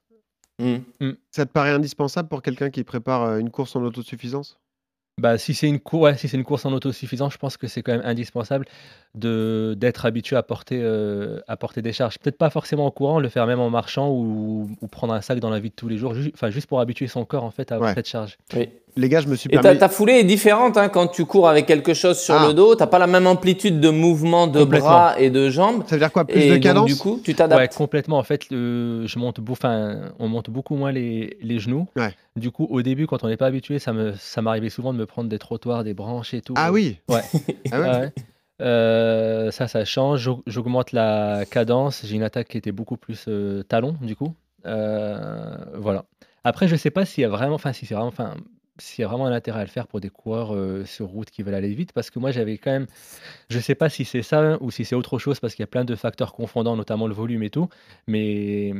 Hmm. 0.59 1.11
Ça 1.31 1.45
te 1.45 1.51
paraît 1.51 1.71
indispensable 1.71 2.27
pour 2.29 2.41
quelqu'un 2.41 2.69
qui 2.69 2.83
prépare 2.83 3.23
euh, 3.23 3.37
une 3.39 3.49
course 3.49 3.75
en 3.75 3.81
autosuffisance? 3.83 4.59
Bah, 5.17 5.37
si 5.37 5.53
c'est 5.53 5.67
une, 5.67 5.79
cour- 5.81 6.01
ouais, 6.01 6.15
si 6.15 6.29
c'est 6.29 6.37
une 6.37 6.45
course 6.45 6.65
en 6.65 6.71
autosuffisance, 6.71 7.33
je 7.33 7.37
pense 7.37 7.57
que 7.57 7.67
c'est 7.67 7.81
quand 7.81 7.91
même 7.91 8.05
indispensable 8.05 8.65
de, 9.15 9.75
d'être 9.77 10.05
habitué 10.05 10.37
à 10.37 10.43
porter, 10.43 10.79
euh, 10.81 11.41
à 11.47 11.57
porter 11.57 11.81
des 11.81 11.91
charges. 11.91 12.17
Peut-être 12.19 12.37
pas 12.37 12.49
forcément 12.49 12.85
en 12.85 12.91
courant, 12.91 13.19
le 13.19 13.27
faire 13.27 13.45
même 13.45 13.59
en 13.59 13.69
marchant 13.69 14.09
ou, 14.09 14.69
ou 14.79 14.87
prendre 14.87 15.13
un 15.13 15.19
sac 15.19 15.39
dans 15.39 15.49
la 15.49 15.59
vie 15.59 15.71
de 15.71 15.75
tous 15.75 15.89
les 15.89 15.97
jours, 15.97 16.13
ju- 16.13 16.31
enfin, 16.33 16.49
juste 16.49 16.67
pour 16.67 16.79
habituer 16.79 17.07
son 17.07 17.25
corps 17.25 17.43
en 17.43 17.51
fait 17.51 17.71
à 17.71 17.75
avoir 17.75 17.89
Ouais. 17.89 17.95
cette 17.95 18.07
charge. 18.07 18.37
Oui. 18.53 18.69
Les 18.95 19.07
gars, 19.07 19.21
je 19.21 19.27
me 19.27 19.35
suis 19.35 19.49
Et 19.51 19.55
ta, 19.55 19.61
permis. 19.61 19.77
ta 19.79 19.87
foulée 19.89 20.13
est 20.13 20.23
différente 20.23 20.75
hein, 20.77 20.89
quand 20.89 21.07
tu 21.07 21.25
cours 21.25 21.47
avec 21.47 21.65
quelque 21.65 21.93
chose 21.93 22.19
sur 22.19 22.35
Ah. 22.35 22.47
le 22.47 22.53
dos. 22.53 22.75
T'as 22.75 22.87
pas 22.87 22.99
la 22.99 23.07
même 23.07 23.27
amplitude 23.27 23.79
de 23.79 23.89
mouvement 23.89 24.47
de 24.47 24.63
bras 24.63 25.19
et 25.19 25.29
de 25.29 25.49
jambes. 25.49 25.83
Ça 25.87 25.95
veut 25.95 25.99
dire 26.01 26.11
quoi 26.11 26.25
Plus 26.25 26.39
et 26.41 26.49
de 26.49 26.53
donc, 26.55 26.63
cadence 26.63 26.85
du 26.87 26.95
coup, 26.95 27.19
tu 27.23 27.31
Ouais, 27.31 27.35
t'adaptes. 27.37 27.75
complètement. 27.75 28.17
En 28.17 28.23
fait, 28.23 28.43
je 28.51 29.19
monte, 29.19 29.39
enfin, 29.49 30.11
on 30.19 30.27
monte 30.27 30.49
beaucoup 30.49 30.75
moins 30.75 30.91
les, 30.91 31.37
les 31.41 31.59
genoux. 31.59 31.87
Ouais. 31.95 32.13
Du 32.35 32.51
coup, 32.51 32.67
au 32.69 32.81
début, 32.81 33.07
quand 33.07 33.23
on 33.23 33.27
n'est 33.27 33.37
pas 33.37 33.47
habitué, 33.47 33.79
ça 33.79 33.93
me, 33.93 34.13
ça 34.17 34.41
m'arrivait 34.41 34.69
souvent 34.69 34.91
de 34.93 34.97
me 34.97 35.05
prendre 35.05 35.29
des 35.29 35.39
trottoirs, 35.39 35.83
des 35.83 35.93
branches 35.93 36.33
et 36.33 36.41
tout. 36.41 36.53
Ah 36.57 36.71
oui 36.71 36.97
Ouais. 37.09 37.21
Ah 37.71 37.79
ouais 37.81 37.89
ouais. 37.89 38.13
Euh, 38.61 39.51
ça, 39.51 39.67
ça 39.67 39.85
change. 39.85 40.19
J'aug- 40.21 40.41
J'augmente 40.47 40.91
la 40.91 41.43
cadence. 41.49 42.01
J'ai 42.05 42.15
une 42.15 42.23
attaque 42.23 42.49
qui 42.49 42.57
était 42.57 42.71
beaucoup 42.73 42.97
plus 42.97 43.25
euh, 43.27 43.63
talon, 43.63 43.95
du 44.01 44.15
coup. 44.15 44.33
Euh, 44.65 45.55
voilà. 45.75 46.03
Après, 46.43 46.67
je 46.67 46.75
sais 46.75 46.89
pas 46.91 47.05
s'il 47.05 47.21
y 47.21 47.25
a 47.25 47.29
vraiment, 47.29 47.55
enfin, 47.55 47.73
si 47.73 47.85
c'est 47.85 47.93
vraiment, 47.95 48.09
enfin, 48.09 48.33
s'il 48.81 49.01
y 49.01 49.05
a 49.05 49.07
vraiment 49.07 49.25
un 49.25 49.31
intérêt 49.31 49.59
à 49.61 49.63
le 49.63 49.69
faire 49.69 49.87
pour 49.87 49.99
des 49.99 50.09
coureurs 50.09 50.53
euh, 50.55 50.83
sur 50.85 51.07
route 51.07 51.29
qui 51.29 51.43
veulent 51.43 51.53
aller 51.55 51.73
vite, 51.73 51.91
parce 51.93 52.09
que 52.09 52.19
moi, 52.19 52.31
j'avais 52.31 52.57
quand 52.57 52.71
même, 52.71 52.87
je 53.49 53.59
sais 53.59 53.75
pas 53.75 53.89
si 53.89 54.05
c'est 54.05 54.21
ça 54.21 54.57
ou 54.61 54.71
si 54.71 54.85
c'est 54.85 54.95
autre 54.95 55.19
chose, 55.19 55.39
parce 55.39 55.55
qu'il 55.55 55.63
y 55.63 55.65
a 55.65 55.67
plein 55.67 55.85
de 55.85 55.95
facteurs 55.95 56.33
confondants, 56.33 56.75
notamment 56.75 57.07
le 57.07 57.13
volume 57.13 57.43
et 57.43 57.49
tout. 57.49 57.67
Mais, 58.07 58.73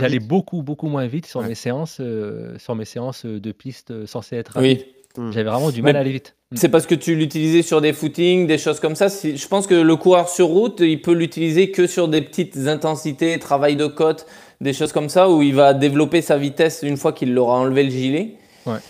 j'allais 0.00 0.18
beaucoup, 0.18 0.62
beaucoup 0.62 0.88
moins 0.88 1.06
vite 1.06 1.26
sur 1.26 1.40
Ouais. 1.40 1.48
mes 1.48 1.54
séances, 1.54 1.98
euh, 2.00 2.56
sur 2.58 2.74
mes 2.74 2.84
séances 2.84 3.24
de 3.26 3.52
piste 3.52 3.90
euh, 3.90 4.06
censées 4.06 4.36
être 4.36 4.50
rapides. 4.54 4.84
Oui. 4.86 4.90
Hmm. 5.16 5.30
J'avais 5.30 5.48
vraiment 5.48 5.70
du 5.70 5.80
Mais 5.80 5.90
mal 5.92 5.96
à 5.96 6.00
aller 6.00 6.10
vite. 6.10 6.34
C'est 6.54 6.68
parce 6.68 6.86
que 6.86 6.94
tu 6.96 7.14
l'utilisais 7.14 7.62
sur 7.62 7.80
des 7.80 7.92
footings, 7.92 8.48
des 8.48 8.58
choses 8.58 8.80
comme 8.80 8.96
ça. 8.96 9.08
Si- 9.08 9.36
Je 9.36 9.46
pense 9.48 9.68
que 9.68 9.74
le 9.74 9.94
coureur 9.96 10.28
sur 10.28 10.46
route, 10.48 10.80
il 10.80 11.00
peut 11.02 11.12
l'utiliser 11.12 11.70
que 11.70 11.86
sur 11.86 12.08
des 12.08 12.20
petites 12.20 12.56
intensités, 12.66 13.38
travail 13.38 13.76
de 13.76 13.86
côte, 13.86 14.26
des 14.60 14.72
choses 14.72 14.92
comme 14.92 15.08
ça, 15.08 15.30
où 15.30 15.40
il 15.42 15.54
va 15.54 15.72
développer 15.72 16.20
sa 16.20 16.36
vitesse 16.36 16.82
une 16.82 16.96
fois 16.96 17.12
qu'il 17.12 17.36
aura 17.38 17.58
enlevé 17.58 17.84
le 17.84 17.90
gilet. 17.90 18.34
Ouais. 18.66 18.80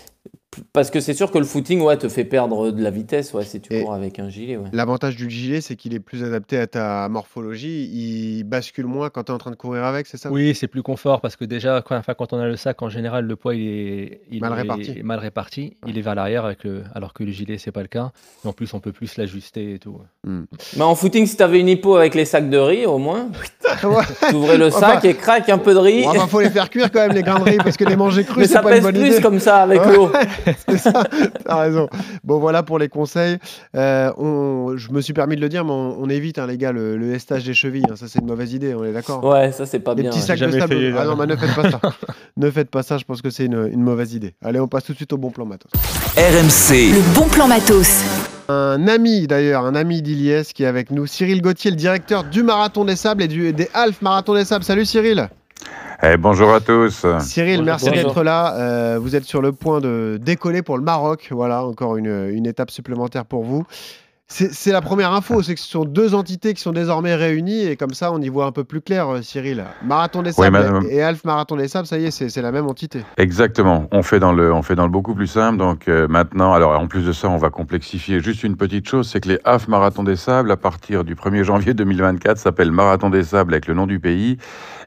Parce 0.73 0.91
que 0.91 0.99
c'est 0.99 1.13
sûr 1.13 1.31
que 1.31 1.37
le 1.37 1.45
footing, 1.45 1.81
ouais, 1.81 1.97
te 1.97 2.07
fait 2.09 2.23
perdre 2.25 2.71
de 2.71 2.81
la 2.83 2.89
vitesse, 2.89 3.33
ouais, 3.33 3.43
si 3.43 3.59
tu 3.61 3.73
Et- 3.73 3.81
cours 3.81 3.93
avec 3.93 4.19
un 4.19 4.29
gilet, 4.29 4.57
ouais. 4.57 4.69
L'avantage 4.73 5.15
du 5.15 5.29
gilet, 5.29 5.61
c'est 5.61 5.75
qu'il 5.75 5.93
est 5.93 5.99
plus 5.99 6.23
adapté 6.23 6.57
à 6.57 6.67
ta 6.67 7.07
morphologie. 7.09 7.89
Il 7.93 8.43
bascule 8.43 8.85
moins 8.85 9.09
quand 9.09 9.23
tu 9.25 9.31
es 9.31 9.35
en 9.35 9.37
train 9.37 9.51
de 9.51 9.55
courir 9.55 9.83
avec, 9.85 10.07
c'est 10.07 10.17
ça? 10.17 10.31
Oui, 10.31 10.53
c'est 10.55 10.67
plus 10.67 10.83
confort 10.83 11.21
parce 11.21 11.35
que 11.35 11.45
déjà, 11.45 11.81
quand, 11.85 11.95
enfin, 11.97 12.13
quand 12.13 12.33
on 12.33 12.39
a 12.39 12.47
le 12.47 12.55
sac, 12.55 12.81
en 12.81 12.89
général, 12.89 13.25
le 13.25 13.35
poids 13.35 13.55
il 13.55 13.67
est, 13.67 14.21
il 14.31 14.41
Mal 14.41 14.51
est 14.53 14.55
réparti. 14.55 15.03
mal 15.03 15.19
réparti. 15.19 15.77
Il 15.87 15.97
est 15.97 16.01
vers 16.01 16.15
l'arrière, 16.15 16.45
avec 16.45 16.63
le, 16.63 16.83
alors 16.93 17.13
que 17.13 17.23
le 17.23 17.31
gilet, 17.31 17.57
c'est 17.57 17.71
pas 17.71 17.81
le 17.81 17.87
cas. 17.87 18.11
Et 18.43 18.47
en 18.47 18.53
plus, 18.53 18.73
on 18.73 18.79
peut 18.79 18.91
plus 18.91 19.17
l'ajuster 19.17 19.73
et 19.73 19.79
tout. 19.79 19.99
Mais 20.25 20.81
en 20.83 20.95
footing, 20.95 21.25
si 21.25 21.37
tu 21.37 21.43
avais 21.43 21.59
une 21.59 21.69
hippo 21.69 21.95
avec 21.95 22.15
les 22.15 22.25
sacs 22.25 22.49
de 22.49 22.57
riz, 22.57 22.85
au 22.85 22.97
moins, 22.97 23.29
Ouais. 23.83 24.03
tu 24.29 24.35
ouvrais 24.35 24.57
le 24.57 24.69
sac 24.69 24.97
Enfin- 24.99 25.07
et 25.09 25.13
craque 25.15 25.49
un 25.49 25.57
peu 25.57 25.73
de 25.73 25.79
riz. 25.79 26.05
Enfin, 26.07 26.27
faut 26.27 26.39
les 26.41 26.49
faire 26.49 26.69
cuire 26.69 26.91
quand 26.91 26.99
même, 27.01 27.11
les 27.11 27.23
grains 27.23 27.39
de 27.39 27.43
riz, 27.43 27.57
parce 27.57 27.75
que 27.77 27.83
les 27.83 27.95
manger 27.95 28.23
crus, 28.25 28.37
Mais 28.37 28.45
c'est 28.47 28.53
ça 28.53 28.61
pas 28.61 28.69
une 28.69 28.75
pèse 28.75 28.83
bonne 28.83 29.01
plus 29.01 29.11
idée. 29.13 29.21
comme 29.21 29.39
ça 29.39 29.57
avec 29.63 29.81
Ouais. 29.85 29.93
l'eau. 29.95 30.09
c'est 30.67 30.77
ça, 30.77 31.03
t'as 31.45 31.57
raison. 31.59 31.87
Bon, 32.23 32.39
voilà 32.39 32.63
pour 32.63 32.79
les 32.79 32.89
conseils. 32.89 33.37
Euh, 33.75 34.11
on, 34.17 34.77
je 34.77 34.91
me 34.91 35.01
suis 35.01 35.13
permis 35.13 35.35
de 35.35 35.41
le 35.41 35.49
dire, 35.49 35.65
mais 35.65 35.71
on, 35.71 35.97
on 36.01 36.09
évite, 36.09 36.39
hein, 36.39 36.47
les 36.47 36.57
gars, 36.57 36.71
le, 36.71 36.97
le 36.97 37.13
estage 37.13 37.43
des 37.45 37.53
chevilles. 37.53 37.83
hein. 37.89 37.95
Ça, 37.95 38.07
c'est 38.07 38.19
une 38.19 38.27
mauvaise 38.27 38.53
idée, 38.53 38.73
on 38.73 38.83
est 38.83 38.93
d'accord? 38.93 39.23
Ouais, 39.23 39.51
ça 39.51 39.65
c'est 39.65 39.79
pas 39.79 39.93
Les 39.95 40.03
bien. 40.03 40.11
petits 40.11 40.21
sacs 40.21 40.39
de 40.39 40.51
sable. 40.51 40.75
fait. 40.75 40.93
Ah 40.97 41.05
non, 41.05 41.15
mais 41.15 41.25
ne 41.27 41.35
faites 41.35 41.55
pas 41.55 41.69
ça. 41.71 41.79
ne 42.37 42.51
faites 42.51 42.69
pas 42.69 42.83
ça, 42.83 42.97
je 42.97 43.03
pense 43.05 43.21
que 43.21 43.29
c'est 43.29 43.45
une, 43.45 43.69
une 43.71 43.81
mauvaise 43.81 44.13
idée. 44.13 44.33
Allez, 44.43 44.59
on 44.59 44.67
passe 44.67 44.83
tout 44.85 44.91
de 44.93 44.97
suite 44.97 45.13
au 45.13 45.17
bon 45.17 45.31
plan 45.31 45.45
matos. 45.45 45.71
RMC, 46.17 46.93
Le 46.93 47.15
bon 47.15 47.27
plan 47.27 47.47
matos. 47.47 48.03
Un 48.47 48.87
ami 48.87 49.25
d'ailleurs, 49.25 49.65
un 49.65 49.73
ami 49.73 50.01
d'Iliès 50.03 50.53
qui 50.53 50.63
est 50.63 50.67
avec 50.67 50.91
nous, 50.91 51.07
Cyril 51.07 51.41
Gauthier, 51.41 51.71
le 51.71 51.77
directeur 51.77 52.23
du 52.23 52.43
Marathon 52.43 52.85
des 52.85 52.95
Sables 52.95 53.23
et 53.23 53.27
du, 53.27 53.51
des 53.53 53.67
Half 53.73 54.01
Marathon 54.03 54.35
des 54.35 54.45
Sables. 54.45 54.63
Salut 54.63 54.85
Cyril 54.85 55.27
Eh, 56.07 56.17
bonjour 56.17 56.53
à 56.53 56.59
tous. 56.59 57.03
Cyril, 57.19 57.57
Bonjour. 57.57 57.65
merci 57.65 57.89
d'être 57.89 58.21
là. 58.21 58.55
Euh, 58.57 58.99
vous 59.01 59.15
êtes 59.15 59.23
sur 59.23 59.41
le 59.41 59.53
point 59.53 59.81
de 59.81 60.19
décoller 60.21 60.61
pour 60.61 60.77
le 60.77 60.83
Maroc. 60.83 61.29
Voilà, 61.31 61.65
encore 61.65 61.97
une, 61.97 62.29
une 62.31 62.45
étape 62.45 62.69
supplémentaire 62.69 63.25
pour 63.25 63.43
vous. 63.43 63.65
C'est 64.27 64.71
la 64.71 64.81
première 64.81 65.13
info, 65.13 65.43
c'est 65.43 65.53
que 65.53 65.59
ce 65.61 65.69
sont 65.69 65.85
deux 65.85 66.15
entités 66.15 66.55
qui 66.55 66.61
sont 66.61 66.71
désormais 66.71 67.13
réunies 67.13 67.61
et 67.61 67.75
comme 67.75 67.93
ça 67.93 68.11
on 68.11 68.19
y 68.19 68.27
voit 68.27 68.45
un 68.47 68.51
peu 68.51 68.63
plus 68.63 68.81
clair, 68.81 69.07
euh, 69.07 69.21
Cyril. 69.21 69.63
Marathon 69.83 70.23
des 70.23 70.31
Sables 70.31 70.87
et 70.89 71.03
Half 71.03 71.23
Marathon 71.25 71.55
des 71.55 71.67
Sables, 71.67 71.85
ça 71.85 71.99
y 71.99 72.05
est, 72.05 72.11
c'est 72.11 72.29
c'est 72.29 72.41
la 72.41 72.51
même 72.51 72.65
entité. 72.65 73.03
Exactement. 73.17 73.87
On 73.91 74.01
fait 74.01 74.19
dans 74.19 74.33
le, 74.33 74.51
on 74.51 74.63
fait 74.63 74.73
dans 74.73 74.85
le 74.85 74.89
beaucoup 74.89 75.13
plus 75.13 75.27
simple. 75.27 75.59
Donc 75.59 75.87
euh, 75.87 76.07
maintenant, 76.07 76.53
alors 76.53 76.71
en 76.79 76.87
plus 76.87 77.05
de 77.05 77.11
ça, 77.11 77.29
on 77.29 77.37
va 77.37 77.51
complexifier. 77.51 78.19
Juste 78.19 78.43
une 78.43 78.57
petite 78.57 78.89
chose, 78.89 79.07
c'est 79.07 79.19
que 79.21 79.29
les 79.29 79.39
half 79.45 79.67
marathon 79.67 80.03
des 80.03 80.15
sables, 80.15 80.49
à 80.49 80.57
partir 80.57 81.03
du 81.03 81.13
1er 81.13 81.43
janvier 81.43 81.73
2024, 81.75 82.39
s'appellent 82.39 82.71
marathon 82.71 83.11
des 83.11 83.23
sables 83.23 83.53
avec 83.53 83.67
le 83.67 83.75
nom 83.75 83.85
du 83.85 83.99
pays. 83.99 84.39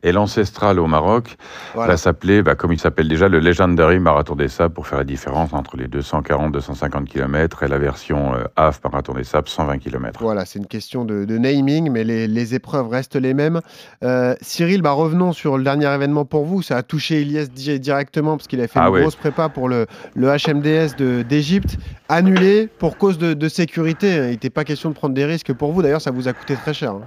Et 0.02 0.12
l'ancestral 0.12 0.78
au 0.78 0.87
Maroc 0.87 1.37
Voilà. 1.74 1.92
va 1.92 1.96
s'appeler, 1.96 2.42
bah, 2.42 2.54
comme 2.54 2.72
il 2.72 2.78
s'appelle 2.78 3.08
déjà, 3.08 3.28
le 3.28 3.40
Legendary 3.40 3.98
Marathon 3.98 4.34
des 4.37 4.48
Sables 4.48 4.74
pour 4.74 4.87
faire 4.87 4.98
la 4.98 5.04
différence 5.04 5.52
entre 5.52 5.76
les 5.76 5.87
240-250 5.88 7.04
km 7.04 7.62
et 7.62 7.68
la 7.68 7.78
version 7.78 8.34
euh, 8.34 8.44
half 8.56 8.80
Marathon 8.84 9.14
des 9.14 9.24
Sables 9.24 9.48
120 9.48 9.78
km. 9.78 10.20
Voilà, 10.22 10.44
c'est 10.44 10.58
une 10.58 10.66
question 10.66 11.04
de, 11.04 11.24
de 11.24 11.38
naming, 11.38 11.90
mais 11.90 12.04
les, 12.04 12.26
les 12.28 12.54
épreuves 12.54 12.88
restent 12.88 13.16
les 13.16 13.34
mêmes. 13.34 13.61
Euh, 14.04 14.34
Cyril, 14.40 14.82
bah, 14.82 14.92
revenons 14.92 15.32
sur 15.32 15.58
le 15.58 15.64
dernier 15.64 15.92
événement 15.92 16.24
pour 16.24 16.44
vous. 16.44 16.62
Ça 16.62 16.76
a 16.76 16.82
touché 16.82 17.20
Elias 17.22 17.46
di- 17.52 17.80
directement 17.80 18.37
parce 18.37 18.48
qu'il 18.48 18.61
a 18.61 18.68
fait 18.68 18.78
Ah 18.80 18.88
une 18.88 19.00
grosse 19.00 19.16
prépa 19.16 19.48
pour 19.48 19.68
le, 19.68 19.87
le 20.14 20.28
HMDS 20.28 20.94
d'Égypte, 21.24 21.76
annulé 22.08 22.68
pour 22.78 22.96
cause 22.98 23.18
de, 23.18 23.34
de 23.34 23.48
sécurité. 23.48 24.16
Il 24.16 24.30
n'était 24.30 24.50
pas 24.50 24.64
question 24.64 24.90
de 24.90 24.94
prendre 24.94 25.14
des 25.14 25.24
risques 25.24 25.52
pour 25.52 25.72
vous. 25.72 25.82
D'ailleurs, 25.82 26.00
ça 26.00 26.11
vous 26.11 26.28
a 26.28 26.32
coûté 26.32 26.54
très 26.54 26.74
cher. 26.74 26.92
hein. 26.92 27.00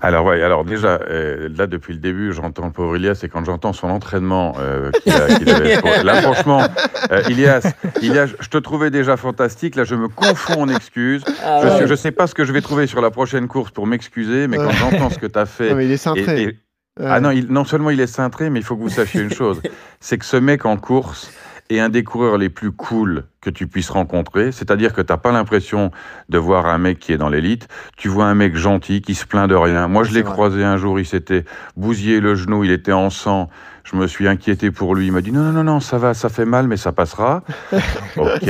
Alors 0.00 0.24
ouais, 0.26 0.40
alors 0.42 0.64
déjà 0.64 1.00
euh, 1.10 1.48
là 1.56 1.66
depuis 1.66 1.92
le 1.92 1.98
début, 1.98 2.32
j'entends 2.32 2.66
le 2.66 2.70
pauvre 2.72 2.96
Ilias 2.96 3.18
et 3.24 3.28
quand 3.28 3.44
j'entends 3.44 3.72
son 3.72 3.88
entraînement 3.88 4.54
euh, 4.60 4.92
qu'il 5.02 5.12
a- 5.12 5.26
qu'il 5.38 5.50
avait, 5.50 5.78
pour- 5.78 5.90
là 6.04 6.22
franchement, 6.22 6.62
euh, 7.10 7.22
Ilias, 7.28 7.72
Ilias, 8.00 8.28
je 8.38 8.48
te 8.48 8.58
trouvais 8.58 8.90
déjà 8.90 9.16
fantastique. 9.16 9.74
Là, 9.74 9.82
je 9.82 9.96
me 9.96 10.06
confonds 10.06 10.62
en 10.62 10.68
excuses. 10.68 11.24
Ah 11.44 11.60
Je 11.62 11.68
ouais. 11.82 11.86
je 11.88 11.94
sais 11.96 12.12
pas 12.12 12.28
ce 12.28 12.34
que 12.34 12.44
je 12.44 12.52
vais 12.52 12.60
trouver 12.60 12.86
sur 12.86 13.00
la 13.00 13.10
prochaine 13.10 13.48
course 13.48 13.72
pour 13.72 13.88
m'excuser, 13.88 14.46
mais 14.46 14.56
quand 14.58 14.70
j'entends 14.70 15.10
ce 15.10 15.18
que 15.18 15.26
tu 15.26 15.38
as 15.38 15.46
fait, 15.46 15.70
Non, 15.70 15.76
mais 15.76 15.86
il 15.86 15.90
est 15.92 15.96
cintré. 15.96 16.42
et- 16.42 16.58
ah 17.04 17.18
non, 17.20 17.30
il- 17.32 17.46
non 17.48 17.64
seulement 17.64 17.90
il 17.90 18.00
est 18.00 18.06
cintré, 18.06 18.50
mais 18.50 18.60
il 18.60 18.64
faut 18.64 18.76
que 18.76 18.82
vous 18.82 18.88
sachiez 18.88 19.20
une 19.20 19.32
chose, 19.32 19.60
c'est 20.00 20.18
que 20.18 20.24
ce 20.24 20.36
mec 20.36 20.64
en 20.64 20.76
course 20.76 21.30
est 21.70 21.80
un 21.80 21.88
des 21.88 22.04
coureurs 22.04 22.38
les 22.38 22.48
plus 22.48 22.72
cool 22.72 23.24
que 23.40 23.50
tu 23.50 23.66
puisses 23.66 23.90
rencontrer. 23.90 24.52
C'est-à-dire 24.52 24.92
que 24.92 25.02
t'as 25.02 25.16
pas 25.16 25.32
l'impression 25.32 25.90
de 26.28 26.38
voir 26.38 26.66
un 26.66 26.78
mec 26.78 26.98
qui 26.98 27.12
est 27.12 27.18
dans 27.18 27.28
l'élite. 27.28 27.68
Tu 27.96 28.08
vois 28.08 28.26
un 28.26 28.34
mec 28.34 28.56
gentil 28.56 29.00
qui 29.00 29.14
se 29.14 29.26
plaint 29.26 29.48
de 29.48 29.54
rien. 29.54 29.88
Moi, 29.88 30.04
je 30.04 30.12
l'ai 30.12 30.22
croisé 30.22 30.64
un 30.64 30.76
jour, 30.76 30.98
il 30.98 31.06
s'était 31.06 31.44
bousillé 31.76 32.20
le 32.20 32.34
genou, 32.34 32.64
il 32.64 32.70
était 32.70 32.92
en 32.92 33.10
sang. 33.10 33.48
Je 33.84 33.96
me 33.96 34.06
suis 34.06 34.28
inquiété 34.28 34.70
pour 34.70 34.94
lui. 34.94 35.06
Il 35.06 35.12
m'a 35.12 35.20
dit 35.20 35.32
non, 35.32 35.40
non, 35.42 35.52
non, 35.52 35.64
non, 35.64 35.80
ça 35.80 35.96
va, 35.96 36.12
ça 36.12 36.28
fait 36.28 36.44
mal, 36.44 36.68
mais 36.68 36.76
ça 36.76 36.92
passera. 36.92 37.42
ok. 38.16 38.48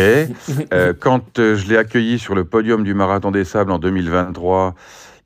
Euh, 0.73 0.93
quand 0.99 1.39
euh, 1.39 1.55
je 1.55 1.69
l'ai 1.69 1.77
accueilli 1.77 2.19
sur 2.19 2.35
le 2.35 2.45
podium 2.45 2.83
du 2.83 2.95
Marathon 2.95 3.31
des 3.31 3.45
Sables 3.45 3.71
en 3.71 3.79
2023, 3.79 4.75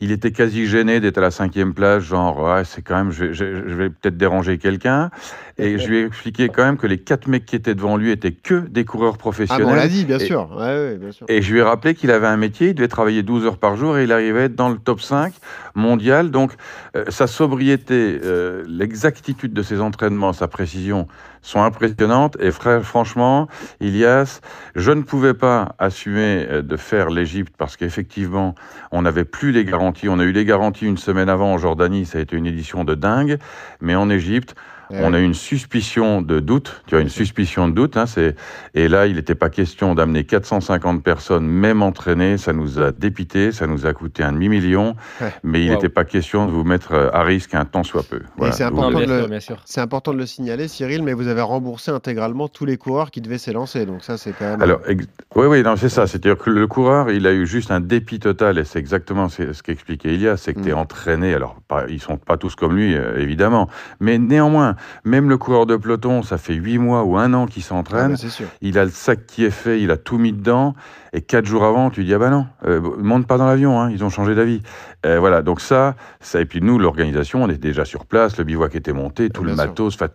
il 0.03 0.11
était 0.11 0.33
quasi 0.33 0.67
gêné 0.67 0.99
d'être 0.99 1.19
à 1.19 1.21
la 1.21 1.31
cinquième 1.31 1.75
place, 1.75 2.03
genre, 2.03 2.43
ouais, 2.43 2.65
c'est 2.65 2.83
quand 2.83 2.97
même, 2.97 3.13
je, 3.13 3.27
vais- 3.27 3.35
je- 3.35 3.69
je 3.69 3.75
vais 3.75 3.89
peut-être 3.89 4.17
déranger 4.17 4.59
quelqu'un. 4.59 5.11
Et 5.59 5.79
je 5.79 5.87
lui 5.87 5.99
ai 5.99 6.05
expliqué 6.07 6.49
quand 6.49 6.65
même 6.65 6.77
que 6.77 6.89
les 6.89 6.99
quatre 6.99 7.29
mecs 7.29 7.45
qui 7.45 7.55
étaient 7.55 7.77
devant 7.77 7.97
lui 7.97 8.11
étaient 8.11 8.33
que 8.33 8.55
des 8.67 8.85
coureurs 8.85 9.13
Ah, 9.15 9.19
professionnels. 9.19 9.65
bon, 9.65 9.73
on 9.73 9.77
l'a 9.77 9.87
dit, 9.87 10.05
bien 10.05 10.19
Et- 10.19 10.25
sûr. 10.27 10.51
Ouais, 10.57 10.65
ouais, 10.65 10.97
bien 10.97 11.13
sûr. 11.13 11.25
Et 11.29 11.41
je 11.41 11.53
lui 11.53 11.61
ai 11.61 11.63
rappelé 11.63 11.95
qu'il 11.95 12.11
avait 12.11 12.27
un 12.27 12.37
métier, 12.37 12.69
il 12.71 12.75
devait 12.75 12.89
travailler 12.89 13.23
12 13.23 13.47
heures 13.47 13.59
par 13.59 13.77
jour 13.77 13.97
et 13.97 14.03
il 14.05 14.11
arrivait 14.13 14.41
à 14.41 14.45
être 14.45 14.57
dans 14.57 14.71
le 14.71 14.79
top 14.79 15.01
5 15.01 15.35
mondial. 15.77 16.31
Donc, 16.33 16.53
euh, 16.97 17.05
sa 17.09 17.29
sobriété, 17.29 18.19
euh, 18.25 18.65
l'exactitude 18.67 19.53
de 19.53 19.63
ses 19.63 19.81
entraînements, 19.81 20.33
sa 20.33 20.49
précision 20.49 21.07
sont 21.43 21.63
impressionnantes. 21.63 22.37
Et 22.41 22.51
frère, 22.51 22.83
franchement, 22.83 23.49
Ilias, 23.81 24.41
je 24.75 24.93
ne 24.93 25.03
pouvais 25.03 25.35
pas 25.35 25.75
assumer 25.79 26.47
euh, 26.49 26.63
de 26.63 26.77
faire 26.77 27.11
l'Égypte 27.11 27.53
parce 27.59 27.77
qu'effectivement, 27.77 28.55
on 28.93 29.03
n'avait 29.03 29.25
plus 29.25 29.53
les 29.53 29.65
garanties. 29.65 30.09
On 30.09 30.19
a 30.19 30.25
eu 30.25 30.33
les 30.33 30.45
garanties 30.45 30.87
une 30.87 30.97
semaine 30.97 31.29
avant 31.29 31.53
en 31.53 31.59
Jordanie, 31.59 32.07
ça 32.07 32.19
a 32.19 32.21
été 32.21 32.37
une 32.37 32.47
édition 32.47 32.85
de 32.85 32.95
dingue. 32.95 33.39
Mais 33.81 33.95
en 33.95 34.09
Égypte, 34.09 34.55
on 34.93 35.15
a 35.15 35.21
eu 35.21 35.25
une 35.25 35.35
suspicion 35.35 36.23
de 36.23 36.41
doute, 36.41 36.83
tu 36.87 36.97
as 36.97 37.01
une 37.01 37.09
suspicion 37.09 37.69
de 37.69 37.75
doute, 37.75 37.97
hein, 37.97 38.07
c'est 38.07 38.37
et 38.75 38.89
là 38.89 39.07
il 39.07 39.17
n'était 39.17 39.35
pas 39.35 39.49
question 39.51 39.95
d'amener 39.95 40.25
450 40.25 41.03
personnes, 41.03 41.47
même 41.47 41.83
entraînées, 41.83 42.37
ça 42.39 42.53
nous 42.53 42.79
a 42.81 42.93
dépité, 42.93 43.53
ça 43.53 43.67
nous 43.67 43.87
a 43.87 43.93
coûté 43.93 44.23
un 44.23 44.33
demi 44.33 44.49
million, 44.49 44.97
Ouais. 45.21 45.33
mais 45.43 45.63
il 45.65 45.69
Wow. 45.71 45.75
n'était 45.77 45.89
pas 45.89 46.05
question 46.05 46.47
de 46.47 46.51
vous 46.51 46.65
mettre 46.65 46.93
euh, 46.93 47.11
à 47.13 47.23
risque 47.23 47.55
un 47.55 47.65
temps 47.65 47.85
soit 47.85 48.03
peu. 48.03 48.21
Voilà. 48.37 48.53
c'est 48.53 48.65
important 48.65 48.91
Non, 48.91 48.99
bien 48.99 49.07
de 49.07 49.13
le- 49.13 49.19
sûr, 49.21 49.29
bien 49.29 49.41
sûr. 49.41 49.63
C'est 49.65 49.81
important 49.81 50.13
de 50.13 50.19
le 50.19 50.27
signaler, 50.27 50.69
Cyril, 50.69 51.03
mais 51.03 51.13
vous 51.13 51.29
avez 51.29 51.41
remboursé 51.43 51.91
intégralement 51.91 52.49
tous 52.49 52.65
les 52.65 52.77
coureurs 52.77 53.11
qui 53.11 53.21
devaient 53.21 53.39
s'élancer. 53.39 53.87
Donc 53.87 54.05
ça, 54.05 54.17
c'est 54.19 54.33
quand 54.33 54.45
même... 54.45 54.63
Alors, 54.63 54.81
ex- 54.89 55.07
oui, 55.37 55.47
oui, 55.47 55.63
non, 55.63 55.77
c'est 55.77 55.89
ça. 55.89 56.07
C'est-à-dire 56.07 56.37
que 56.39 56.51
le 56.51 56.67
coureur, 56.67 57.11
il 57.11 57.27
a 57.27 57.33
eu 57.33 57.47
juste 57.47 57.71
un 57.71 57.81
dépit 57.81 58.19
total, 58.21 58.59
et 58.59 58.65
c'est 58.65 58.79
exactement 58.79 59.29
ce 59.29 59.61
qu'expliquait 59.63 60.15
Ilias, 60.15 60.37
c'est 60.39 60.55
que 60.55 60.61
Mm. 60.61 60.63
tu 60.65 60.69
es 60.71 60.73
entraîné. 60.73 61.35
Alors, 61.35 61.57
pas, 61.69 61.85
ils 61.89 62.01
sont 62.01 62.17
pas 62.17 62.37
tous 62.37 62.55
comme 62.55 62.77
lui, 62.77 62.95
euh, 62.95 63.19
évidemment, 63.19 63.69
mais 64.01 64.19
néanmoins, 64.19 64.77
même 65.05 65.29
le 65.29 65.37
coureur 65.39 65.67
de 65.67 65.77
peloton, 65.77 66.23
ça 66.23 66.39
fait 66.39 66.55
huit 66.55 66.79
mois 66.79 67.05
ou 67.05 67.17
un 67.19 67.33
an 67.35 67.47
qu'il 67.47 67.63
Ah, 67.65 67.69
s'entraîne. 67.69 68.11
bah, 68.13 68.17
c'est 68.17 68.29
sûr. 68.29 68.47
il 68.61 68.79
a 68.79 68.85
le 68.85 68.91
sac 68.91 69.27
qui 69.27 69.45
est 69.45 69.51
fait, 69.51 69.81
il 69.81 69.91
a 69.91 69.97
tout 69.97 70.19
mis 70.19 70.33
dedans, 70.33 70.75
et 71.13 71.21
quatre 71.21 71.47
jours 71.47 71.65
avant, 71.65 71.91
tu 71.91 72.05
dis 72.05 72.15
ah 72.15 72.19
bah 72.19 72.31
non, 72.31 72.47
euh, 72.67 72.81
monte 72.99 73.27
pas 73.27 73.37
dans 73.39 73.47
l'avion, 73.47 73.81
hein, 73.81 73.91
ils 73.91 74.03
ont 74.05 74.11
changé 74.11 74.35
d'avis. 74.35 74.63
Euh, 75.05 75.19
voilà, 75.21 75.43
donc 75.43 75.61
ça, 75.61 75.95
ça, 76.21 76.41
et 76.41 76.45
puis 76.45 76.61
nous, 76.61 76.79
l'organisation, 76.79 77.43
on 77.43 77.49
est 77.49 77.59
déjà 77.59 77.85
sur 77.85 78.07
place, 78.07 78.37
le 78.39 78.45
bivouac 78.45 78.75
était 78.75 78.93
monté, 78.93 79.29
tout 79.31 79.43
le 79.45 79.51
sûr. 79.55 79.57
matos, 79.57 79.97
tout, 79.97 80.07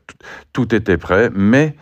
tout 0.54 0.76
était 0.76 0.98
prêt, 0.98 1.30
mais 1.34 1.76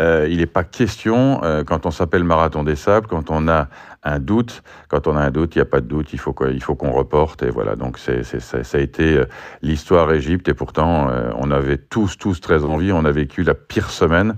euh, 0.00 0.26
il 0.28 0.38
n'est 0.38 0.46
pas 0.46 0.64
question, 0.64 1.40
euh, 1.44 1.62
quand 1.64 1.86
on 1.86 1.90
s'appelle 1.90 2.24
Marathon 2.24 2.64
des 2.64 2.76
Sables, 2.76 3.06
quand 3.06 3.30
on 3.30 3.46
a 3.48 3.68
un 4.02 4.18
doute, 4.18 4.62
quand 4.88 5.06
on 5.06 5.16
a 5.16 5.20
un 5.20 5.30
doute, 5.30 5.54
il 5.54 5.58
n'y 5.58 5.62
a 5.62 5.66
pas 5.66 5.80
de 5.80 5.86
doute, 5.86 6.12
il 6.12 6.18
faut 6.18 6.32
quoi, 6.32 6.48
il 6.50 6.62
faut 6.62 6.74
qu'on 6.74 6.90
reporte, 6.92 7.42
et 7.42 7.50
voilà, 7.50 7.76
donc 7.76 7.98
c'est, 7.98 8.22
c'est- 8.24 8.40
ça, 8.40 8.64
ça 8.64 8.78
a 8.78 8.80
été 8.80 9.16
euh, 9.18 9.24
l'histoire 9.62 10.12
Égypte, 10.12 10.48
et 10.48 10.54
pourtant, 10.54 11.08
euh, 11.10 11.30
on 11.38 11.50
avait 11.50 11.78
tous, 11.78 12.18
tous 12.18 12.40
très 12.40 12.64
envie, 12.64 12.92
on 12.92 13.04
a 13.04 13.12
vécu 13.12 13.42
la 13.44 13.54
pire 13.54 13.90
semaine, 13.90 14.36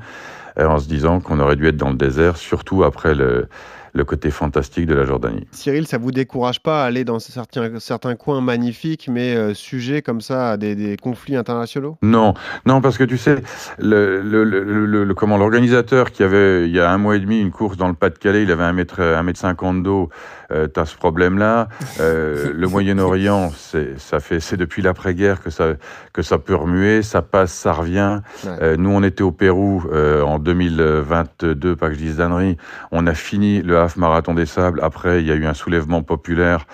euh, 0.59 0.67
en 0.69 0.79
se 0.79 0.89
disant 0.89 1.21
qu'on 1.21 1.41
aurait 1.41 1.57
dû 1.57 1.67
être 1.69 1.77
dans 1.77 1.91
le 1.91 1.97
désert, 1.97 2.37
surtout 2.37 2.85
après 2.85 3.15
le, 3.15 3.49
le 3.97 4.05
côté 4.05 4.31
fantastique 4.31 4.87
de 4.87 4.95
la 4.95 5.05
Jordanie. 5.05 5.47
Cyril, 5.53 5.87
ça 5.87 5.99
vous 5.99 6.13
décourage 6.13 6.63
pas 6.63 6.83
à 6.83 6.87
aller 6.87 7.05
dans 7.05 7.19
certains, 7.19 7.79
certains 7.81 8.15
coins 8.15 8.41
magnifiques, 8.41 9.09
mais 9.11 9.35
euh, 9.35 9.55
sujets 9.55 10.03
comme 10.03 10.21
ça 10.21 10.53
à 10.53 10.57
des, 10.57 10.75
des 10.75 10.97
conflits 10.97 11.35
internationaux? 11.37 11.97
Non, 12.03 12.35
non, 12.67 12.81
parce 12.81 12.99
que 12.99 13.05
tu 13.05 13.17
sais, 13.19 13.37
le, 13.79 14.21
le, 14.21 14.45
le, 14.45 14.63
le- 14.63 15.05
le- 15.05 15.15
comment 15.15 15.39
l'organisateur 15.39 16.13
qui 16.13 16.23
avait 16.23 16.69
il 16.69 16.75
y 16.75 16.81
a 16.81 16.91
un 16.91 16.99
mois 16.99 17.17
et 17.17 17.21
demi 17.21 17.41
une 17.41 17.51
course 17.51 17.77
dans 17.77 17.89
le 17.89 17.95
Pas-de-Calais, 17.95 18.43
il 18.43 18.53
avait 18.53 18.65
un 18.65 18.73
mètre, 18.73 19.01
un 19.01 19.23
mètre 19.23 19.41
cinquante 19.41 19.83
d'eau. 19.83 20.11
Euh, 20.53 20.69
T'as 20.69 20.85
ce 20.85 20.95
problème-là. 20.97 21.69
Euh, 22.01 22.53
le 22.55 22.69
Moyen-Orient, 22.69 23.51
c'est 23.57 23.99
ça 23.99 24.21
fait, 24.21 24.39
c'est 24.39 24.57
depuis 24.57 24.81
l'après-guerre 24.81 25.43
que 25.43 25.51
ça 25.51 25.73
que 26.13 26.23
ça 26.23 26.39
peut 26.39 26.55
remuer, 26.55 27.03
ça 27.03 27.21
passe, 27.23 27.53
ça 27.53 27.73
revient. 27.73 28.21
Ouais. 28.45 28.51
Euh, 28.63 28.77
nous, 28.77 28.91
on 28.91 29.03
était 29.03 29.23
au 29.25 29.33
Pérou 29.33 29.83
euh, 29.93 30.23
en 30.23 30.39
2022, 30.39 31.75
pas 31.77 31.89
que 31.89 31.95
je 31.95 31.99
dise 31.99 32.17
d'annerie. 32.19 32.57
On 32.93 33.07
a 33.07 33.15
fini 33.15 33.63
le 33.63 33.79
marathon 33.97 34.35
des 34.35 34.47
sables. 34.47 34.81
Après, 34.83 35.21
il 35.21 35.27
y 35.27 35.31
a 35.31 35.35
eu 35.35 35.47
un 35.47 35.55
soulèvement 35.55 36.03
populaire 36.03 36.67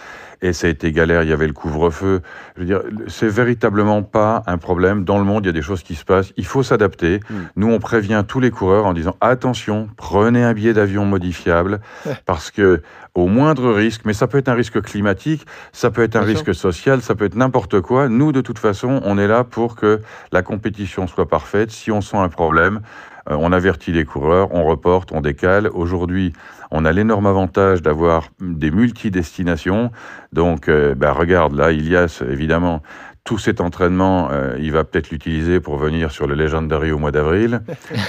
et 0.42 0.52
ça 0.52 0.66
a 0.66 0.70
été 0.70 0.92
galère. 0.92 1.22
Il 1.22 1.28
y 1.28 1.32
avait 1.32 1.46
le 1.46 1.52
couvre-feu. 1.52 2.20
Je 2.56 2.60
veux 2.60 2.66
dire, 2.66 2.82
c'est 3.06 3.28
véritablement 3.28 4.02
pas 4.02 4.42
un 4.46 4.58
problème. 4.58 5.04
Dans 5.04 5.18
le 5.18 5.24
monde, 5.24 5.44
il 5.44 5.46
y 5.46 5.50
a 5.50 5.52
des 5.52 5.62
choses 5.62 5.82
qui 5.82 5.94
se 5.94 6.04
passent. 6.04 6.32
Il 6.36 6.44
faut 6.46 6.62
s'adapter. 6.62 7.20
Mm. 7.30 7.34
Nous, 7.56 7.72
on 7.72 7.78
prévient 7.78 8.24
tous 8.26 8.40
les 8.40 8.50
coureurs 8.50 8.86
en 8.86 8.92
disant 8.92 9.16
attention, 9.20 9.88
prenez 9.96 10.42
un 10.42 10.52
billet 10.52 10.72
d'avion 10.72 11.04
modifiable 11.04 11.80
parce 12.26 12.50
que 12.50 12.82
au 13.14 13.26
moindre 13.26 13.72
risque, 13.72 14.02
mais 14.04 14.14
ça 14.14 14.26
peut 14.26 14.38
être 14.38 14.48
un 14.48 14.54
risque 14.54 14.80
climatique, 14.80 15.46
ça 15.72 15.90
peut 15.90 16.02
être 16.02 16.16
un 16.16 16.20
Bien 16.20 16.34
sûr. 16.34 16.46
risque 16.46 16.54
social, 16.54 17.02
ça 17.02 17.14
peut 17.14 17.26
être 17.26 17.36
n'importe 17.36 17.80
quoi. 17.80 18.08
Nous, 18.08 18.32
de 18.32 18.40
toute 18.40 18.58
façon, 18.58 19.00
on 19.04 19.18
est 19.18 19.28
là 19.28 19.44
pour 19.44 19.76
que 19.76 20.00
la 20.32 20.42
compétition 20.42 21.06
soit 21.06 21.28
parfaite. 21.28 21.70
Si 21.70 21.90
on 21.90 22.00
sent 22.00 22.16
un 22.16 22.30
problème, 22.30 22.80
on 23.26 23.52
avertit 23.52 23.92
les 23.92 24.04
coureurs, 24.04 24.52
on 24.52 24.64
reporte, 24.64 25.12
on 25.12 25.20
décale. 25.20 25.68
Aujourd'hui, 25.68 26.32
on 26.70 26.84
a 26.84 26.92
l'énorme 26.92 27.26
avantage 27.26 27.82
d'avoir 27.82 28.28
des 28.40 28.70
multi-destinations. 28.70 29.90
Donc, 30.32 30.68
euh, 30.68 30.94
bah, 30.94 31.12
regarde, 31.12 31.54
là, 31.54 31.70
Ilias, 31.70 32.22
évidemment, 32.28 32.82
tout 33.24 33.38
cet 33.38 33.60
entraînement, 33.60 34.30
euh, 34.32 34.56
il 34.58 34.72
va 34.72 34.82
peut-être 34.84 35.10
l'utiliser 35.10 35.60
pour 35.60 35.76
venir 35.76 36.10
sur 36.10 36.26
le 36.26 36.34
Legendary 36.34 36.90
au 36.90 36.98
mois 36.98 37.12
d'avril. 37.12 37.60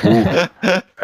Ou- 0.05 0.23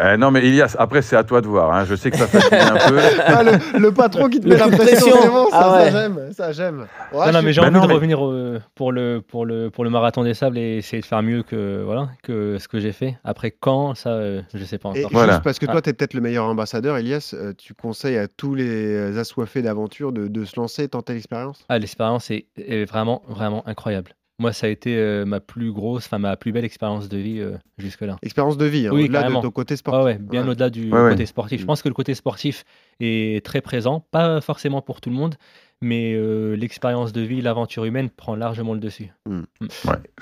Euh, 0.02 0.16
non, 0.16 0.30
mais 0.30 0.48
Ilias, 0.48 0.76
après, 0.78 1.02
c'est 1.02 1.14
à 1.16 1.24
toi 1.24 1.42
de 1.42 1.46
voir. 1.46 1.74
hein. 1.74 1.84
Je 1.84 1.94
sais 1.94 2.10
que 2.10 2.16
ça 2.16 2.26
fatigue 2.26 2.54
un 2.54 2.88
peu. 2.88 2.98
Ah, 3.26 3.42
le, 3.42 3.78
le 3.78 3.92
patron 3.92 4.30
qui 4.30 4.40
te 4.40 4.48
met 4.48 4.56
la 4.56 4.68
pression, 4.68 5.14
ça, 5.14 5.48
Ah 5.52 5.60
ça 5.60 5.82
ouais. 5.84 5.90
j'aime, 5.92 6.32
ça 6.32 6.52
j'aime. 6.52 6.86
Ouais, 7.12 7.26
non, 7.26 7.32
non, 7.32 7.40
je 7.40 7.44
mais 7.44 7.52
j'ai 7.52 7.60
Bah 7.60 7.66
envie 7.66 7.76
non, 7.76 7.82
de 7.82 7.86
mais- 7.88 7.92
revenir 7.94 8.24
euh, 8.26 8.62
pour, 8.74 8.92
le, 8.92 9.20
pour, 9.20 9.44
le, 9.44 9.68
pour 9.68 9.84
le 9.84 9.90
marathon 9.90 10.24
des 10.24 10.32
sables 10.32 10.56
et 10.56 10.78
essayer 10.78 11.02
de 11.02 11.06
faire 11.06 11.22
mieux 11.22 11.42
que, 11.42 11.82
voilà, 11.84 12.08
que 12.22 12.56
ce 12.58 12.66
que 12.66 12.80
j'ai 12.80 12.92
fait. 12.92 13.18
Après, 13.24 13.50
quand, 13.50 13.94
ça, 13.94 14.08
euh, 14.10 14.40
je 14.54 14.64
sais 14.64 14.78
pas 14.78 14.92
Et 14.94 15.00
encore. 15.00 15.10
Voilà. 15.12 15.32
juste 15.34 15.44
parce 15.44 15.58
que 15.58 15.66
toi, 15.66 15.74
Ah. 15.78 15.82
tu 15.82 15.90
es 15.90 15.92
peut-être 15.92 16.14
le 16.14 16.22
meilleur 16.22 16.46
ambassadeur, 16.46 16.96
Elias, 16.96 17.34
euh, 17.34 17.52
tu 17.58 17.74
conseilles 17.74 18.16
à 18.16 18.26
tous 18.26 18.54
les 18.54 19.18
assoiffés 19.18 19.60
d'aventure 19.60 20.12
de, 20.12 20.28
de 20.28 20.44
se 20.46 20.58
lancer 20.58 20.84
et 20.84 20.88
tenter 20.88 21.12
l'expérience? 21.12 21.62
Ah, 21.68 21.78
l'expérience 21.78 22.30
est, 22.30 22.46
est 22.56 22.86
vraiment, 22.86 23.20
vraiment 23.28 23.62
incroyable. 23.68 23.99
Moi, 24.40 24.54
ça 24.54 24.66
a 24.66 24.70
été 24.70 24.96
euh, 24.96 25.26
ma 25.26 25.38
plus 25.38 25.70
grosse, 25.70 26.06
enfin 26.06 26.18
ma 26.18 26.34
plus 26.34 26.50
belle 26.50 26.64
expérience 26.64 27.10
de 27.10 27.18
vie 27.18 27.40
euh, 27.40 27.58
jusque-là. 27.76 28.16
Expérience 28.22 28.56
de 28.56 28.64
vie, 28.64 28.86
hein, 28.86 28.90
Oui, 28.94 29.04
au-delà 29.04 29.18
de 29.18 29.22
carrément. 29.24 29.42
ton 29.42 29.50
côté 29.50 29.76
sportif. 29.76 30.02
ouais, 30.04 30.18
bien 30.18 30.44
Ouais. 30.44 30.50
au-delà 30.52 30.70
du 30.70 30.90
Ouais, 30.90 31.10
côté 31.10 31.26
sportif. 31.26 31.60
Je 31.60 31.66
pense 31.66 31.82
que 31.82 31.88
le 31.88 31.94
côté 31.94 32.14
sportif 32.14 32.64
est 33.00 33.44
très 33.44 33.60
présent, 33.60 34.04
pas 34.10 34.40
forcément 34.40 34.82
pour 34.82 35.00
tout 35.00 35.10
le 35.10 35.16
monde, 35.16 35.34
mais 35.82 36.12
euh, 36.12 36.54
l'expérience 36.56 37.12
de 37.12 37.22
vie, 37.22 37.40
l'aventure 37.40 37.84
humaine 37.86 38.10
prend 38.10 38.34
largement 38.36 38.74
le 38.74 38.80
dessus. 38.80 39.10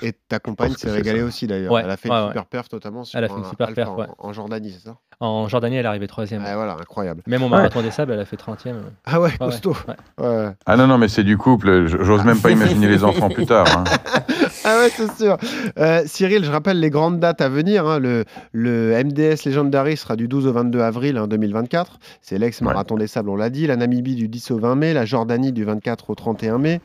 Et 0.01 0.13
ta 0.29 0.39
compagne 0.39 0.71
s'est 0.71 0.87
c'est 0.87 0.91
régalée 0.91 1.21
aussi 1.21 1.47
d'ailleurs. 1.47 1.73
Ouais, 1.73 1.81
Elle 1.83 1.89
a 1.91 1.97
fait 1.97 2.09
ouais, 2.09 2.15
une 2.15 2.21
ouais. 2.23 2.29
super 2.29 2.45
perf 2.45 2.67
notamment 2.71 3.03
sur 3.03 3.17
Elle 3.17 3.25
a 3.25 3.27
fait 3.27 3.33
une 3.35 3.43
un 3.45 3.49
super 3.49 3.67
alpha 3.67 3.75
perf, 3.83 3.89
en, 3.89 3.97
ouais. 3.97 4.07
en 4.17 4.31
Jordanie, 4.33 4.71
c'est 4.71 4.87
ça? 4.87 4.95
En 5.19 5.49
Jordanie, 5.49 5.75
elle 5.75 5.85
est 5.85 5.89
arrivée 5.89 6.07
troisième. 6.07 6.43
Ah, 6.45 6.55
Voilà, 6.55 6.73
incroyable. 6.79 7.23
Même 7.27 7.43
au 7.43 7.49
marathon 7.49 7.81
des 7.81 7.91
sables, 7.91 8.13
elle 8.13 8.21
a 8.21 8.25
fait 8.25 8.37
30e. 8.37 8.75
Ah 9.05 9.19
ouais, 9.19 9.31
costaud. 9.37 9.75
ouais. 10.17 10.25
Ouais. 10.25 10.51
Ah 10.65 10.77
non, 10.77 10.87
non, 10.87 10.97
mais 10.97 11.09
c'est 11.09 11.25
du 11.25 11.37
couple. 11.37 11.87
J'ose 11.87 12.23
même 12.23 12.39
pas 12.39 12.51
imaginer 12.51 12.87
les 12.87 13.03
enfants 13.03 13.27
plus 13.29 13.45
tard. 13.45 13.67
hein. 13.79 13.83
Ah 14.71 14.77
ouais, 14.79 14.89
c'est 14.95 15.11
sûr. 15.17 15.37
Euh, 15.79 16.03
Cyril, 16.05 16.43
je 16.43 16.51
rappelle 16.51 16.79
les 16.79 16.89
grandes 16.89 17.19
dates 17.19 17.41
à 17.41 17.49
venir. 17.49 17.87
hein. 17.87 17.97
Le, 17.99 18.23
le 18.53 18.91
MDS 19.03 19.45
Legendary 19.47 19.97
sera 19.97 20.15
du 20.15 20.27
12 20.27 20.45
au 20.47 20.53
22 20.53 20.79
avril 20.81 21.17
hein, 21.17 21.27
2024. 21.27 21.97
C'est 22.21 22.37
l'ex-marathon 22.37 22.95
des 22.97 23.07
sables, 23.07 23.29
on 23.29 23.35
l'a 23.35 23.49
dit. 23.49 23.65
La 23.67 23.75
Namibie 23.77 24.15
du 24.15 24.27
10 24.27 24.51
au 24.51 24.59
20 24.59 24.75
mai. 24.75 24.93
La 24.93 25.05
Jordanie 25.05 25.51
du 25.51 25.63
24 25.63 26.09
au 26.11 26.15
31 26.15 26.57
mai. 26.59 26.81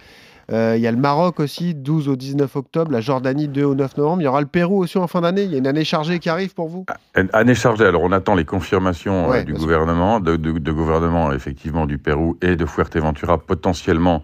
Euh, 0.52 0.74
Il 0.76 0.82
y 0.82 0.86
a 0.86 0.90
le 0.92 0.98
Maroc 0.98 1.40
aussi, 1.40 1.74
12 1.74 2.08
au 2.08 2.16
19 2.16 2.54
octobre. 2.56 2.92
La 2.92 3.00
Jordanie, 3.00 3.48
2 3.48 3.64
au 3.64 3.74
9 3.74 3.96
novembre. 3.96 4.20
Il 4.22 4.24
y 4.24 4.28
aura 4.28 4.40
le 4.42 4.46
Pérou 4.46 4.82
aussi 4.82 4.98
en 4.98 5.06
fin 5.06 5.22
d'année. 5.22 5.42
Il 5.44 5.50
y 5.52 5.54
a 5.54 5.58
une 5.58 5.66
année 5.66 5.84
chargée 5.84 6.18
qui 6.18 6.28
arrive 6.28 6.52
pour 6.54 6.68
vous? 6.68 6.84
Année 7.32 7.54
chargée. 7.54 7.86
Alors, 7.86 8.02
on 8.02 8.12
attend 8.12 8.34
les 8.34 8.44
confirmations 8.44 9.32
euh, 9.32 9.38
du 9.40 9.52
bien 9.52 9.54
sûr. 9.56 9.64
gouvernement, 9.64 10.20
de, 10.20 10.36
de- 10.36 10.58
de 10.58 10.72
gouvernement 10.72 11.32
effectivement 11.32 11.86
du 11.86 11.96
Pérou 11.98 12.36
et 12.42 12.56
de 12.56 12.66
Fuerteventura 12.66 13.38
potentiellement 13.38 14.20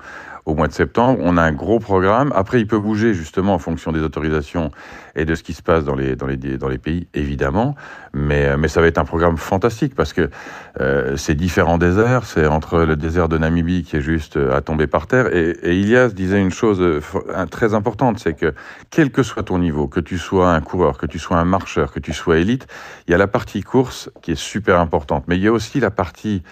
au 0.46 0.54
mois 0.54 0.68
de 0.68 0.72
septembre. 0.72 1.20
On 1.22 1.36
a 1.36 1.42
un 1.42 1.52
gros 1.52 1.78
programme. 1.78 2.32
Après, 2.34 2.60
il 2.60 2.66
peut 2.66 2.78
bouger 2.78 3.14
justement 3.14 3.54
en 3.54 3.58
fonction 3.58 3.92
des 3.92 4.00
autorisations 4.00 4.70
et 5.16 5.24
de 5.24 5.34
ce 5.34 5.42
qui 5.42 5.52
se 5.52 5.62
passe 5.62 5.84
dans 5.84 5.94
les, 5.94 6.16
dans 6.16 6.26
les, 6.26 6.36
dans 6.36 6.68
les 6.68 6.78
pays, 6.78 7.08
évidemment. 7.14 7.74
Mais, 8.12 8.46
euh, 8.46 8.56
mais 8.56 8.68
ça 8.68 8.80
va 8.80 8.86
être 8.86 8.98
un 8.98 9.04
programme 9.04 9.36
fantastique 9.36 9.94
parce 9.94 10.12
que 10.12 10.30
euh, 10.80 11.16
c'est 11.16 11.34
différents 11.34 11.78
déserts. 11.78 12.24
C'est 12.24 12.46
entre 12.46 12.80
le 12.80 12.96
désert 12.96 13.28
de 13.28 13.38
Namibie 13.38 13.82
qui 13.82 13.96
est 13.96 14.00
juste 14.00 14.36
euh, 14.36 14.56
à 14.56 14.60
tomber 14.60 14.86
par 14.86 15.06
terre. 15.06 15.34
Et, 15.34 15.50
et 15.62 15.78
Ilias 15.78 16.08
disait 16.08 16.40
une 16.40 16.52
chose 16.52 16.82
très 17.50 17.74
importante, 17.74 18.18
c'est 18.18 18.34
que 18.34 18.54
quel 18.90 19.10
que 19.10 19.22
soit 19.22 19.42
ton 19.42 19.58
niveau, 19.58 19.88
que 19.88 20.00
tu 20.00 20.18
sois 20.18 20.52
un 20.52 20.60
coureur, 20.60 20.98
que 20.98 21.06
tu 21.06 21.18
sois 21.18 21.38
un 21.38 21.44
marcheur, 21.44 21.92
que 21.92 22.00
tu 22.00 22.12
sois 22.12 22.38
élite, 22.38 22.66
il 23.06 23.12
y 23.12 23.14
a 23.14 23.18
la 23.18 23.26
partie 23.26 23.62
course 23.62 24.10
qui 24.22 24.32
est 24.32 24.38
super 24.38 24.80
importante. 24.80 25.24
Mais 25.28 25.36
il 25.36 25.42
y 25.42 25.48
a 25.48 25.52
aussi 25.52 25.80
la 25.80 25.90
partie 25.90 26.42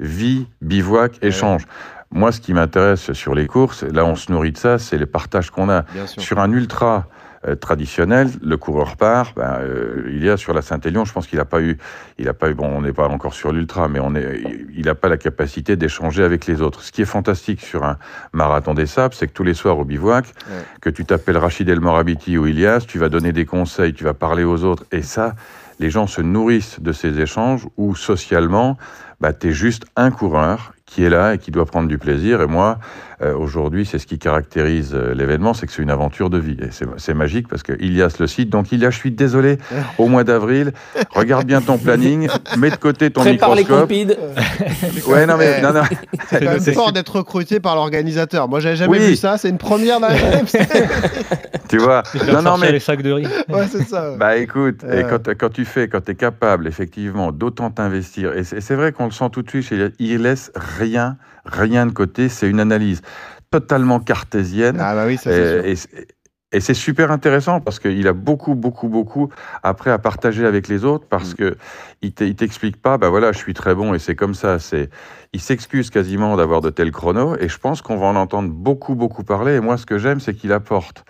vie, 0.00 0.46
bivouac, 0.60 1.18
échange. 1.22 1.66
Moi, 2.12 2.32
ce 2.32 2.40
qui 2.40 2.54
m'intéresse 2.54 3.12
sur 3.12 3.34
les 3.34 3.46
courses, 3.46 3.82
là 3.82 4.04
on 4.04 4.16
se 4.16 4.30
nourrit 4.32 4.52
de 4.52 4.58
ça, 4.58 4.78
c'est 4.78 4.98
le 4.98 5.06
partage 5.06 5.50
qu'on 5.50 5.68
a. 5.68 5.84
Sur 6.20 6.38
un 6.38 6.50
ultra 6.52 7.06
euh, 7.46 7.54
traditionnel, 7.54 8.30
le 8.42 8.56
coureur 8.56 8.96
part. 8.96 9.32
Ben, 9.36 9.58
euh, 9.60 10.04
il 10.08 10.24
y 10.24 10.30
a 10.30 10.36
sur 10.36 10.54
la 10.54 10.62
Saint-Élion, 10.62 11.04
je 11.04 11.12
pense 11.12 11.26
qu'il 11.26 11.38
n'a 11.38 11.44
pas 11.44 11.60
eu, 11.60 11.76
il 12.18 12.28
a 12.28 12.32
pas 12.34 12.48
eu. 12.50 12.54
Bon, 12.54 12.66
on 12.66 12.80
n'est 12.80 12.92
pas 12.94 13.06
encore 13.08 13.34
sur 13.34 13.52
l'ultra, 13.52 13.88
mais 13.88 14.00
on 14.00 14.14
est, 14.14 14.40
il 14.74 14.86
n'a 14.86 14.94
pas 14.94 15.08
la 15.08 15.18
capacité 15.18 15.76
d'échanger 15.76 16.22
avec 16.24 16.46
les 16.46 16.62
autres. 16.62 16.82
Ce 16.82 16.90
qui 16.92 17.02
est 17.02 17.06
fantastique 17.06 17.60
sur 17.60 17.84
un 17.84 17.98
marathon 18.32 18.72
des 18.72 18.86
sables, 18.86 19.14
c'est 19.14 19.26
que 19.26 19.32
tous 19.32 19.44
les 19.44 19.54
soirs 19.54 19.78
au 19.78 19.84
bivouac, 19.84 20.24
Ouais. 20.26 20.62
que 20.80 20.90
tu 20.90 21.04
t'appelles 21.04 21.36
Rachid 21.38 21.68
El 21.68 21.80
Morabiti 21.80 22.38
ou 22.38 22.46
Ilias, 22.46 22.84
tu 22.88 22.98
vas 22.98 23.08
donner 23.10 23.32
des 23.32 23.44
conseils, 23.44 23.92
tu 23.92 24.04
vas 24.04 24.14
parler 24.14 24.44
aux 24.44 24.64
autres, 24.64 24.84
et 24.90 25.02
ça, 25.02 25.34
les 25.78 25.90
gens 25.90 26.06
se 26.06 26.22
nourrissent 26.22 26.80
de 26.80 26.92
ces 26.92 27.20
échanges 27.20 27.66
où 27.76 27.94
socialement, 27.94 28.78
bah, 29.20 29.32
tu 29.34 29.48
es 29.48 29.52
juste 29.52 29.84
un 29.96 30.10
coureur 30.10 30.72
qui 30.86 31.04
est 31.04 31.10
là 31.10 31.34
et 31.34 31.38
qui 31.38 31.50
doit 31.50 31.66
prendre 31.66 31.88
du 31.88 31.98
plaisir. 31.98 32.40
Et 32.40 32.46
moi, 32.46 32.78
aujourd'hui, 33.20 33.86
c'est 33.86 33.98
ce 33.98 34.06
qui 34.06 34.18
caractérise 34.18 34.92
euh, 34.94 35.14
l'événement, 35.14 35.54
c'est 35.54 35.66
que 35.66 35.72
c'est 35.72 35.82
une 35.82 35.90
aventure 35.90 36.28
de 36.30 36.38
vie. 36.38 36.56
Et 36.60 36.70
c'est- 36.70 37.14
magique 37.14 37.48
parce 37.48 37.62
que 37.62 37.72
Ilias 37.80 38.16
le 38.20 38.26
cite. 38.26 38.50
Donc 38.50 38.72
Ilias, 38.72 38.90
je 38.90 38.98
suis 38.98 39.10
désolé, 39.10 39.58
au 39.98 40.06
mois 40.08 40.22
d'avril, 40.24 40.72
regarde 41.14 41.46
bien 41.46 41.60
ton 41.62 41.78
planning, 41.78 42.28
mets 42.58 42.70
de 42.70 42.76
côté 42.76 43.10
ton 43.10 43.22
Prépare 43.22 43.54
les 43.54 43.62
microscope. 43.62 43.88
compides. 43.88 44.18
Ouais, 45.06 45.24
non 45.26 45.36
mais, 45.38 45.62
non, 45.62 45.72
non. 45.72 45.82
C'est 46.28 46.40
quand 46.44 46.50
même 46.50 46.60
C'est- 46.60 46.72
fort 46.72 46.92
d'être 46.92 47.16
recruté 47.16 47.60
par 47.60 47.74
l'organisateur. 47.76 48.48
Moi, 48.48 48.60
j'avais 48.60 48.76
jamais 48.76 48.98
Oui. 48.98 49.06
vu 49.08 49.16
ça. 49.16 49.38
C'est 49.38 49.48
une 49.48 49.58
première 49.58 50.00
dans 50.00 50.08
la 50.08 50.14
tu 51.68 51.78
vois. 51.78 52.02
Non, 52.32 52.42
non, 52.42 52.58
mais 52.58 52.70
les 52.72 52.80
sacs 52.80 53.02
de 53.02 53.10
riz. 53.12 53.26
Ouais, 53.48 53.66
c'est 53.70 53.82
ça. 53.84 54.10
ouais. 54.12 54.16
Bah 54.18 54.36
écoute, 54.36 54.82
Euh. 54.84 55.00
et 55.00 55.04
quand, 55.08 55.34
quand 55.36 55.48
tu 55.50 55.64
fais, 55.64 55.88
quand 55.88 56.04
tu 56.04 56.12
es 56.12 56.14
capable 56.14 56.66
effectivement 56.68 57.32
d'autant 57.32 57.70
t'investir, 57.70 58.32
et 58.36 58.44
c'est 58.44 58.74
vrai 58.74 58.92
qu'on 58.92 59.06
le 59.06 59.10
sent 59.10 59.30
tout 59.32 59.42
de 59.42 59.50
suite, 59.50 59.72
il 59.98 60.22
laisse 60.22 60.52
rien, 60.78 61.16
rien 61.44 61.86
de 61.86 61.92
côté, 61.92 62.28
c'est 62.28 62.48
une 62.48 62.60
analyse 62.60 63.02
totalement 63.50 64.00
cartésienne. 64.00 64.78
Ah 64.80 64.94
bah 64.94 65.06
oui, 65.06 65.16
ça 65.16 65.30
et, 65.32 65.70
et 65.72 65.76
c'est- 65.76 66.06
et 66.52 66.60
c'est 66.60 66.74
super 66.74 67.10
intéressant 67.10 67.60
parce 67.60 67.80
qu'il 67.80 68.06
a 68.06 68.12
beaucoup, 68.12 68.54
beaucoup, 68.54 68.88
beaucoup 68.88 69.28
après 69.64 69.90
à 69.90 69.98
partager 69.98 70.46
avec 70.46 70.68
les 70.68 70.84
autres 70.84 71.04
parce 71.08 71.32
Mm. 71.32 71.34
que 71.34 71.56
il 72.02 72.12
t'explique 72.14 72.80
pas, 72.80 72.98
bah 72.98 73.08
voilà, 73.10 73.32
je 73.32 73.38
suis 73.38 73.52
très 73.52 73.74
bon 73.74 73.94
et 73.94 73.98
c'est 73.98 74.14
comme 74.14 74.32
ça. 74.32 74.60
C'est, 74.60 74.88
il 75.32 75.40
s'excuse 75.40 75.90
quasiment 75.90 76.36
d'avoir 76.36 76.60
de 76.60 76.70
tels 76.70 76.92
chronos 76.92 77.36
et 77.40 77.48
je 77.48 77.58
pense 77.58 77.82
qu'on 77.82 77.96
va 77.96 78.06
en 78.06 78.16
entendre 78.16 78.48
beaucoup, 78.50 78.94
beaucoup 78.94 79.24
parler. 79.24 79.54
Et 79.56 79.60
moi, 79.60 79.76
ce 79.76 79.86
que 79.86 79.98
j'aime, 79.98 80.20
c'est 80.20 80.34
qu'il 80.34 80.52
apporte 80.52 81.04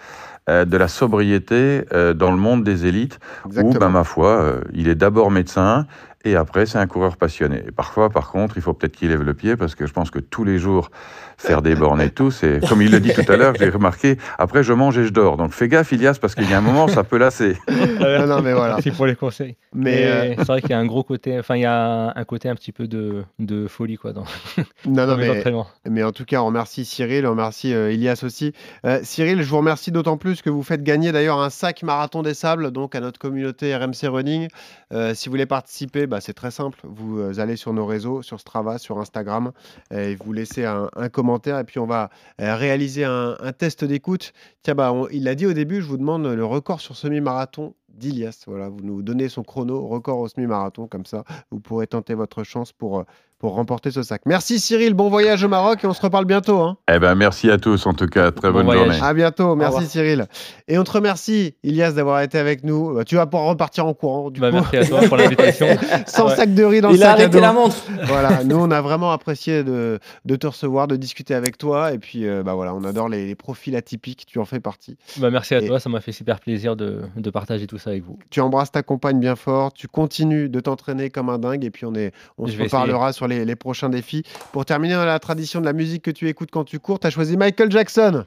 euh, 0.48 0.64
de 0.64 0.76
la 0.76 0.88
sobriété 0.88 1.84
euh, 1.92 2.14
dans 2.14 2.30
le 2.30 2.38
monde 2.38 2.64
des 2.64 2.86
élites 2.86 3.18
où, 3.44 3.72
ben, 3.78 3.90
ma 3.90 4.04
foi, 4.04 4.28
euh, 4.30 4.60
il 4.72 4.88
est 4.88 4.94
d'abord 4.94 5.30
médecin 5.30 5.86
et 6.26 6.34
après, 6.34 6.66
c'est 6.66 6.78
un 6.78 6.86
coureur 6.88 7.16
passionné. 7.16 7.62
Et 7.68 7.70
parfois, 7.70 8.10
par 8.10 8.32
contre, 8.32 8.56
il 8.56 8.62
faut 8.62 8.72
peut-être 8.72 8.96
qu'il 8.96 9.10
lève 9.10 9.22
le 9.22 9.32
pied 9.32 9.56
parce 9.56 9.76
que 9.76 9.86
je 9.86 9.92
pense 9.92 10.10
que 10.10 10.18
tous 10.18 10.42
les 10.42 10.58
jours, 10.58 10.90
faire 11.38 11.62
des 11.62 11.74
bornes 11.74 12.00
et 12.00 12.10
tout, 12.10 12.30
c'est, 12.30 12.60
comme 12.66 12.82
il 12.82 12.90
le 12.90 12.98
dit 12.98 13.12
tout 13.12 13.30
à 13.30 13.36
l'heure, 13.36 13.54
j'ai 13.58 13.68
remarqué, 13.68 14.16
après, 14.38 14.62
je 14.62 14.72
mange 14.72 14.98
et 14.98 15.04
je 15.04 15.10
dors. 15.10 15.36
Donc, 15.36 15.52
fais 15.52 15.68
gaffe, 15.68 15.92
Ilias, 15.92 16.18
parce 16.20 16.34
qu'il 16.34 16.50
y 16.50 16.54
a 16.54 16.58
un 16.58 16.62
moment, 16.62 16.88
ça 16.88 17.04
peut 17.04 17.18
lasser. 17.18 17.56
Non, 17.96 18.26
non, 18.26 18.42
mais 18.42 18.52
voilà. 18.52 18.78
C'est 18.82 18.90
pour 18.90 19.06
les 19.06 19.14
conseils. 19.14 19.56
Mais 19.74 20.04
euh, 20.06 20.34
c'est 20.38 20.46
vrai 20.46 20.60
qu'il 20.60 20.70
y 20.70 20.74
a 20.74 20.78
un 20.78 20.86
gros 20.86 21.02
côté, 21.02 21.38
enfin 21.38 21.56
il 21.56 21.62
y 21.62 21.66
a 21.66 22.12
un 22.14 22.24
côté 22.24 22.48
un 22.48 22.54
petit 22.54 22.72
peu 22.72 22.88
de, 22.88 23.24
de 23.38 23.66
folie 23.66 23.96
quoi 23.96 24.12
dans, 24.12 24.24
non, 24.58 24.64
non, 24.86 25.06
dans 25.06 25.16
mais, 25.16 25.28
entraînements. 25.28 25.66
mais 25.88 26.02
en 26.02 26.12
tout 26.12 26.24
cas, 26.24 26.40
on 26.40 26.46
remercie 26.46 26.84
Cyril, 26.84 27.26
on 27.26 27.30
remercie 27.30 27.74
euh, 27.74 27.92
Ilias 27.92 28.22
aussi. 28.24 28.52
Euh, 28.84 29.00
Cyril, 29.02 29.42
je 29.42 29.48
vous 29.48 29.58
remercie 29.58 29.92
d'autant 29.92 30.16
plus 30.16 30.42
que 30.42 30.50
vous 30.50 30.62
faites 30.62 30.82
gagner 30.82 31.12
d'ailleurs 31.12 31.40
un 31.40 31.50
sac 31.50 31.82
Marathon 31.82 32.22
des 32.22 32.34
Sables 32.34 32.70
donc 32.70 32.94
à 32.94 33.00
notre 33.00 33.18
communauté 33.18 33.74
RMC 33.76 34.08
Running. 34.08 34.48
Euh, 34.92 35.14
si 35.14 35.28
vous 35.28 35.32
voulez 35.32 35.46
participer, 35.46 36.06
bah, 36.06 36.20
c'est 36.20 36.34
très 36.34 36.50
simple. 36.50 36.78
Vous 36.84 37.18
euh, 37.18 37.40
allez 37.40 37.56
sur 37.56 37.72
nos 37.72 37.86
réseaux, 37.86 38.22
sur 38.22 38.38
Strava, 38.38 38.78
sur 38.78 38.98
Instagram, 38.98 39.52
et 39.90 40.14
vous 40.16 40.32
laissez 40.32 40.64
un, 40.64 40.88
commentaire 41.12 41.58
et 41.58 41.64
puis 41.64 41.78
on 41.78 41.86
va 41.86 42.10
euh, 42.40 42.54
réaliser 42.56 43.04
un, 43.04 43.36
test 43.58 43.84
d'écoute. 43.84 44.32
Tiens, 44.62 44.74
bah, 44.74 44.94
il 45.10 45.24
l'a 45.24 45.34
dit 45.34 45.46
au 45.46 45.52
début, 45.52 45.80
je 45.80 45.86
vous 45.86 45.96
demande 45.96 46.26
le 46.26 46.44
record 46.44 46.80
sur 46.80 46.96
semi-marathon 46.96 47.74
d'Ilias. 47.88 48.44
Voilà, 48.46 48.68
vous 48.68 48.80
nous 48.82 49.02
donnez 49.02 49.28
son 49.28 49.42
chrono, 49.42 49.86
record 49.86 50.18
au 50.18 50.28
semi-marathon, 50.28 50.86
comme 50.86 51.06
ça, 51.06 51.24
vous 51.50 51.60
pourrez 51.60 51.86
tenter 51.86 52.14
votre 52.14 52.44
chance 52.44 52.72
pour, 52.72 53.04
pour 53.38 53.54
remporter 53.54 53.90
ce 53.90 54.02
sac. 54.02 54.22
Merci 54.24 54.58
Cyril, 54.58 54.94
bon 54.94 55.10
voyage 55.10 55.44
au 55.44 55.48
Maroc 55.48 55.84
et 55.84 55.86
on 55.86 55.92
se 55.92 56.00
reparle 56.00 56.24
bientôt. 56.24 56.58
hein. 56.60 56.78
Eh 56.92 56.98
ben, 56.98 57.14
merci 57.14 57.50
à 57.50 57.58
tous, 57.58 57.84
en 57.86 57.92
tout 57.92 58.06
cas. 58.06 58.30
Très 58.30 58.48
Bon 58.48 58.54
bonne 58.54 58.64
voyage. 58.66 58.84
journée. 58.94 59.00
À 59.02 59.12
bientôt, 59.12 59.54
merci. 59.56 59.86
Cyril. 59.86 60.26
Et 60.68 60.78
on 60.78 60.84
te 60.84 60.90
remercie, 60.92 61.54
Ilias, 61.62 61.92
d'avoir 61.92 62.22
été 62.22 62.38
avec 62.38 62.64
nous. 62.64 62.94
Bah, 62.94 63.04
Tu 63.04 63.16
vas 63.16 63.26
pouvoir 63.26 63.48
repartir 63.50 63.86
en 63.86 63.92
courant, 63.94 64.30
du 64.30 64.40
Bah, 64.40 64.50
coup, 64.50 64.56
merci 64.72 64.76
à 64.78 64.84
toi 64.86 65.00
pour 65.06 65.16
l'invitation. 65.18 65.66
sans 66.06 66.28
Ouais. 66.28 66.36
sac 66.36 66.54
de 66.54 66.64
riz 66.64 66.80
dans 66.80 66.90
Il 66.90 66.96
le 66.96 67.02
a 67.02 67.06
sac 67.06 67.08
à 67.10 67.12
arrêté 67.12 67.28
dos. 67.36 67.40
la 67.40 67.52
montre. 67.52 67.76
Voilà, 68.04 68.42
nous 68.44 68.56
on 68.56 68.70
a 68.70 68.80
vraiment 68.80 69.12
apprécié 69.12 69.62
de, 69.64 69.98
de 70.24 70.36
te 70.36 70.46
recevoir, 70.46 70.88
de 70.88 70.96
discuter 70.96 71.34
avec 71.34 71.58
toi. 71.58 71.92
Et 71.92 71.98
puis, 71.98 72.26
euh, 72.26 72.42
bah 72.42 72.54
voilà, 72.54 72.74
on 72.74 72.84
adore 72.84 73.08
les, 73.10 73.26
les 73.26 73.34
profils 73.34 73.76
atypiques, 73.76 74.24
tu 74.26 74.38
en 74.38 74.44
fais 74.46 74.60
partie. 74.60 74.96
Bah, 75.18 75.30
merci 75.30 75.54
à 75.54 75.60
Et- 75.62 75.66
toi, 75.66 75.78
ça 75.78 75.90
m'a 75.90 76.00
fait 76.00 76.12
super 76.12 76.40
plaisir 76.40 76.74
de, 76.74 77.02
de 77.16 77.30
partager 77.30 77.66
tout 77.66 77.78
ça 77.78 77.90
avec 77.90 78.02
vous. 78.04 78.18
Tu 78.30 78.40
embrasses 78.40 78.72
ta 78.72 78.82
compagne 78.82 79.20
bien 79.20 79.36
fort, 79.36 79.72
tu 79.74 79.88
continues 79.88 80.48
de 80.48 80.60
t'entraîner 80.60 81.10
comme 81.10 81.28
un 81.28 81.38
dingue. 81.38 81.64
Et 81.64 81.70
puis, 81.70 81.84
on, 81.84 81.94
est, 81.94 82.12
on 82.38 82.46
Je 82.46 82.56
se 82.56 82.62
reparlera 82.62 83.12
sur 83.12 83.25
les, 83.26 83.44
les 83.44 83.56
prochains 83.56 83.88
défis. 83.88 84.22
Pour 84.52 84.64
terminer 84.64 84.94
dans 84.94 85.04
la 85.04 85.18
tradition 85.18 85.60
de 85.60 85.66
la 85.66 85.72
musique 85.72 86.02
que 86.02 86.10
tu 86.10 86.28
écoutes 86.28 86.50
quand 86.50 86.64
tu 86.64 86.78
cours, 86.78 86.98
tu 86.98 87.06
as 87.06 87.10
choisi 87.10 87.36
Michael 87.36 87.70
Jackson. 87.70 88.24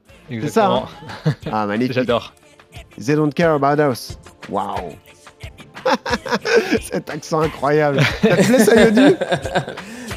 ça, 0.48 0.66
hein 0.66 0.84
Exactement. 0.84 0.88
Ah, 1.52 1.66
magnifique. 1.66 1.94
J'adore. 1.94 2.32
They 2.98 3.14
don't 3.16 3.32
care 3.32 3.52
about 3.52 3.80
us. 3.80 4.18
Waouh. 4.48 4.94
Cet 6.80 7.10
accent 7.10 7.40
incroyable. 7.40 8.00
Ça 8.22 8.36
te 8.36 8.46
plaît, 8.46 8.64
ça, 8.64 8.84
Yodu 8.84 9.16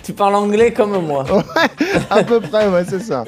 Tu 0.03 0.13
parles 0.13 0.35
anglais 0.35 0.73
comme 0.73 1.05
moi. 1.05 1.25
À 2.09 2.23
peu 2.23 2.39
près, 2.41 2.67
ouais, 2.67 2.83
c'est 2.87 2.99
ça. 2.99 3.23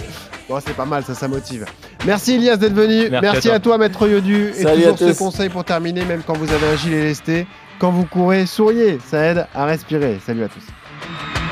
Bon, 0.49 0.59
c'est 0.59 0.75
pas 0.75 0.85
mal, 0.85 1.03
ça, 1.03 1.15
ça 1.15 1.27
motive. 1.27 1.65
Merci 2.05 2.33
Elias 2.35 2.57
d'être 2.57 2.73
venu. 2.73 3.09
Merci 3.09 3.21
Merci, 3.21 3.49
à 3.49 3.55
à, 3.55 3.59
toi. 3.59 3.77
Maître 3.77 4.07
Yodu. 4.07 4.49
Et 4.49 4.63
Salut 4.63 4.85
à 4.85 4.91
toujours 4.91 5.13
ce 5.13 5.17
conseil 5.17 5.49
pour 5.49 5.63
terminer, 5.63 6.05
même 6.05 6.21
quand 6.25 6.37
vous 6.37 6.51
avez 6.51 6.67
un 6.67 6.75
gilet 6.75 7.03
lesté, 7.03 7.47
quand 7.79 7.91
vous 7.91 8.05
courez, 8.05 8.45
souriez. 8.45 8.99
Ça 9.05 9.23
aide 9.23 9.47
à 9.55 9.65
respirer. 9.65 10.19
Salut 10.25 10.43
à 10.43 10.47
tous. 10.49 11.44